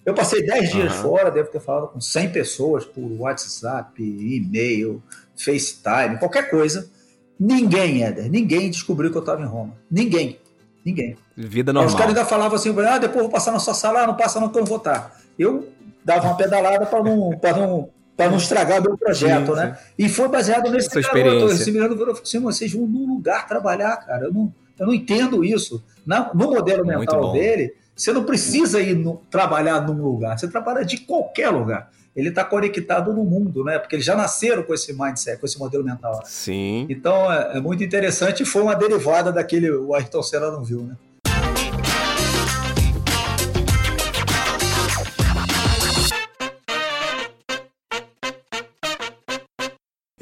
Eu 0.04 0.14
passei 0.14 0.44
10 0.44 0.70
dias 0.70 0.96
uhum. 0.96 1.02
fora, 1.02 1.30
devo 1.30 1.48
ter 1.48 1.60
falado 1.60 1.88
com 1.88 2.00
100 2.00 2.30
pessoas 2.30 2.84
por 2.84 3.08
WhatsApp, 3.20 4.02
e-mail, 4.02 5.00
FaceTime, 5.36 6.18
qualquer 6.18 6.50
coisa. 6.50 6.90
Ninguém, 7.38 8.02
Éder, 8.02 8.28
ninguém 8.28 8.70
descobriu 8.70 9.10
que 9.10 9.16
eu 9.16 9.20
estava 9.20 9.42
em 9.42 9.46
Roma. 9.46 9.76
Ninguém. 9.90 10.38
Ninguém. 10.84 11.16
Vida 11.36 11.72
normal. 11.72 11.88
Os 11.88 11.94
caras 11.94 12.08
ainda 12.16 12.24
falavam 12.24 12.56
assim, 12.56 12.74
ah, 12.80 12.98
depois 12.98 13.22
vou 13.22 13.30
passar 13.30 13.52
na 13.52 13.60
sua 13.60 13.74
sala, 13.74 14.02
ah, 14.02 14.06
não 14.06 14.16
passa 14.16 14.40
não 14.40 14.48
que 14.48 14.58
eu 14.58 14.64
vou 14.64 14.78
estar. 14.78 15.16
Eu 15.38 15.68
dava 16.04 16.26
uma 16.26 16.36
pedalada 16.36 16.84
para 16.84 17.02
não, 17.02 17.30
não, 17.30 17.90
não 18.18 18.36
estragar 18.36 18.80
o 18.80 18.82
meu 18.82 18.96
projeto, 18.96 19.46
sim, 19.46 19.56
né? 19.56 19.74
Sim. 19.74 19.92
E 19.98 20.08
foi 20.08 20.28
baseado 20.28 20.70
nesse 20.70 20.88
Essa 20.88 21.00
experiência. 21.00 21.54
Esse 21.54 21.72
menino 21.72 21.96
falou 21.96 22.12
assim, 22.12 22.38
vocês 22.40 22.72
vão 22.72 22.86
num 22.86 23.14
lugar 23.14 23.46
trabalhar, 23.46 23.96
cara. 23.96 24.26
Eu 24.26 24.32
não, 24.32 24.52
eu 24.78 24.86
não 24.86 24.94
entendo 24.94 25.44
isso. 25.44 25.82
Na, 26.06 26.32
no 26.34 26.50
modelo 26.50 26.86
mental 26.86 27.32
dele, 27.32 27.74
você 27.94 28.12
não 28.12 28.24
precisa 28.24 28.80
ir 28.80 28.94
no, 28.94 29.22
trabalhar 29.30 29.80
num 29.80 30.02
lugar, 30.02 30.38
você 30.38 30.48
trabalha 30.48 30.84
de 30.84 30.98
qualquer 30.98 31.50
lugar. 31.50 31.90
Ele 32.14 32.28
está 32.28 32.44
conectado 32.44 33.12
no 33.12 33.24
mundo, 33.24 33.64
né? 33.64 33.78
Porque 33.78 33.96
eles 33.96 34.04
já 34.04 34.14
nasceram 34.14 34.62
com 34.62 34.74
esse 34.74 34.92
mindset, 34.92 35.38
com 35.38 35.46
esse 35.46 35.58
modelo 35.58 35.82
mental. 35.82 36.20
Sim. 36.26 36.86
Então 36.90 37.32
é, 37.32 37.56
é 37.56 37.60
muito 37.60 37.82
interessante 37.82 38.42
e 38.42 38.46
foi 38.46 38.62
uma 38.62 38.74
derivada 38.74 39.32
daquele 39.32 39.70
o 39.70 39.94
Ayrton 39.94 40.22
Senna 40.22 40.50
não 40.50 40.62
viu, 40.62 40.82
né? 40.82 40.94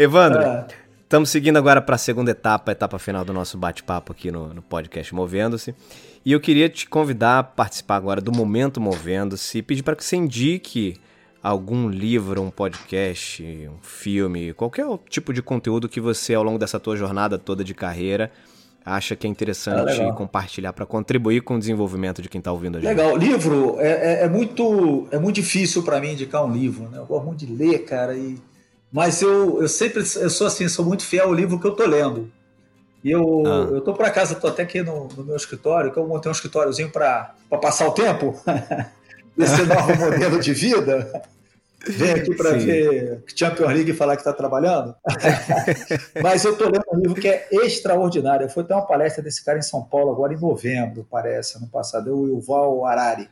Evandro. 0.00 0.64
Estamos 1.02 1.28
seguindo 1.28 1.58
agora 1.58 1.82
para 1.82 1.94
a 1.94 1.98
segunda 1.98 2.30
etapa, 2.30 2.70
a 2.70 2.72
etapa 2.72 2.98
final 2.98 3.22
do 3.22 3.34
nosso 3.34 3.58
bate-papo 3.58 4.12
aqui 4.12 4.30
no, 4.30 4.54
no 4.54 4.62
podcast 4.62 5.14
Movendo-se. 5.14 5.74
E 6.24 6.32
eu 6.32 6.40
queria 6.40 6.70
te 6.70 6.88
convidar 6.88 7.40
a 7.40 7.42
participar 7.42 7.96
agora 7.96 8.18
do 8.18 8.32
Momento 8.32 8.80
Movendo-se 8.80 9.58
e 9.58 9.62
pedir 9.62 9.82
para 9.82 9.94
que 9.94 10.02
você 10.02 10.16
indique 10.16 10.96
algum 11.42 11.86
livro, 11.86 12.40
um 12.40 12.50
podcast, 12.50 13.42
um 13.42 13.82
filme, 13.82 14.54
qualquer 14.54 14.86
tipo 15.10 15.34
de 15.34 15.42
conteúdo 15.42 15.86
que 15.86 16.00
você, 16.00 16.32
ao 16.32 16.42
longo 16.42 16.58
dessa 16.58 16.80
tua 16.80 16.96
jornada 16.96 17.38
toda 17.38 17.62
de 17.62 17.74
carreira, 17.74 18.32
acha 18.82 19.14
que 19.14 19.26
é 19.26 19.30
interessante 19.30 20.00
ah, 20.00 20.12
compartilhar 20.12 20.72
para 20.72 20.86
contribuir 20.86 21.42
com 21.42 21.56
o 21.56 21.58
desenvolvimento 21.58 22.22
de 22.22 22.28
quem 22.30 22.38
está 22.38 22.50
ouvindo 22.50 22.78
a 22.78 22.80
gente. 22.80 22.88
Legal. 22.88 23.14
Livro 23.18 23.76
é, 23.78 24.22
é, 24.22 24.24
é 24.24 24.28
muito, 24.30 25.06
é 25.10 25.18
muito 25.18 25.36
difícil 25.36 25.82
para 25.82 26.00
mim 26.00 26.12
indicar 26.12 26.42
um 26.42 26.50
livro. 26.50 26.88
Né? 26.88 26.96
Eu 26.96 27.04
gosto 27.04 27.26
muito 27.26 27.44
de 27.44 27.52
ler, 27.52 27.80
cara, 27.80 28.16
e 28.16 28.38
mas 28.92 29.22
eu, 29.22 29.62
eu 29.62 29.68
sempre 29.68 30.00
eu 30.00 30.30
sou 30.30 30.46
assim, 30.46 30.68
sou 30.68 30.84
muito 30.84 31.04
fiel 31.04 31.26
ao 31.26 31.34
livro 31.34 31.58
que 31.58 31.66
eu 31.66 31.74
tô 31.74 31.86
lendo. 31.86 32.30
E 33.02 33.10
eu, 33.10 33.42
ah. 33.46 33.68
eu 33.72 33.80
tô 33.80 33.94
para 33.94 34.10
casa, 34.10 34.34
tô 34.34 34.46
até 34.46 34.62
aqui 34.62 34.82
no, 34.82 35.08
no, 35.16 35.24
meu 35.24 35.36
escritório, 35.36 35.92
que 35.92 35.98
eu 35.98 36.06
montei 36.06 36.28
um 36.28 36.32
escritóriozinho 36.32 36.90
para 36.90 37.34
passar 37.60 37.88
o 37.88 37.92
tempo 37.92 38.38
desse 39.36 39.62
novo 39.62 39.96
modelo 39.96 40.38
de 40.38 40.52
vida. 40.52 41.22
Vem 41.86 42.12
aqui 42.12 42.34
para 42.34 42.50
ver 42.50 43.24
Champions 43.34 43.72
League 43.72 43.90
e 43.90 43.94
falar 43.94 44.14
que 44.14 44.20
está 44.20 44.34
trabalhando. 44.34 44.94
Mas 46.22 46.44
eu 46.44 46.52
estou 46.52 46.66
lendo 46.66 46.84
um 46.92 46.98
livro 46.98 47.18
que 47.18 47.26
é 47.26 47.48
extraordinário. 47.52 48.50
Foi 48.50 48.64
ter 48.64 48.74
uma 48.74 48.86
palestra 48.86 49.22
desse 49.22 49.42
cara 49.42 49.58
em 49.58 49.62
São 49.62 49.82
Paulo 49.82 50.10
agora 50.10 50.34
em 50.34 50.38
novembro, 50.38 51.06
parece, 51.10 51.56
ano 51.56 51.68
passado. 51.68 52.10
É 52.10 52.12
o 52.12 52.26
Yuval 52.26 52.84
Harari. 52.84 53.30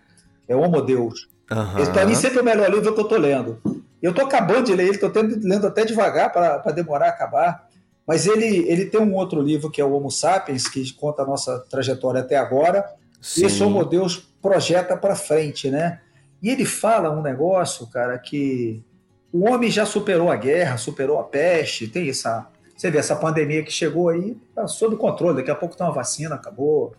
É 0.48 0.56
o 0.56 0.60
Homo 0.60 0.80
Deus. 0.80 1.28
Uhum. 1.50 1.92
Para 1.92 2.06
mim, 2.06 2.14
sempre 2.14 2.38
é 2.38 2.40
o 2.40 2.44
melhor 2.44 2.70
livro 2.70 2.94
que 2.94 3.00
eu 3.00 3.04
estou 3.04 3.18
lendo. 3.18 3.77
Eu 4.02 4.10
estou 4.10 4.24
acabando 4.24 4.64
de 4.64 4.74
ler 4.74 4.84
ele, 4.84 4.94
estou 4.94 5.10
lendo 5.42 5.66
até 5.66 5.84
devagar 5.84 6.32
para 6.32 6.72
demorar 6.72 7.06
a 7.06 7.10
acabar. 7.10 7.68
Mas 8.06 8.26
ele, 8.26 8.66
ele 8.68 8.86
tem 8.86 9.00
um 9.00 9.14
outro 9.14 9.42
livro 9.42 9.70
que 9.70 9.80
é 9.80 9.84
o 9.84 9.92
Homo 9.92 10.10
Sapiens, 10.10 10.66
que 10.66 10.92
conta 10.94 11.22
a 11.22 11.26
nossa 11.26 11.58
trajetória 11.68 12.20
até 12.20 12.36
agora. 12.36 12.84
Sim. 13.20 13.42
E 13.42 13.44
esse 13.44 13.62
Homo 13.62 13.84
Deus 13.84 14.16
projeta 14.40 14.96
para 14.96 15.14
frente, 15.14 15.70
né? 15.70 16.00
E 16.40 16.48
ele 16.48 16.64
fala 16.64 17.10
um 17.10 17.20
negócio, 17.20 17.86
cara, 17.88 18.16
que 18.18 18.82
o 19.32 19.48
homem 19.48 19.70
já 19.70 19.84
superou 19.84 20.30
a 20.30 20.36
guerra, 20.36 20.76
superou 20.76 21.18
a 21.18 21.24
peste, 21.24 21.88
tem 21.88 22.08
essa. 22.08 22.46
Você 22.76 22.90
vê, 22.90 22.98
essa 22.98 23.16
pandemia 23.16 23.64
que 23.64 23.72
chegou 23.72 24.08
aí, 24.08 24.36
tá 24.54 24.66
sob 24.68 24.96
controle. 24.96 25.36
Daqui 25.36 25.50
a 25.50 25.54
pouco 25.54 25.76
tem 25.76 25.84
uma 25.84 25.92
vacina, 25.92 26.36
acabou. 26.36 26.94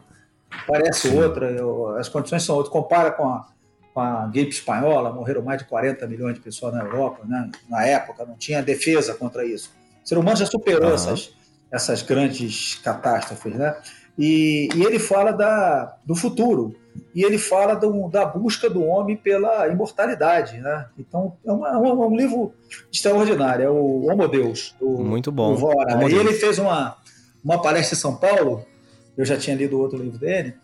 Parece 0.67 1.09
Sim. 1.09 1.23
outra, 1.23 1.97
as 1.97 2.09
condições 2.09 2.43
são 2.43 2.55
outras. 2.55 2.71
Compara 2.71 3.11
com 3.11 3.25
a, 3.25 3.47
com 3.99 4.01
a 4.01 4.27
gripe 4.27 4.51
espanhola, 4.51 5.11
morreram 5.11 5.41
mais 5.41 5.59
de 5.59 5.65
40 5.67 6.07
milhões 6.07 6.35
de 6.35 6.39
pessoas 6.39 6.73
na 6.73 6.81
Europa, 6.81 7.25
né? 7.25 7.51
na 7.69 7.83
época, 7.85 8.25
não 8.25 8.35
tinha 8.35 8.63
defesa 8.63 9.13
contra 9.13 9.45
isso. 9.45 9.71
O 10.03 10.07
ser 10.07 10.17
humano 10.17 10.37
já 10.37 10.45
superou 10.45 10.87
uhum. 10.87 10.95
essas, 10.95 11.33
essas 11.69 12.01
grandes 12.01 12.75
catástrofes, 12.75 13.53
né? 13.53 13.75
E, 14.17 14.69
e, 14.75 14.83
ele 14.83 14.99
fala 14.99 15.31
da, 15.31 15.97
do 16.05 16.15
futuro. 16.15 16.75
e 17.15 17.23
ele 17.23 17.37
fala 17.37 17.73
do, 17.73 18.09
da 18.09 18.25
busca 18.25 18.69
do 18.69 18.83
homem 18.83 19.15
pela 19.15 19.67
imortalidade. 19.67 20.57
Né? 20.57 20.85
Então, 20.97 21.37
é, 21.45 21.51
uma, 21.51 21.69
é 21.69 21.77
um 21.77 22.15
livro 22.15 22.53
extraordinário, 22.91 23.65
é 23.65 23.69
o 23.69 24.07
Homo 24.09 24.27
Deus. 24.27 24.75
Do, 24.79 24.89
Muito 24.89 25.31
bom. 25.31 25.55
Do 25.55 26.09
E 26.09 26.13
ele 26.13 26.33
fez 26.33 26.59
uma, 26.59 26.97
uma 27.43 27.61
palestra 27.61 27.95
em 27.95 27.99
São 27.99 28.15
Paulo, 28.15 28.65
eu 29.17 29.23
já 29.23 29.37
tinha 29.37 29.55
lido 29.55 29.79
outro 29.79 29.97
livro 29.97 30.17
dele, 30.17 30.55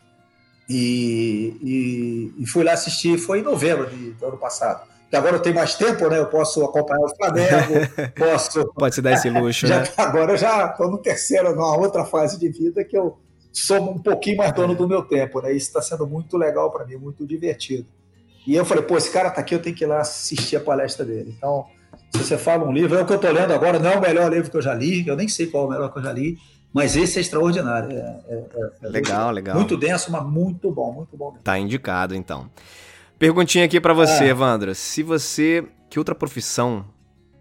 e, 0.70 1.58
e, 1.62 2.44
e 2.44 2.48
fui 2.48 2.64
lá 2.64 2.74
assistir, 2.74 3.18
foi 3.18 3.40
em 3.40 3.44
novembro 3.44 3.90
de, 3.90 4.12
do 4.12 4.26
ano 4.26 4.38
passado 4.38 4.96
que 5.10 5.16
agora 5.16 5.36
eu 5.36 5.40
tenho 5.40 5.56
mais 5.56 5.76
tempo, 5.76 6.10
né? 6.10 6.20
Eu 6.20 6.26
posso 6.28 6.64
acompanhar 6.64 7.06
o 7.06 7.16
Flamengo, 7.16 7.88
posso. 8.18 8.66
Pode 8.74 8.96
se 8.96 9.02
dar 9.02 9.14
esse 9.14 9.30
luxo, 9.30 9.68
já, 9.68 9.82
né? 9.82 9.88
Agora 9.98 10.34
eu 10.34 10.38
já 10.38 10.68
estou 10.68 10.90
no 10.90 10.98
terceiro, 10.98 11.56
numa 11.56 11.78
outra 11.78 12.04
fase 12.04 12.40
de 12.40 12.50
vida 12.50 12.84
que 12.84 12.98
eu 12.98 13.18
sou 13.54 13.80
um 13.92 13.98
pouquinho 13.98 14.38
mais 14.38 14.52
dono 14.52 14.76
do 14.76 14.88
meu 14.88 15.04
tempo, 15.04 15.42
né? 15.42 15.54
Isso 15.54 15.68
está 15.68 15.82
sendo 15.82 16.06
muito 16.06 16.38
legal 16.38 16.72
para 16.72 16.86
mim, 16.86 16.98
muito 16.98 17.26
divertido. 17.26 17.88
E 18.46 18.56
eu 18.56 18.66
falei, 18.66 18.84
pô, 18.84 18.98
esse 18.98 19.10
cara 19.10 19.30
tá 19.32 19.42
aqui, 19.42 19.56
eu 19.56 19.62
tenho 19.62 19.76
que 19.76 19.84
ir 19.84 19.88
lá 19.88 20.02
assistir 20.02 20.56
a 20.56 20.60
palestra 20.60 21.06
dele. 21.06 21.34
Então, 21.36 21.66
se 22.12 22.24
você 22.24 22.38
fala 22.38 22.64
um 22.64 22.72
livro, 22.72 22.98
é 22.98 23.02
o 23.02 23.06
que 23.06 23.14
eu 23.14 23.16
estou 23.16 23.32
lendo 23.32 23.54
agora, 23.54 23.80
não 23.80 23.92
é 23.92 23.98
o 23.98 24.02
melhor 24.02 24.32
livro 24.32 24.52
que 24.52 24.58
eu 24.58 24.62
já 24.62 24.74
li, 24.74 25.08
eu 25.08 25.16
nem 25.16 25.28
sei 25.28 25.48
qual 25.48 25.64
é 25.64 25.68
o 25.68 25.70
melhor 25.70 25.92
que 25.92 25.98
eu 25.98 26.04
já 26.04 26.12
li, 26.12 26.38
mas 26.76 26.98
esse 26.98 27.20
é 27.20 27.22
extraordinário. 27.22 27.90
É, 27.90 28.20
é, 28.28 28.44
é 28.84 28.88
legal, 28.90 29.32
legal. 29.32 29.56
Muito 29.56 29.78
denso, 29.78 30.12
mas 30.12 30.26
muito 30.26 30.70
bom, 30.70 30.92
muito 30.92 31.16
bom. 31.16 31.28
Mesmo. 31.30 31.42
Tá 31.42 31.58
indicado, 31.58 32.14
então. 32.14 32.50
Perguntinha 33.18 33.64
aqui 33.64 33.80
para 33.80 33.94
você, 33.94 34.26
ah. 34.26 34.28
Evandro. 34.28 34.76
Se 34.76 35.02
você. 35.02 35.66
Que 35.90 35.98
outra 35.98 36.14
profissão 36.14 36.84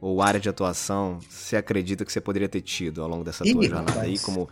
ou 0.01 0.23
área 0.23 0.39
de 0.39 0.49
atuação 0.49 1.19
você 1.29 1.57
acredita 1.57 2.05
que 2.05 2.13
você 2.13 2.21
poderia 2.21 2.49
ter 2.49 2.61
tido 2.61 3.03
ao 3.03 3.09
longo 3.09 3.25
dessa 3.25 3.43
tua 3.43 3.65
Ih, 3.65 3.69
jornada 3.69 4.01
aí, 4.03 4.19
como 4.21 4.49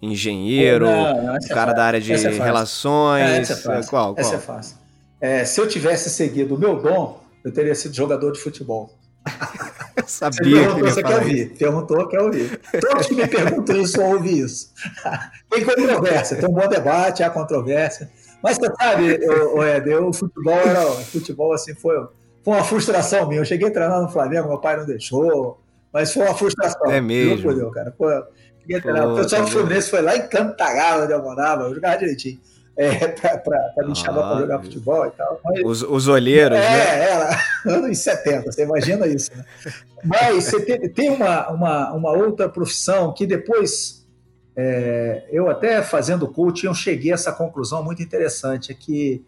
engenheiro, 0.00 0.84
não, 0.84 1.24
não, 1.24 1.36
é 1.36 1.48
cara 1.48 1.72
é 1.72 1.74
da 1.74 1.84
área 1.84 2.00
de 2.00 2.12
é 2.12 2.16
relações? 2.16 3.22
É, 3.22 3.38
essa 3.38 3.54
é 3.54 3.56
fácil. 3.56 3.90
Qual, 3.90 4.14
qual? 4.14 4.24
Essa 4.24 4.36
é 4.36 4.38
fácil. 4.38 4.76
É, 5.20 5.44
se 5.44 5.60
eu 5.60 5.66
tivesse 5.66 6.08
seguido 6.08 6.54
o 6.54 6.58
meu 6.58 6.80
dom, 6.80 7.20
eu 7.42 7.52
teria 7.52 7.74
sido 7.74 7.96
jogador 7.96 8.30
de 8.30 8.38
futebol. 8.38 8.96
Sabia 10.06 10.40
perguntou, 10.40 10.74
que 10.74 10.82
você 10.82 11.02
quer 11.02 11.16
ouvir. 11.16 11.50
Perguntou, 11.58 12.08
quer 12.08 12.20
ouvir. 12.20 12.60
Todos 12.80 13.06
que 13.06 13.14
me 13.14 13.26
perguntam 13.26 13.76
isso 13.76 14.00
ouvem 14.00 14.38
isso. 14.38 14.72
Tem 15.50 15.64
controvérsia, 15.64 16.36
tem 16.36 16.48
um 16.48 16.52
bom 16.52 16.68
debate, 16.68 17.22
há 17.22 17.30
controvérsia. 17.30 18.10
Mas 18.42 18.56
você 18.56 18.72
sabe, 18.80 19.18
o, 19.26 19.58
o 19.58 20.08
o 20.08 20.12
futebol 20.12 20.54
era. 20.54 20.86
O 20.86 21.04
futebol 21.04 21.52
assim 21.52 21.74
foi, 21.74 21.96
foi 22.42 22.54
uma 22.54 22.64
frustração 22.64 23.26
minha. 23.28 23.40
Eu 23.40 23.44
cheguei 23.44 23.68
a 23.68 23.70
treinar 23.72 24.00
no 24.00 24.08
Flamengo, 24.08 24.48
meu 24.48 24.58
pai 24.58 24.76
não 24.76 24.86
deixou. 24.86 25.60
Mas 25.92 26.12
foi 26.12 26.22
uma 26.22 26.34
frustração. 26.34 26.90
É 26.90 27.00
mesmo. 27.00 27.52
Deus, 27.52 27.74
cara. 27.74 27.92
Foi, 27.98 28.14
o 28.16 29.16
pessoal 29.16 29.42
do 29.42 29.48
Fluminense 29.48 29.90
foi 29.90 30.02
lá 30.02 30.16
em 30.16 30.28
Cantagalo, 30.28 31.04
onde 31.04 31.12
eu 31.12 31.22
morava, 31.22 31.64
eu 31.64 31.74
jogava 31.74 31.98
direitinho. 31.98 32.40
É, 32.76 33.08
pra 33.38 33.86
me 33.86 33.94
chamar 33.94 34.20
ah, 34.20 34.30
pra 34.30 34.40
jogar 34.40 34.62
futebol 34.62 35.06
e 35.06 35.10
tal. 35.10 35.40
Mas, 35.44 35.62
os, 35.64 35.82
os 35.82 36.08
olheiros, 36.08 36.58
é, 36.58 36.60
né? 36.60 37.04
É, 37.04 37.68
anos 37.70 37.98
70, 37.98 38.52
você 38.52 38.62
imagina 38.62 39.06
isso, 39.06 39.30
né? 39.36 39.44
Mas 40.04 40.44
você 40.44 40.64
tem, 40.64 40.88
tem 40.88 41.10
uma, 41.10 41.48
uma, 41.50 41.92
uma 41.92 42.12
outra 42.12 42.48
profissão 42.48 43.12
que 43.12 43.26
depois 43.26 44.00
é, 44.56 45.24
eu 45.30 45.48
até 45.48 45.82
fazendo 45.82 46.28
coaching, 46.28 46.66
eu 46.66 46.74
cheguei 46.74 47.12
a 47.12 47.14
essa 47.14 47.32
conclusão 47.32 47.82
muito 47.84 48.02
interessante, 48.02 48.72
é 48.72 48.74
que 48.74 49.24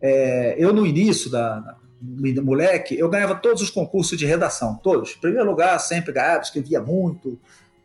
é, 0.00 0.54
eu 0.58 0.72
no 0.72 0.86
início 0.86 1.30
da, 1.30 1.76
da, 2.00 2.42
moleque, 2.42 2.98
eu 2.98 3.08
ganhava 3.08 3.34
todos 3.34 3.62
os 3.62 3.70
concursos 3.70 4.18
de 4.18 4.26
redação, 4.26 4.76
todos. 4.82 5.16
Em 5.16 5.20
primeiro 5.20 5.48
lugar, 5.48 5.78
sempre 5.80 6.12
ganhava, 6.12 6.42
escrevia 6.42 6.80
muito, 6.80 7.38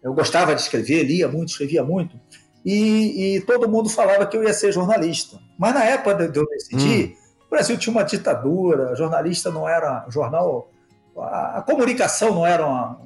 eu 0.04 0.14
gostava 0.14 0.54
de 0.54 0.62
escrever, 0.62 1.04
lia 1.04 1.28
muito, 1.28 1.50
escrevia 1.50 1.84
muito, 1.84 2.20
e, 2.66 3.36
e 3.36 3.42
todo 3.42 3.70
mundo 3.70 3.90
falava 3.90 4.26
que 4.26 4.38
eu 4.38 4.44
ia 4.44 4.54
ser 4.54 4.72
jornalista. 4.72 5.40
Mas 5.58 5.74
na 5.74 5.84
época 5.84 6.28
de 6.28 6.40
eu 6.40 6.46
decidir, 6.48 7.16
hum. 7.16 7.46
o 7.48 7.50
Brasil 7.50 7.78
tinha 7.78 7.92
uma 7.94 8.04
ditadura, 8.04 8.96
jornalista 8.96 9.50
não 9.52 9.68
era, 9.68 10.06
jornal, 10.10 10.70
a, 11.18 11.60
a 11.60 11.62
comunicação 11.62 12.34
não 12.34 12.46
era 12.46 12.66
uma, 12.66 13.00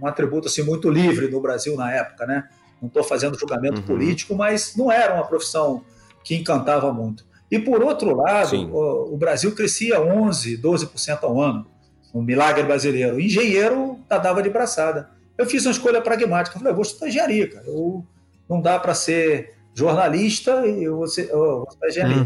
um 0.00 0.06
atributo 0.06 0.48
assim 0.48 0.62
muito 0.62 0.88
livre 0.88 1.28
no 1.28 1.40
Brasil 1.40 1.76
na 1.76 1.92
época, 1.92 2.26
né? 2.26 2.48
não 2.82 2.88
estou 2.88 3.04
fazendo 3.04 3.38
julgamento 3.38 3.80
uhum. 3.80 3.86
político, 3.86 4.34
mas 4.34 4.74
não 4.76 4.90
era 4.90 5.14
uma 5.14 5.24
profissão 5.24 5.84
que 6.24 6.34
encantava 6.34 6.92
muito. 6.92 7.24
E 7.48 7.58
por 7.58 7.80
outro 7.82 8.14
lado, 8.16 8.56
o, 8.56 9.14
o, 9.14 9.16
Brasil 9.16 9.54
crescia 9.54 10.00
11, 10.00 10.58
12% 10.58 11.22
ao 11.22 11.40
ano, 11.40 11.66
um 12.12 12.20
milagre 12.20 12.64
brasileiro. 12.64 13.16
O 13.16 13.20
engenheiro 13.20 14.00
dava 14.08 14.42
de 14.42 14.50
braçada. 14.50 15.10
Eu 15.38 15.46
fiz 15.46 15.64
uma 15.64 15.70
escolha 15.70 16.02
pragmática, 16.02 16.58
falei, 16.58 16.72
eu 16.72 16.74
vou 16.74 16.82
estudar 16.82 17.08
engenharia, 17.08 17.48
cara. 17.48 17.64
Eu, 17.66 18.04
não 18.52 18.60
dá 18.60 18.78
para 18.78 18.94
ser 18.94 19.54
jornalista 19.74 20.66
e 20.66 20.84
eu 20.84 20.96
vou, 20.96 21.06
ser, 21.06 21.30
eu 21.30 21.38
vou. 21.38 21.68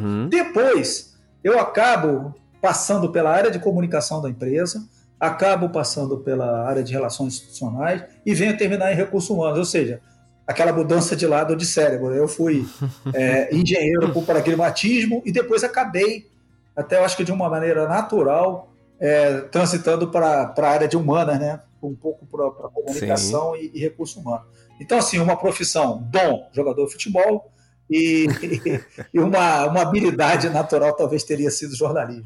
Uhum. 0.00 0.28
Depois, 0.28 1.16
eu 1.44 1.58
acabo 1.58 2.34
passando 2.60 3.10
pela 3.10 3.30
área 3.30 3.50
de 3.50 3.58
comunicação 3.58 4.20
da 4.20 4.28
empresa, 4.28 4.84
acabo 5.20 5.68
passando 5.68 6.18
pela 6.18 6.66
área 6.66 6.82
de 6.82 6.92
relações 6.92 7.34
institucionais 7.34 8.02
e 8.24 8.34
venho 8.34 8.56
terminar 8.56 8.92
em 8.92 8.96
recursos 8.96 9.30
humanos, 9.30 9.58
ou 9.58 9.64
seja, 9.64 10.00
aquela 10.46 10.72
mudança 10.72 11.14
de 11.14 11.26
lado 11.26 11.54
de 11.54 11.64
cérebro. 11.64 12.12
Eu 12.12 12.26
fui 12.26 12.66
é, 13.14 13.48
engenheiro 13.54 14.12
por 14.12 14.24
pragmatismo 14.24 15.22
e 15.24 15.30
depois 15.30 15.62
acabei, 15.62 16.26
até 16.74 16.98
eu 16.98 17.04
acho 17.04 17.16
que 17.16 17.24
de 17.24 17.32
uma 17.32 17.48
maneira 17.48 17.86
natural, 17.86 18.72
é, 18.98 19.42
transitando 19.42 20.08
para 20.08 20.52
a 20.56 20.68
área 20.68 20.88
de 20.88 20.96
humanas, 20.96 21.38
né? 21.38 21.60
Um 21.82 21.94
pouco 21.94 22.26
para 22.26 22.68
comunicação 22.70 23.54
e, 23.54 23.70
e 23.72 23.78
recurso 23.78 24.18
humano. 24.18 24.44
Então, 24.80 24.98
assim, 24.98 25.18
uma 25.18 25.36
profissão, 25.36 26.02
dom, 26.10 26.48
jogador 26.52 26.86
de 26.86 26.92
futebol, 26.92 27.50
e, 27.88 28.26
e 29.14 29.20
uma, 29.20 29.66
uma 29.66 29.82
habilidade 29.82 30.48
natural 30.48 30.92
talvez 30.94 31.22
teria 31.22 31.50
sido 31.50 31.74
jornalismo. 31.76 32.24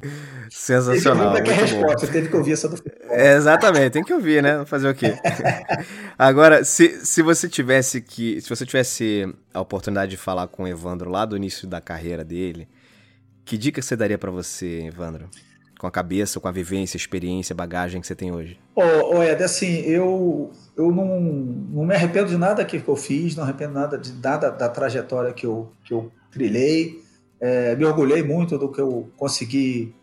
Sensacional. 0.50 1.34
Teve 1.34 1.44
que 1.44 1.52
resposta, 1.52 2.06
teve 2.06 2.28
que 2.28 2.36
ouvir 2.36 2.52
essa 2.52 2.68
do 2.68 2.82
é, 3.10 3.34
Exatamente, 3.34 3.90
tem 3.90 4.02
que 4.02 4.12
ouvir, 4.12 4.42
né? 4.42 4.64
Fazer 4.64 4.88
o 4.88 4.94
quê? 4.94 5.14
Agora, 6.18 6.64
se, 6.64 7.04
se 7.04 7.22
você 7.22 7.48
tivesse 7.48 8.00
que. 8.00 8.40
Se 8.40 8.48
você 8.48 8.64
tivesse 8.64 9.32
a 9.52 9.60
oportunidade 9.60 10.10
de 10.10 10.16
falar 10.16 10.46
com 10.48 10.62
o 10.64 10.68
Evandro 10.68 11.10
lá 11.10 11.24
do 11.24 11.36
início 11.36 11.68
da 11.68 11.80
carreira 11.80 12.24
dele, 12.24 12.66
que 13.44 13.58
dica 13.58 13.82
você 13.82 13.94
daria 13.94 14.16
para 14.16 14.30
você, 14.30 14.86
Evandro? 14.86 15.28
Com 15.80 15.86
a 15.86 15.90
cabeça, 15.90 16.38
com 16.38 16.46
a 16.46 16.52
vivência, 16.52 16.98
experiência, 16.98 17.54
bagagem 17.54 18.02
que 18.02 18.06
você 18.06 18.14
tem 18.14 18.30
hoje? 18.30 18.60
Ô, 18.76 18.82
oh, 19.14 19.22
Ed, 19.22 19.42
assim, 19.42 19.80
eu 19.80 20.50
eu 20.76 20.92
não, 20.92 21.18
não 21.18 21.86
me 21.86 21.94
arrependo 21.94 22.28
de 22.28 22.36
nada 22.36 22.62
que 22.66 22.82
eu 22.86 22.96
fiz, 22.96 23.34
não 23.34 23.44
arrependo 23.44 23.72
nada 23.72 23.96
de 23.96 24.12
nada 24.12 24.50
da 24.50 24.68
trajetória 24.68 25.32
que 25.32 25.46
eu, 25.46 25.72
que 25.82 25.94
eu 25.94 26.12
trilhei. 26.30 27.02
É, 27.40 27.74
me 27.76 27.86
orgulhei 27.86 28.22
muito 28.22 28.58
do 28.58 28.70
que 28.70 28.78
eu 28.78 29.10
consegui 29.16 29.94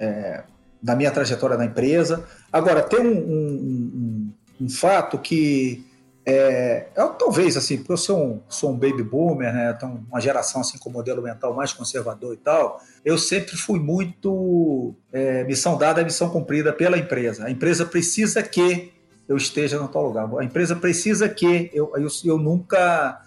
é, 0.00 0.42
da 0.82 0.96
minha 0.96 1.12
trajetória 1.12 1.56
na 1.56 1.66
empresa. 1.66 2.24
Agora, 2.52 2.82
tem 2.82 2.98
um, 2.98 3.06
um, 3.06 4.32
um, 4.60 4.64
um 4.64 4.68
fato 4.68 5.16
que 5.16 5.86
é, 6.30 6.88
é, 6.94 7.06
talvez 7.18 7.56
assim, 7.56 7.78
porque 7.78 7.92
eu 7.92 7.96
sou 7.96 8.22
um, 8.22 8.40
sou 8.50 8.70
um 8.70 8.76
baby 8.76 9.02
boomer, 9.02 9.50
né? 9.50 9.72
Então, 9.74 10.04
uma 10.10 10.20
geração 10.20 10.60
assim 10.60 10.76
com 10.76 10.90
modelo 10.90 11.22
mental 11.22 11.54
mais 11.54 11.72
conservador 11.72 12.34
e 12.34 12.36
tal. 12.36 12.82
Eu 13.02 13.16
sempre 13.16 13.56
fui 13.56 13.80
muito 13.80 14.94
é, 15.10 15.42
missão 15.44 15.78
dada, 15.78 16.04
missão 16.04 16.28
cumprida 16.28 16.70
pela 16.70 16.98
empresa. 16.98 17.46
A 17.46 17.50
empresa 17.50 17.86
precisa 17.86 18.42
que 18.42 18.92
eu 19.26 19.38
esteja 19.38 19.78
no 19.78 19.88
tal 19.88 20.04
lugar. 20.04 20.28
A 20.38 20.44
empresa 20.44 20.76
precisa 20.76 21.30
que 21.30 21.70
eu, 21.72 21.92
eu, 21.96 22.08
eu 22.26 22.38
nunca 22.38 23.22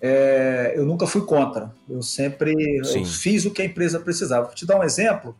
é, 0.00 0.74
eu 0.76 0.86
nunca 0.86 1.08
fui 1.08 1.22
contra. 1.22 1.72
Eu 1.88 2.02
sempre 2.02 2.54
eu 2.78 3.04
fiz 3.04 3.44
o 3.44 3.50
que 3.50 3.62
a 3.62 3.64
empresa 3.64 3.98
precisava. 3.98 4.46
Vou 4.46 4.54
te 4.54 4.64
dar 4.64 4.78
um 4.78 4.84
exemplo. 4.84 5.34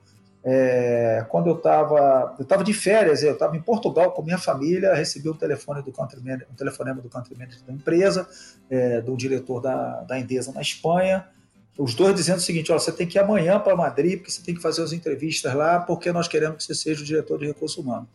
É, 0.46 1.24
quando 1.30 1.48
eu 1.48 1.56
estava 1.56 2.34
eu 2.38 2.42
estava 2.42 2.62
de 2.62 2.74
férias, 2.74 3.22
eu 3.22 3.32
estava 3.32 3.56
em 3.56 3.62
Portugal 3.62 4.12
com 4.12 4.22
minha 4.22 4.36
família, 4.36 4.92
recebi 4.94 5.30
um 5.30 5.34
telefone 5.34 5.82
do 5.82 5.90
country 5.90 6.20
manager, 6.22 6.46
um 6.52 6.54
telefonema 6.54 7.00
do 7.00 7.08
country 7.08 7.34
manager 7.34 7.62
da 7.66 7.72
empresa, 7.72 8.28
é, 8.68 9.00
do 9.00 9.16
diretor 9.16 9.60
da, 9.60 10.02
da 10.02 10.18
Endesa 10.18 10.52
na 10.52 10.60
Espanha, 10.60 11.26
os 11.78 11.94
dois 11.94 12.14
dizendo 12.14 12.38
o 12.38 12.40
seguinte: 12.40 12.70
você 12.70 12.92
tem 12.92 13.06
que 13.06 13.18
ir 13.18 13.20
amanhã 13.20 13.58
para 13.58 13.74
Madrid, 13.74 14.18
porque 14.18 14.30
você 14.30 14.42
tem 14.42 14.54
que 14.54 14.60
fazer 14.60 14.82
as 14.82 14.92
entrevistas 14.92 15.54
lá, 15.54 15.80
porque 15.80 16.12
nós 16.12 16.28
queremos 16.28 16.58
que 16.58 16.64
você 16.64 16.74
seja 16.74 17.02
o 17.02 17.04
diretor 17.04 17.38
de 17.38 17.46
recursos 17.46 17.76
humanos. 17.78 18.08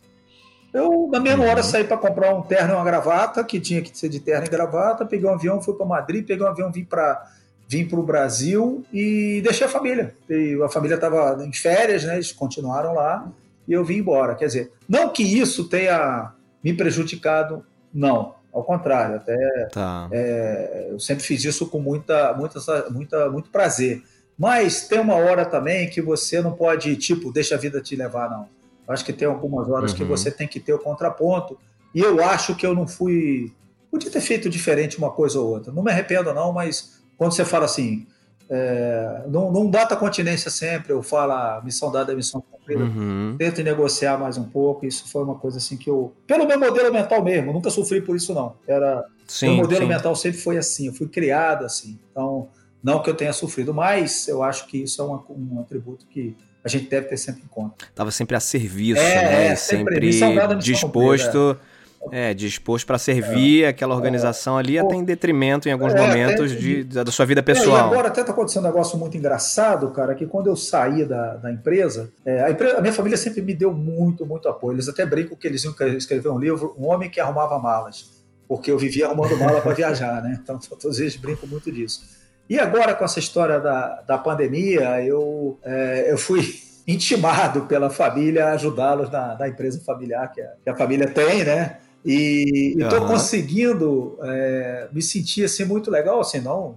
Eu, 0.72 1.08
na 1.10 1.18
mesma 1.18 1.44
hora, 1.44 1.62
saí 1.62 1.82
para 1.82 1.96
comprar 1.96 2.32
um 2.32 2.42
terno 2.42 2.74
e 2.74 2.76
uma 2.76 2.84
gravata, 2.84 3.42
que 3.42 3.58
tinha 3.58 3.82
que 3.82 3.96
ser 3.96 4.08
de 4.08 4.20
terno 4.20 4.46
e 4.46 4.48
gravata, 4.48 5.04
peguei 5.04 5.28
um 5.28 5.34
avião, 5.34 5.60
fui 5.60 5.74
para 5.74 5.84
Madrid, 5.84 6.24
peguei 6.24 6.46
um 6.46 6.48
avião, 6.48 6.70
vim 6.70 6.84
para 6.84 7.28
vim 7.70 7.86
para 7.86 8.00
o 8.00 8.02
Brasil 8.02 8.84
e 8.92 9.40
deixei 9.44 9.64
a 9.64 9.70
família. 9.70 10.12
E 10.28 10.60
a 10.60 10.68
família 10.68 10.96
estava 10.96 11.38
em 11.46 11.52
férias, 11.52 12.02
né? 12.02 12.14
Eles 12.14 12.32
continuaram 12.32 12.94
lá 12.94 13.30
e 13.68 13.72
eu 13.72 13.84
vim 13.84 13.98
embora. 13.98 14.34
Quer 14.34 14.46
dizer, 14.46 14.72
não 14.88 15.08
que 15.08 15.22
isso 15.22 15.68
tenha 15.68 16.32
me 16.64 16.74
prejudicado, 16.74 17.64
não. 17.94 18.34
Ao 18.52 18.64
contrário, 18.64 19.14
até 19.14 19.68
tá. 19.72 20.08
é, 20.10 20.88
eu 20.90 20.98
sempre 20.98 21.22
fiz 21.22 21.44
isso 21.44 21.68
com 21.68 21.78
muita, 21.78 22.34
muita, 22.34 22.58
muita, 22.90 23.30
muito 23.30 23.50
prazer. 23.50 24.02
Mas 24.36 24.88
tem 24.88 24.98
uma 24.98 25.14
hora 25.14 25.44
também 25.44 25.88
que 25.88 26.02
você 26.02 26.42
não 26.42 26.50
pode, 26.50 26.96
tipo, 26.96 27.32
deixa 27.32 27.54
a 27.54 27.58
vida 27.58 27.80
te 27.80 27.94
levar, 27.94 28.28
não 28.28 28.48
Acho 28.88 29.04
que 29.04 29.12
tem 29.12 29.28
algumas 29.28 29.68
horas 29.68 29.92
uhum. 29.92 29.98
que 29.98 30.02
você 30.02 30.32
tem 30.32 30.48
que 30.48 30.58
ter 30.58 30.72
o 30.72 30.78
contraponto. 30.80 31.56
E 31.94 32.00
eu 32.00 32.20
acho 32.24 32.56
que 32.56 32.66
eu 32.66 32.74
não 32.74 32.88
fui. 32.88 33.52
Podia 33.88 34.10
ter 34.10 34.20
feito 34.20 34.50
diferente 34.50 34.98
uma 34.98 35.12
coisa 35.12 35.38
ou 35.38 35.48
outra. 35.48 35.72
Não 35.72 35.84
me 35.84 35.92
arrependo, 35.92 36.34
não, 36.34 36.52
mas 36.52 36.99
quando 37.20 37.32
você 37.32 37.44
fala 37.44 37.66
assim, 37.66 38.06
É, 38.48 39.24
não, 39.28 39.52
não 39.52 39.70
data 39.70 39.94
continência 39.94 40.50
sempre, 40.50 40.92
eu 40.92 41.02
falo 41.02 41.32
a 41.32 41.60
missão 41.62 41.92
dada 41.92 42.12
é 42.12 42.16
missão 42.16 42.40
cumprida. 42.40 42.82
Uhum. 42.82 43.36
Tento 43.38 43.62
negociar 43.62 44.18
mais 44.18 44.36
um 44.38 44.44
pouco. 44.44 44.86
Isso 44.86 45.06
foi 45.06 45.22
uma 45.22 45.36
coisa 45.36 45.58
assim 45.58 45.76
que 45.76 45.88
eu. 45.88 46.12
Pelo 46.26 46.46
meu 46.46 46.58
modelo 46.58 46.90
mental 46.92 47.22
mesmo, 47.22 47.52
nunca 47.52 47.68
sofri 47.70 48.00
por 48.00 48.16
isso, 48.16 48.34
não. 48.34 48.54
Era. 48.66 49.04
Sim, 49.28 49.50
meu 49.50 49.56
modelo 49.58 49.82
sim. 49.82 49.88
mental 49.88 50.16
sempre 50.16 50.38
foi 50.38 50.56
assim, 50.56 50.86
eu 50.86 50.94
fui 50.94 51.08
criado 51.08 51.64
assim. 51.64 51.96
Então, 52.10 52.48
não 52.82 53.00
que 53.02 53.10
eu 53.10 53.14
tenha 53.14 53.32
sofrido, 53.32 53.72
mas 53.72 54.26
eu 54.26 54.42
acho 54.42 54.66
que 54.66 54.78
isso 54.78 55.00
é 55.00 55.04
uma, 55.04 55.22
um 55.28 55.60
atributo 55.60 56.06
que 56.06 56.34
a 56.64 56.68
gente 56.68 56.88
deve 56.88 57.06
ter 57.06 57.18
sempre 57.18 57.42
em 57.44 57.48
conta. 57.48 57.86
Tava 57.94 58.10
sempre 58.10 58.34
a 58.34 58.40
serviço, 58.40 59.00
é, 59.00 59.14
né? 59.14 59.46
É, 59.48 59.54
sempre, 59.54 60.12
sempre 60.12 60.56
disposto. 60.56 61.54
Cumprida 61.54 61.69
é, 62.10 62.32
disposto 62.32 62.86
para 62.86 62.98
servir 62.98 63.64
é, 63.64 63.68
aquela 63.68 63.94
organização 63.94 64.56
ali, 64.56 64.78
até 64.78 64.94
em 64.94 65.04
detrimento, 65.04 65.68
em 65.68 65.72
alguns 65.72 65.94
é, 65.94 66.00
momentos, 66.00 66.52
de, 66.52 66.84
da 66.84 67.06
sua 67.06 67.26
vida 67.26 67.42
pessoal. 67.42 67.76
É, 67.76 67.80
e 67.80 67.84
agora 67.84 68.08
até 68.08 68.20
está 68.20 68.32
acontecendo 68.32 68.64
um 68.64 68.68
negócio 68.68 68.98
muito 68.98 69.16
engraçado, 69.16 69.90
cara, 69.90 70.14
que 70.14 70.26
quando 70.26 70.46
eu 70.46 70.56
saí 70.56 71.04
da, 71.04 71.36
da 71.36 71.52
empresa, 71.52 72.10
é, 72.24 72.42
a 72.44 72.50
empresa, 72.50 72.78
a 72.78 72.80
minha 72.80 72.92
família 72.92 73.18
sempre 73.18 73.42
me 73.42 73.54
deu 73.54 73.72
muito, 73.72 74.24
muito 74.24 74.48
apoio. 74.48 74.76
Eles 74.76 74.88
até 74.88 75.04
brincam 75.04 75.36
que 75.36 75.46
eles 75.46 75.62
iam 75.64 75.74
escrever 75.96 76.30
um 76.30 76.38
livro, 76.38 76.74
Um 76.78 76.86
Homem 76.86 77.10
que 77.10 77.20
Arrumava 77.20 77.58
Malas, 77.58 78.10
porque 78.48 78.70
eu 78.70 78.78
vivia 78.78 79.06
arrumando 79.06 79.36
mala 79.36 79.60
para 79.60 79.74
viajar, 79.74 80.22
né? 80.22 80.38
Então, 80.42 80.58
todos 80.80 80.98
eles 80.98 81.16
brincam 81.16 81.48
muito 81.48 81.70
disso. 81.70 82.18
E 82.48 82.58
agora, 82.58 82.94
com 82.94 83.04
essa 83.04 83.20
história 83.20 83.60
da, 83.60 84.00
da 84.00 84.18
pandemia, 84.18 85.00
eu, 85.04 85.56
é, 85.62 86.10
eu 86.10 86.18
fui 86.18 86.42
intimado 86.88 87.66
pela 87.66 87.90
família 87.90 88.46
a 88.46 88.52
ajudá-los 88.54 89.08
na, 89.10 89.36
na, 89.38 89.46
empresa 89.46 89.80
familiar 89.84 90.32
que 90.32 90.40
a, 90.40 90.50
que 90.64 90.70
a 90.70 90.74
família 90.74 91.06
tem, 91.06 91.44
né? 91.44 91.76
E 92.04 92.74
estou 92.78 93.00
uhum. 93.00 93.08
conseguindo 93.08 94.18
é, 94.22 94.88
me 94.92 95.02
sentir 95.02 95.44
assim 95.44 95.64
muito 95.64 95.90
legal, 95.90 96.20
assim, 96.20 96.40
não 96.40 96.76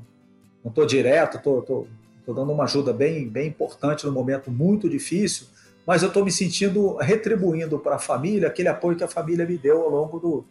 não 0.63 0.69
estou 0.69 0.85
direto, 0.85 1.37
estou 1.37 1.87
dando 2.27 2.51
uma 2.53 2.63
ajuda 2.63 2.93
bem, 2.93 3.27
bem 3.27 3.49
importante 3.49 4.05
no 4.05 4.13
momento 4.13 4.49
muito 4.49 4.89
difícil, 4.89 5.47
mas 5.85 6.01
eu 6.01 6.07
estou 6.07 6.23
me 6.23 6.31
sentindo 6.31 6.95
retribuindo 6.95 7.77
para 7.77 7.95
a 7.95 7.99
família 7.99 8.47
aquele 8.47 8.69
apoio 8.69 8.95
que 8.95 9.03
a 9.03 9.07
família 9.07 9.45
me 9.45 9.57
deu 9.57 9.81
ao 9.81 9.89
longo 9.89 10.19
do, 10.19 10.45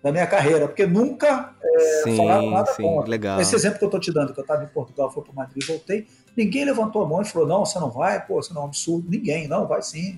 da 0.00 0.12
minha 0.12 0.26
carreira, 0.26 0.68
porque 0.68 0.86
nunca 0.86 1.52
é, 1.60 2.02
sim, 2.04 2.16
falaram 2.16 2.48
nada 2.48 2.72
sim, 2.72 2.82
contra. 2.82 3.10
Legal. 3.10 3.40
Esse 3.40 3.56
exemplo 3.56 3.78
que 3.80 3.84
eu 3.84 3.88
estou 3.88 4.00
te 4.00 4.12
dando, 4.12 4.32
que 4.32 4.38
eu 4.38 4.42
estava 4.42 4.62
em 4.62 4.68
Portugal, 4.68 5.10
fui 5.12 5.24
para 5.24 5.32
Madrid 5.32 5.64
e 5.64 5.66
voltei, 5.66 6.06
ninguém 6.36 6.64
levantou 6.64 7.02
a 7.02 7.08
mão 7.08 7.22
e 7.22 7.24
falou, 7.24 7.48
não, 7.48 7.66
você 7.66 7.80
não 7.80 7.90
vai, 7.90 8.24
pô, 8.24 8.40
você 8.40 8.54
não 8.54 8.62
é 8.62 8.64
um 8.66 8.68
absurdo. 8.68 9.10
Ninguém, 9.10 9.48
não, 9.48 9.66
vai 9.66 9.82
sim 9.82 10.16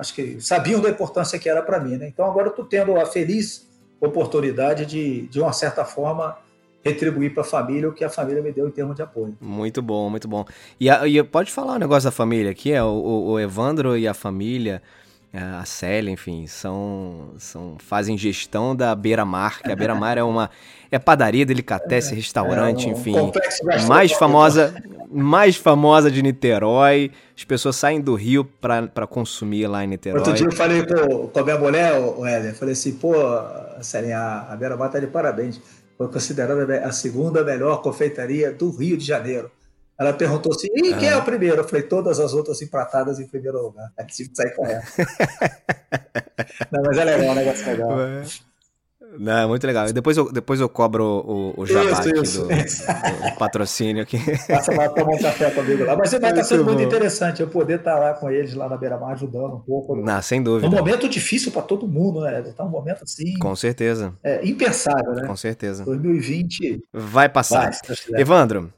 acho 0.00 0.14
que 0.14 0.40
sabiam 0.40 0.80
da 0.80 0.88
importância 0.88 1.38
que 1.38 1.48
era 1.48 1.62
para 1.62 1.78
mim. 1.78 1.96
Né? 1.96 2.08
Então 2.08 2.24
agora 2.24 2.46
eu 2.46 2.50
estou 2.50 2.64
tendo 2.64 2.98
a 2.98 3.04
feliz 3.06 3.68
oportunidade 4.00 4.86
de, 4.86 5.26
de 5.26 5.40
uma 5.40 5.52
certa 5.52 5.84
forma, 5.84 6.38
retribuir 6.82 7.34
para 7.34 7.42
a 7.42 7.46
família 7.46 7.88
o 7.88 7.92
que 7.92 8.02
a 8.02 8.08
família 8.08 8.42
me 8.42 8.50
deu 8.50 8.66
em 8.66 8.70
termos 8.70 8.96
de 8.96 9.02
apoio. 9.02 9.36
Muito 9.40 9.82
bom, 9.82 10.08
muito 10.08 10.26
bom. 10.26 10.44
E, 10.80 10.88
a, 10.88 11.06
e 11.06 11.22
pode 11.22 11.52
falar 11.52 11.74
um 11.74 11.78
negócio 11.78 12.08
da 12.08 12.10
família 12.10 12.50
aqui, 12.50 12.72
é 12.72 12.82
o, 12.82 13.32
o 13.32 13.38
Evandro 13.38 13.96
e 13.96 14.08
a 14.08 14.14
família 14.14 14.82
a 15.32 15.64
Célia, 15.64 16.10
enfim, 16.10 16.46
são, 16.46 17.34
são 17.38 17.76
fazem 17.78 18.18
gestão 18.18 18.74
da 18.74 18.94
Beira 18.94 19.24
Mar, 19.24 19.62
que 19.62 19.70
a 19.70 19.76
Beira 19.76 19.94
Mar 19.94 20.18
é 20.18 20.22
uma 20.22 20.50
é 20.90 20.98
padaria, 20.98 21.46
delicatessen, 21.46 22.16
restaurante, 22.16 22.86
é 22.86 22.88
um 22.88 22.92
enfim, 22.92 23.14
mais 23.86 24.10
famosa, 24.10 24.74
mais 25.08 25.54
famosa 25.54 26.10
de 26.10 26.20
Niterói. 26.20 27.12
As 27.36 27.44
pessoas 27.44 27.76
saem 27.76 28.00
do 28.00 28.16
Rio 28.16 28.44
para 28.44 29.06
consumir 29.06 29.68
lá 29.68 29.84
em 29.84 29.86
Niterói. 29.86 30.18
Outro 30.18 30.34
dia 30.34 30.46
eu 30.46 30.52
falei 30.52 30.84
com, 30.84 31.28
com 31.28 31.38
a 31.38 31.44
minha 31.44 31.58
mulher, 31.58 31.96
o 32.00 32.26
Éder, 32.26 32.54
falei 32.54 32.72
assim, 32.72 32.94
pô, 32.94 33.14
Célia, 33.80 34.18
a, 34.18 34.52
a 34.52 34.56
Beira 34.56 34.76
Mar 34.76 34.90
tá 34.90 34.98
de 34.98 35.06
parabéns. 35.06 35.60
Foi 35.96 36.08
considerada 36.08 36.84
a 36.84 36.90
segunda 36.90 37.44
melhor 37.44 37.82
confeitaria 37.82 38.50
do 38.52 38.70
Rio 38.70 38.96
de 38.96 39.04
Janeiro. 39.04 39.50
Ela 40.00 40.14
perguntou 40.14 40.50
assim: 40.54 40.68
e 40.74 40.94
quem 40.94 41.10
é 41.10 41.16
o 41.16 41.22
primeiro? 41.22 41.58
Eu 41.58 41.68
falei: 41.68 41.82
todas 41.82 42.18
as 42.18 42.32
outras 42.32 42.62
empratadas 42.62 43.20
em 43.20 43.26
primeiro 43.26 43.60
lugar. 43.60 43.92
Aí 43.98 44.06
tive 44.06 44.30
que 44.30 44.36
sair 44.36 44.54
correndo. 44.56 44.80
Não, 46.72 46.82
mas 46.86 46.96
é 46.96 47.04
legal, 47.04 47.26
é 47.26 47.30
um 47.30 47.34
negócio 47.34 47.66
legal. 47.66 47.98
Não, 49.18 49.38
é 49.38 49.46
muito 49.46 49.66
legal. 49.66 49.92
Depois 49.92 50.16
eu, 50.16 50.32
depois 50.32 50.60
eu 50.60 50.68
cobro 50.68 51.04
o, 51.04 51.60
o 51.60 51.66
jabá 51.66 52.00
isso, 52.00 52.46
do, 52.46 52.52
isso. 52.52 52.86
do, 52.86 53.38
patrocínio 53.38 54.04
aqui. 54.04 54.18
Passa 54.46 54.72
lá 54.72 54.88
tomar 54.88 55.16
um 55.16 55.18
café 55.18 55.50
comigo 55.50 55.84
lá. 55.84 55.96
Mas 55.96 56.12
vai 56.12 56.30
estar 56.30 56.44
sendo 56.44 56.64
muito 56.64 56.80
interessante 56.80 57.42
eu 57.42 57.48
poder 57.48 57.80
estar 57.80 57.98
lá 57.98 58.14
com 58.14 58.30
eles 58.30 58.54
lá 58.54 58.68
na 58.68 58.76
Beira-Mar 58.76 59.12
ajudando 59.12 59.56
um 59.56 59.60
pouco. 59.60 59.96
Não, 59.96 60.22
sem 60.22 60.42
dúvida. 60.42 60.66
Um 60.66 60.70
momento 60.70 61.08
difícil 61.08 61.50
para 61.50 61.62
todo 61.62 61.86
mundo, 61.86 62.20
né? 62.20 62.40
Tá 62.56 62.64
um 62.64 62.70
momento 62.70 63.02
assim. 63.02 63.36
Com 63.38 63.54
certeza. 63.56 64.14
É, 64.22 64.46
impensável, 64.46 65.12
né? 65.12 65.26
Com 65.26 65.36
certeza. 65.36 65.84
2020. 65.84 66.84
Vai 66.92 67.28
passar. 67.28 67.70
Vai, 68.08 68.20
Evandro, 68.20 68.72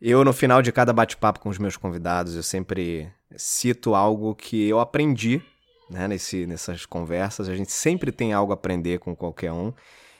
eu, 0.00 0.24
no 0.24 0.32
final 0.32 0.60
de 0.60 0.72
cada 0.72 0.92
bate-papo 0.92 1.40
com 1.40 1.48
os 1.48 1.58
meus 1.58 1.76
convidados, 1.76 2.36
eu 2.36 2.42
sempre 2.42 3.10
cito 3.36 3.94
algo 3.94 4.34
que 4.34 4.68
eu 4.68 4.78
aprendi 4.78 5.42
né, 5.88 6.06
nesse, 6.06 6.46
nessas 6.46 6.84
conversas. 6.84 7.48
A 7.48 7.54
gente 7.54 7.72
sempre 7.72 8.12
tem 8.12 8.32
algo 8.32 8.52
a 8.52 8.54
aprender 8.54 8.98
com 8.98 9.16
qualquer 9.16 9.52
um. 9.52 9.72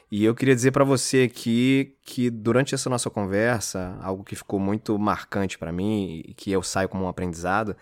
E 0.09 0.23
eu 0.23 0.33
queria 0.33 0.55
dizer 0.55 0.71
para 0.71 0.85
você 0.85 1.23
aqui 1.23 1.95
que 2.03 2.29
durante 2.29 2.73
essa 2.73 2.89
nossa 2.89 3.09
conversa, 3.09 3.97
algo 4.01 4.23
que 4.23 4.35
ficou 4.35 4.59
muito 4.59 4.97
marcante 4.97 5.57
para 5.57 5.71
mim 5.71 6.23
e 6.25 6.33
que 6.33 6.49
eu 6.51 6.63
saio 6.63 6.87
como 6.87 7.03
um 7.03 7.09
aprendizado, 7.09 7.75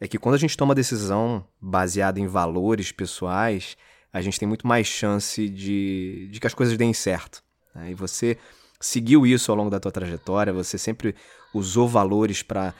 é 0.00 0.06
que 0.06 0.18
quando 0.18 0.36
a 0.36 0.38
gente 0.38 0.56
toma 0.56 0.74
decisão 0.74 1.44
baseada 1.60 2.20
em 2.20 2.26
valores 2.26 2.92
pessoais, 2.92 3.76
a 4.12 4.20
gente 4.20 4.38
tem 4.38 4.46
muito 4.46 4.66
mais 4.66 4.86
chance 4.86 5.48
de, 5.48 6.28
de 6.30 6.38
que 6.38 6.46
as 6.46 6.54
coisas 6.54 6.76
deem 6.76 6.92
certo. 6.92 7.42
Né? 7.74 7.90
E 7.90 7.94
você 7.94 8.38
seguiu 8.86 9.26
isso 9.26 9.50
ao 9.50 9.56
longo 9.56 9.70
da 9.70 9.80
tua 9.80 9.92
trajetória, 9.92 10.52
você 10.52 10.78
sempre 10.78 11.14
usou 11.52 11.88
valores 11.88 12.42
para 12.42 12.74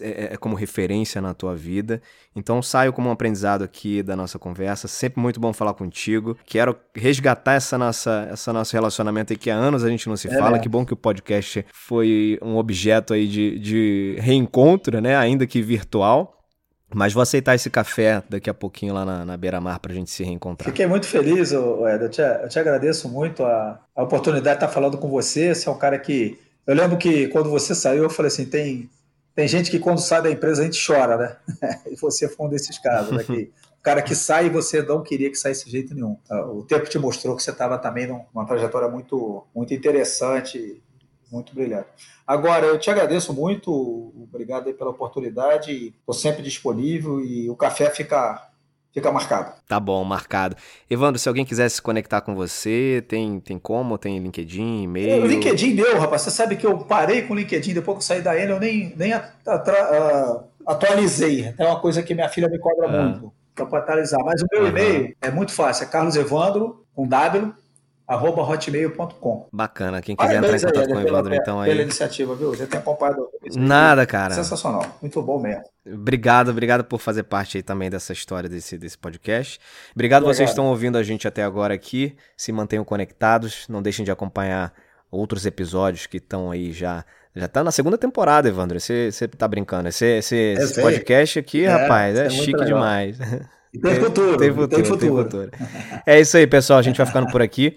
é, 0.00 0.32
é, 0.32 0.36
como 0.38 0.56
referência 0.56 1.20
na 1.20 1.34
tua 1.34 1.54
vida. 1.54 2.00
Então 2.34 2.62
saio 2.62 2.92
como 2.94 3.10
um 3.10 3.12
aprendizado 3.12 3.62
aqui 3.62 4.02
da 4.02 4.16
nossa 4.16 4.38
conversa. 4.38 4.88
Sempre 4.88 5.20
muito 5.20 5.38
bom 5.38 5.52
falar 5.52 5.74
contigo. 5.74 6.36
Quero 6.46 6.74
resgatar 6.94 7.54
essa 7.54 7.76
nossa, 7.76 8.26
essa 8.30 8.52
nosso 8.54 8.72
relacionamento 8.72 9.32
aí 9.32 9.36
que 9.36 9.50
há 9.50 9.54
anos 9.54 9.84
a 9.84 9.90
gente 9.90 10.08
não 10.08 10.16
se 10.16 10.28
é 10.28 10.38
fala. 10.38 10.58
Que 10.58 10.68
bom 10.68 10.84
que 10.84 10.94
o 10.94 10.96
podcast 10.96 11.64
foi 11.72 12.38
um 12.42 12.56
objeto 12.56 13.12
aí 13.12 13.28
de, 13.28 13.58
de 13.58 14.16
reencontro, 14.18 14.98
né? 15.00 15.14
Ainda 15.14 15.46
que 15.46 15.60
virtual. 15.60 16.35
Mas 16.94 17.12
vou 17.12 17.22
aceitar 17.22 17.54
esse 17.54 17.68
café 17.68 18.22
daqui 18.28 18.48
a 18.48 18.54
pouquinho 18.54 18.94
lá 18.94 19.04
na, 19.04 19.24
na 19.24 19.36
beira-mar 19.36 19.80
para 19.80 19.92
a 19.92 19.94
gente 19.94 20.10
se 20.10 20.22
reencontrar. 20.22 20.68
Fiquei 20.70 20.86
muito 20.86 21.06
feliz, 21.06 21.52
Ed. 21.52 22.02
Eu 22.02 22.08
te, 22.08 22.20
eu 22.20 22.48
te 22.48 22.58
agradeço 22.58 23.08
muito 23.08 23.44
a, 23.44 23.80
a 23.94 24.02
oportunidade 24.02 24.58
de 24.58 24.64
estar 24.64 24.68
falando 24.68 24.96
com 24.96 25.08
você. 25.08 25.54
Você 25.54 25.68
é 25.68 25.72
um 25.72 25.78
cara 25.78 25.98
que. 25.98 26.38
Eu 26.66 26.74
lembro 26.74 26.96
que 26.96 27.28
quando 27.28 27.50
você 27.50 27.74
saiu, 27.74 28.04
eu 28.04 28.10
falei 28.10 28.28
assim: 28.28 28.46
tem, 28.46 28.88
tem 29.34 29.48
gente 29.48 29.70
que 29.70 29.78
quando 29.78 29.98
sai 29.98 30.22
da 30.22 30.30
empresa 30.30 30.62
a 30.62 30.64
gente 30.64 30.84
chora, 30.84 31.16
né? 31.16 31.36
e 31.90 31.96
você 31.96 32.28
foi 32.28 32.46
um 32.46 32.48
desses 32.48 32.78
casos, 32.78 33.12
né? 33.12 33.24
Que, 33.24 33.50
o 33.78 33.82
cara 33.82 34.00
que 34.00 34.14
sai 34.14 34.46
e 34.46 34.50
você 34.50 34.82
não 34.82 35.02
queria 35.02 35.30
que 35.30 35.36
saísse 35.36 35.64
de 35.66 35.70
jeito 35.70 35.94
nenhum. 35.94 36.16
O 36.30 36.62
tempo 36.62 36.88
te 36.88 36.98
mostrou 36.98 37.36
que 37.36 37.42
você 37.42 37.50
estava 37.50 37.78
também 37.78 38.06
numa 38.06 38.44
trajetória 38.44 38.88
muito, 38.88 39.44
muito 39.54 39.72
interessante 39.74 40.82
muito 41.30 41.54
brilhante. 41.54 41.88
Agora, 42.26 42.66
eu 42.66 42.78
te 42.78 42.90
agradeço 42.90 43.32
muito, 43.32 44.12
obrigado 44.22 44.72
pela 44.74 44.90
oportunidade, 44.90 45.94
estou 45.98 46.14
sempre 46.14 46.42
disponível 46.42 47.20
e 47.20 47.48
o 47.50 47.56
café 47.56 47.90
fica, 47.90 48.48
fica 48.92 49.12
marcado. 49.12 49.54
Tá 49.68 49.78
bom, 49.78 50.02
marcado. 50.04 50.56
Evandro, 50.88 51.18
se 51.18 51.28
alguém 51.28 51.44
quiser 51.44 51.68
se 51.68 51.80
conectar 51.80 52.20
com 52.20 52.34
você, 52.34 53.04
tem, 53.08 53.40
tem 53.40 53.58
como? 53.58 53.98
Tem 53.98 54.18
LinkedIn, 54.18 54.82
e-mail? 54.82 55.22
O 55.24 55.26
LinkedIn 55.26 55.74
deu, 55.76 55.98
rapaz. 55.98 56.22
Você 56.22 56.30
sabe 56.30 56.56
que 56.56 56.66
eu 56.66 56.78
parei 56.78 57.22
com 57.22 57.34
o 57.34 57.36
LinkedIn 57.36 57.74
depois 57.74 57.98
que 57.98 58.02
eu 58.04 58.06
saí 58.06 58.22
da 58.22 58.36
Enel, 58.36 58.56
eu 58.56 58.60
nem, 58.60 58.94
nem 58.96 59.12
atualizei. 60.66 61.54
É 61.58 61.66
uma 61.66 61.80
coisa 61.80 62.02
que 62.02 62.14
minha 62.14 62.28
filha 62.28 62.48
me 62.48 62.58
cobra 62.58 62.88
ah. 62.88 63.02
muito 63.08 63.32
para 63.64 63.78
atualizar. 63.78 64.22
Mas 64.24 64.42
o 64.42 64.46
meu 64.52 64.62
uhum. 64.62 64.68
e-mail 64.68 65.16
é 65.22 65.30
muito 65.30 65.52
fácil, 65.52 65.84
é 65.84 65.86
carlosevandro, 65.86 66.84
com 66.94 67.06
W, 67.06 67.54
arroba 68.06 68.42
hotmail.com. 68.42 69.48
Bacana, 69.52 70.00
quem 70.00 70.14
quiser 70.14 70.36
entrar 70.36 70.56
em 70.56 70.60
contato 70.60 70.88
com 70.88 70.94
o 70.94 71.00
Evandro, 71.00 71.34
então 71.34 71.60
aí. 71.60 71.70
Pela 71.70 71.82
iniciativa, 71.82 72.34
viu? 72.34 72.50
Você 72.50 72.66
tem 72.66 72.78
acompanhado. 72.78 73.28
Nada, 73.56 74.06
cara. 74.06 74.34
Sensacional, 74.34 74.84
muito 75.02 75.20
bom 75.22 75.40
mesmo. 75.40 75.64
Obrigado, 75.84 76.50
obrigado 76.50 76.84
por 76.84 77.00
fazer 77.00 77.24
parte 77.24 77.56
aí 77.56 77.62
também 77.62 77.90
dessa 77.90 78.12
história 78.12 78.48
desse, 78.48 78.78
desse 78.78 78.96
podcast. 78.96 79.60
Obrigado, 79.94 80.22
obrigado. 80.22 80.36
vocês 80.36 80.50
estão 80.50 80.66
ouvindo 80.66 80.96
a 80.96 81.02
gente 81.02 81.26
até 81.26 81.42
agora 81.42 81.74
aqui. 81.74 82.16
Se 82.36 82.52
mantenham 82.52 82.84
conectados, 82.84 83.66
não 83.68 83.82
deixem 83.82 84.04
de 84.04 84.10
acompanhar 84.10 84.72
outros 85.10 85.46
episódios 85.46 86.06
que 86.06 86.18
estão 86.18 86.50
aí 86.50 86.72
já. 86.72 87.04
Já 87.34 87.46
tá 87.46 87.62
na 87.62 87.70
segunda 87.70 87.98
temporada, 87.98 88.48
Evandro. 88.48 88.80
Você, 88.80 89.10
tá 89.36 89.46
brincando. 89.46 89.88
Esse, 89.88 90.06
esse, 90.18 90.36
esse 90.58 90.80
podcast 90.80 91.38
aqui, 91.38 91.64
é, 91.64 91.68
rapaz, 91.68 92.18
é, 92.18 92.26
é 92.26 92.30
chique 92.30 92.52
legal. 92.52 92.66
demais. 92.66 93.18
Tem 93.18 93.94
futuro, 93.96 94.36
tem 94.38 94.50
futuro, 94.50 94.68
tem 94.68 94.84
futuro. 94.84 94.98
Tem 94.98 95.10
futuro. 95.10 95.50
É 96.06 96.18
isso 96.18 96.34
aí, 96.36 96.46
pessoal. 96.46 96.78
A 96.78 96.82
gente 96.82 96.96
vai 96.96 97.06
ficando 97.06 97.30
por 97.30 97.42
aqui. 97.42 97.76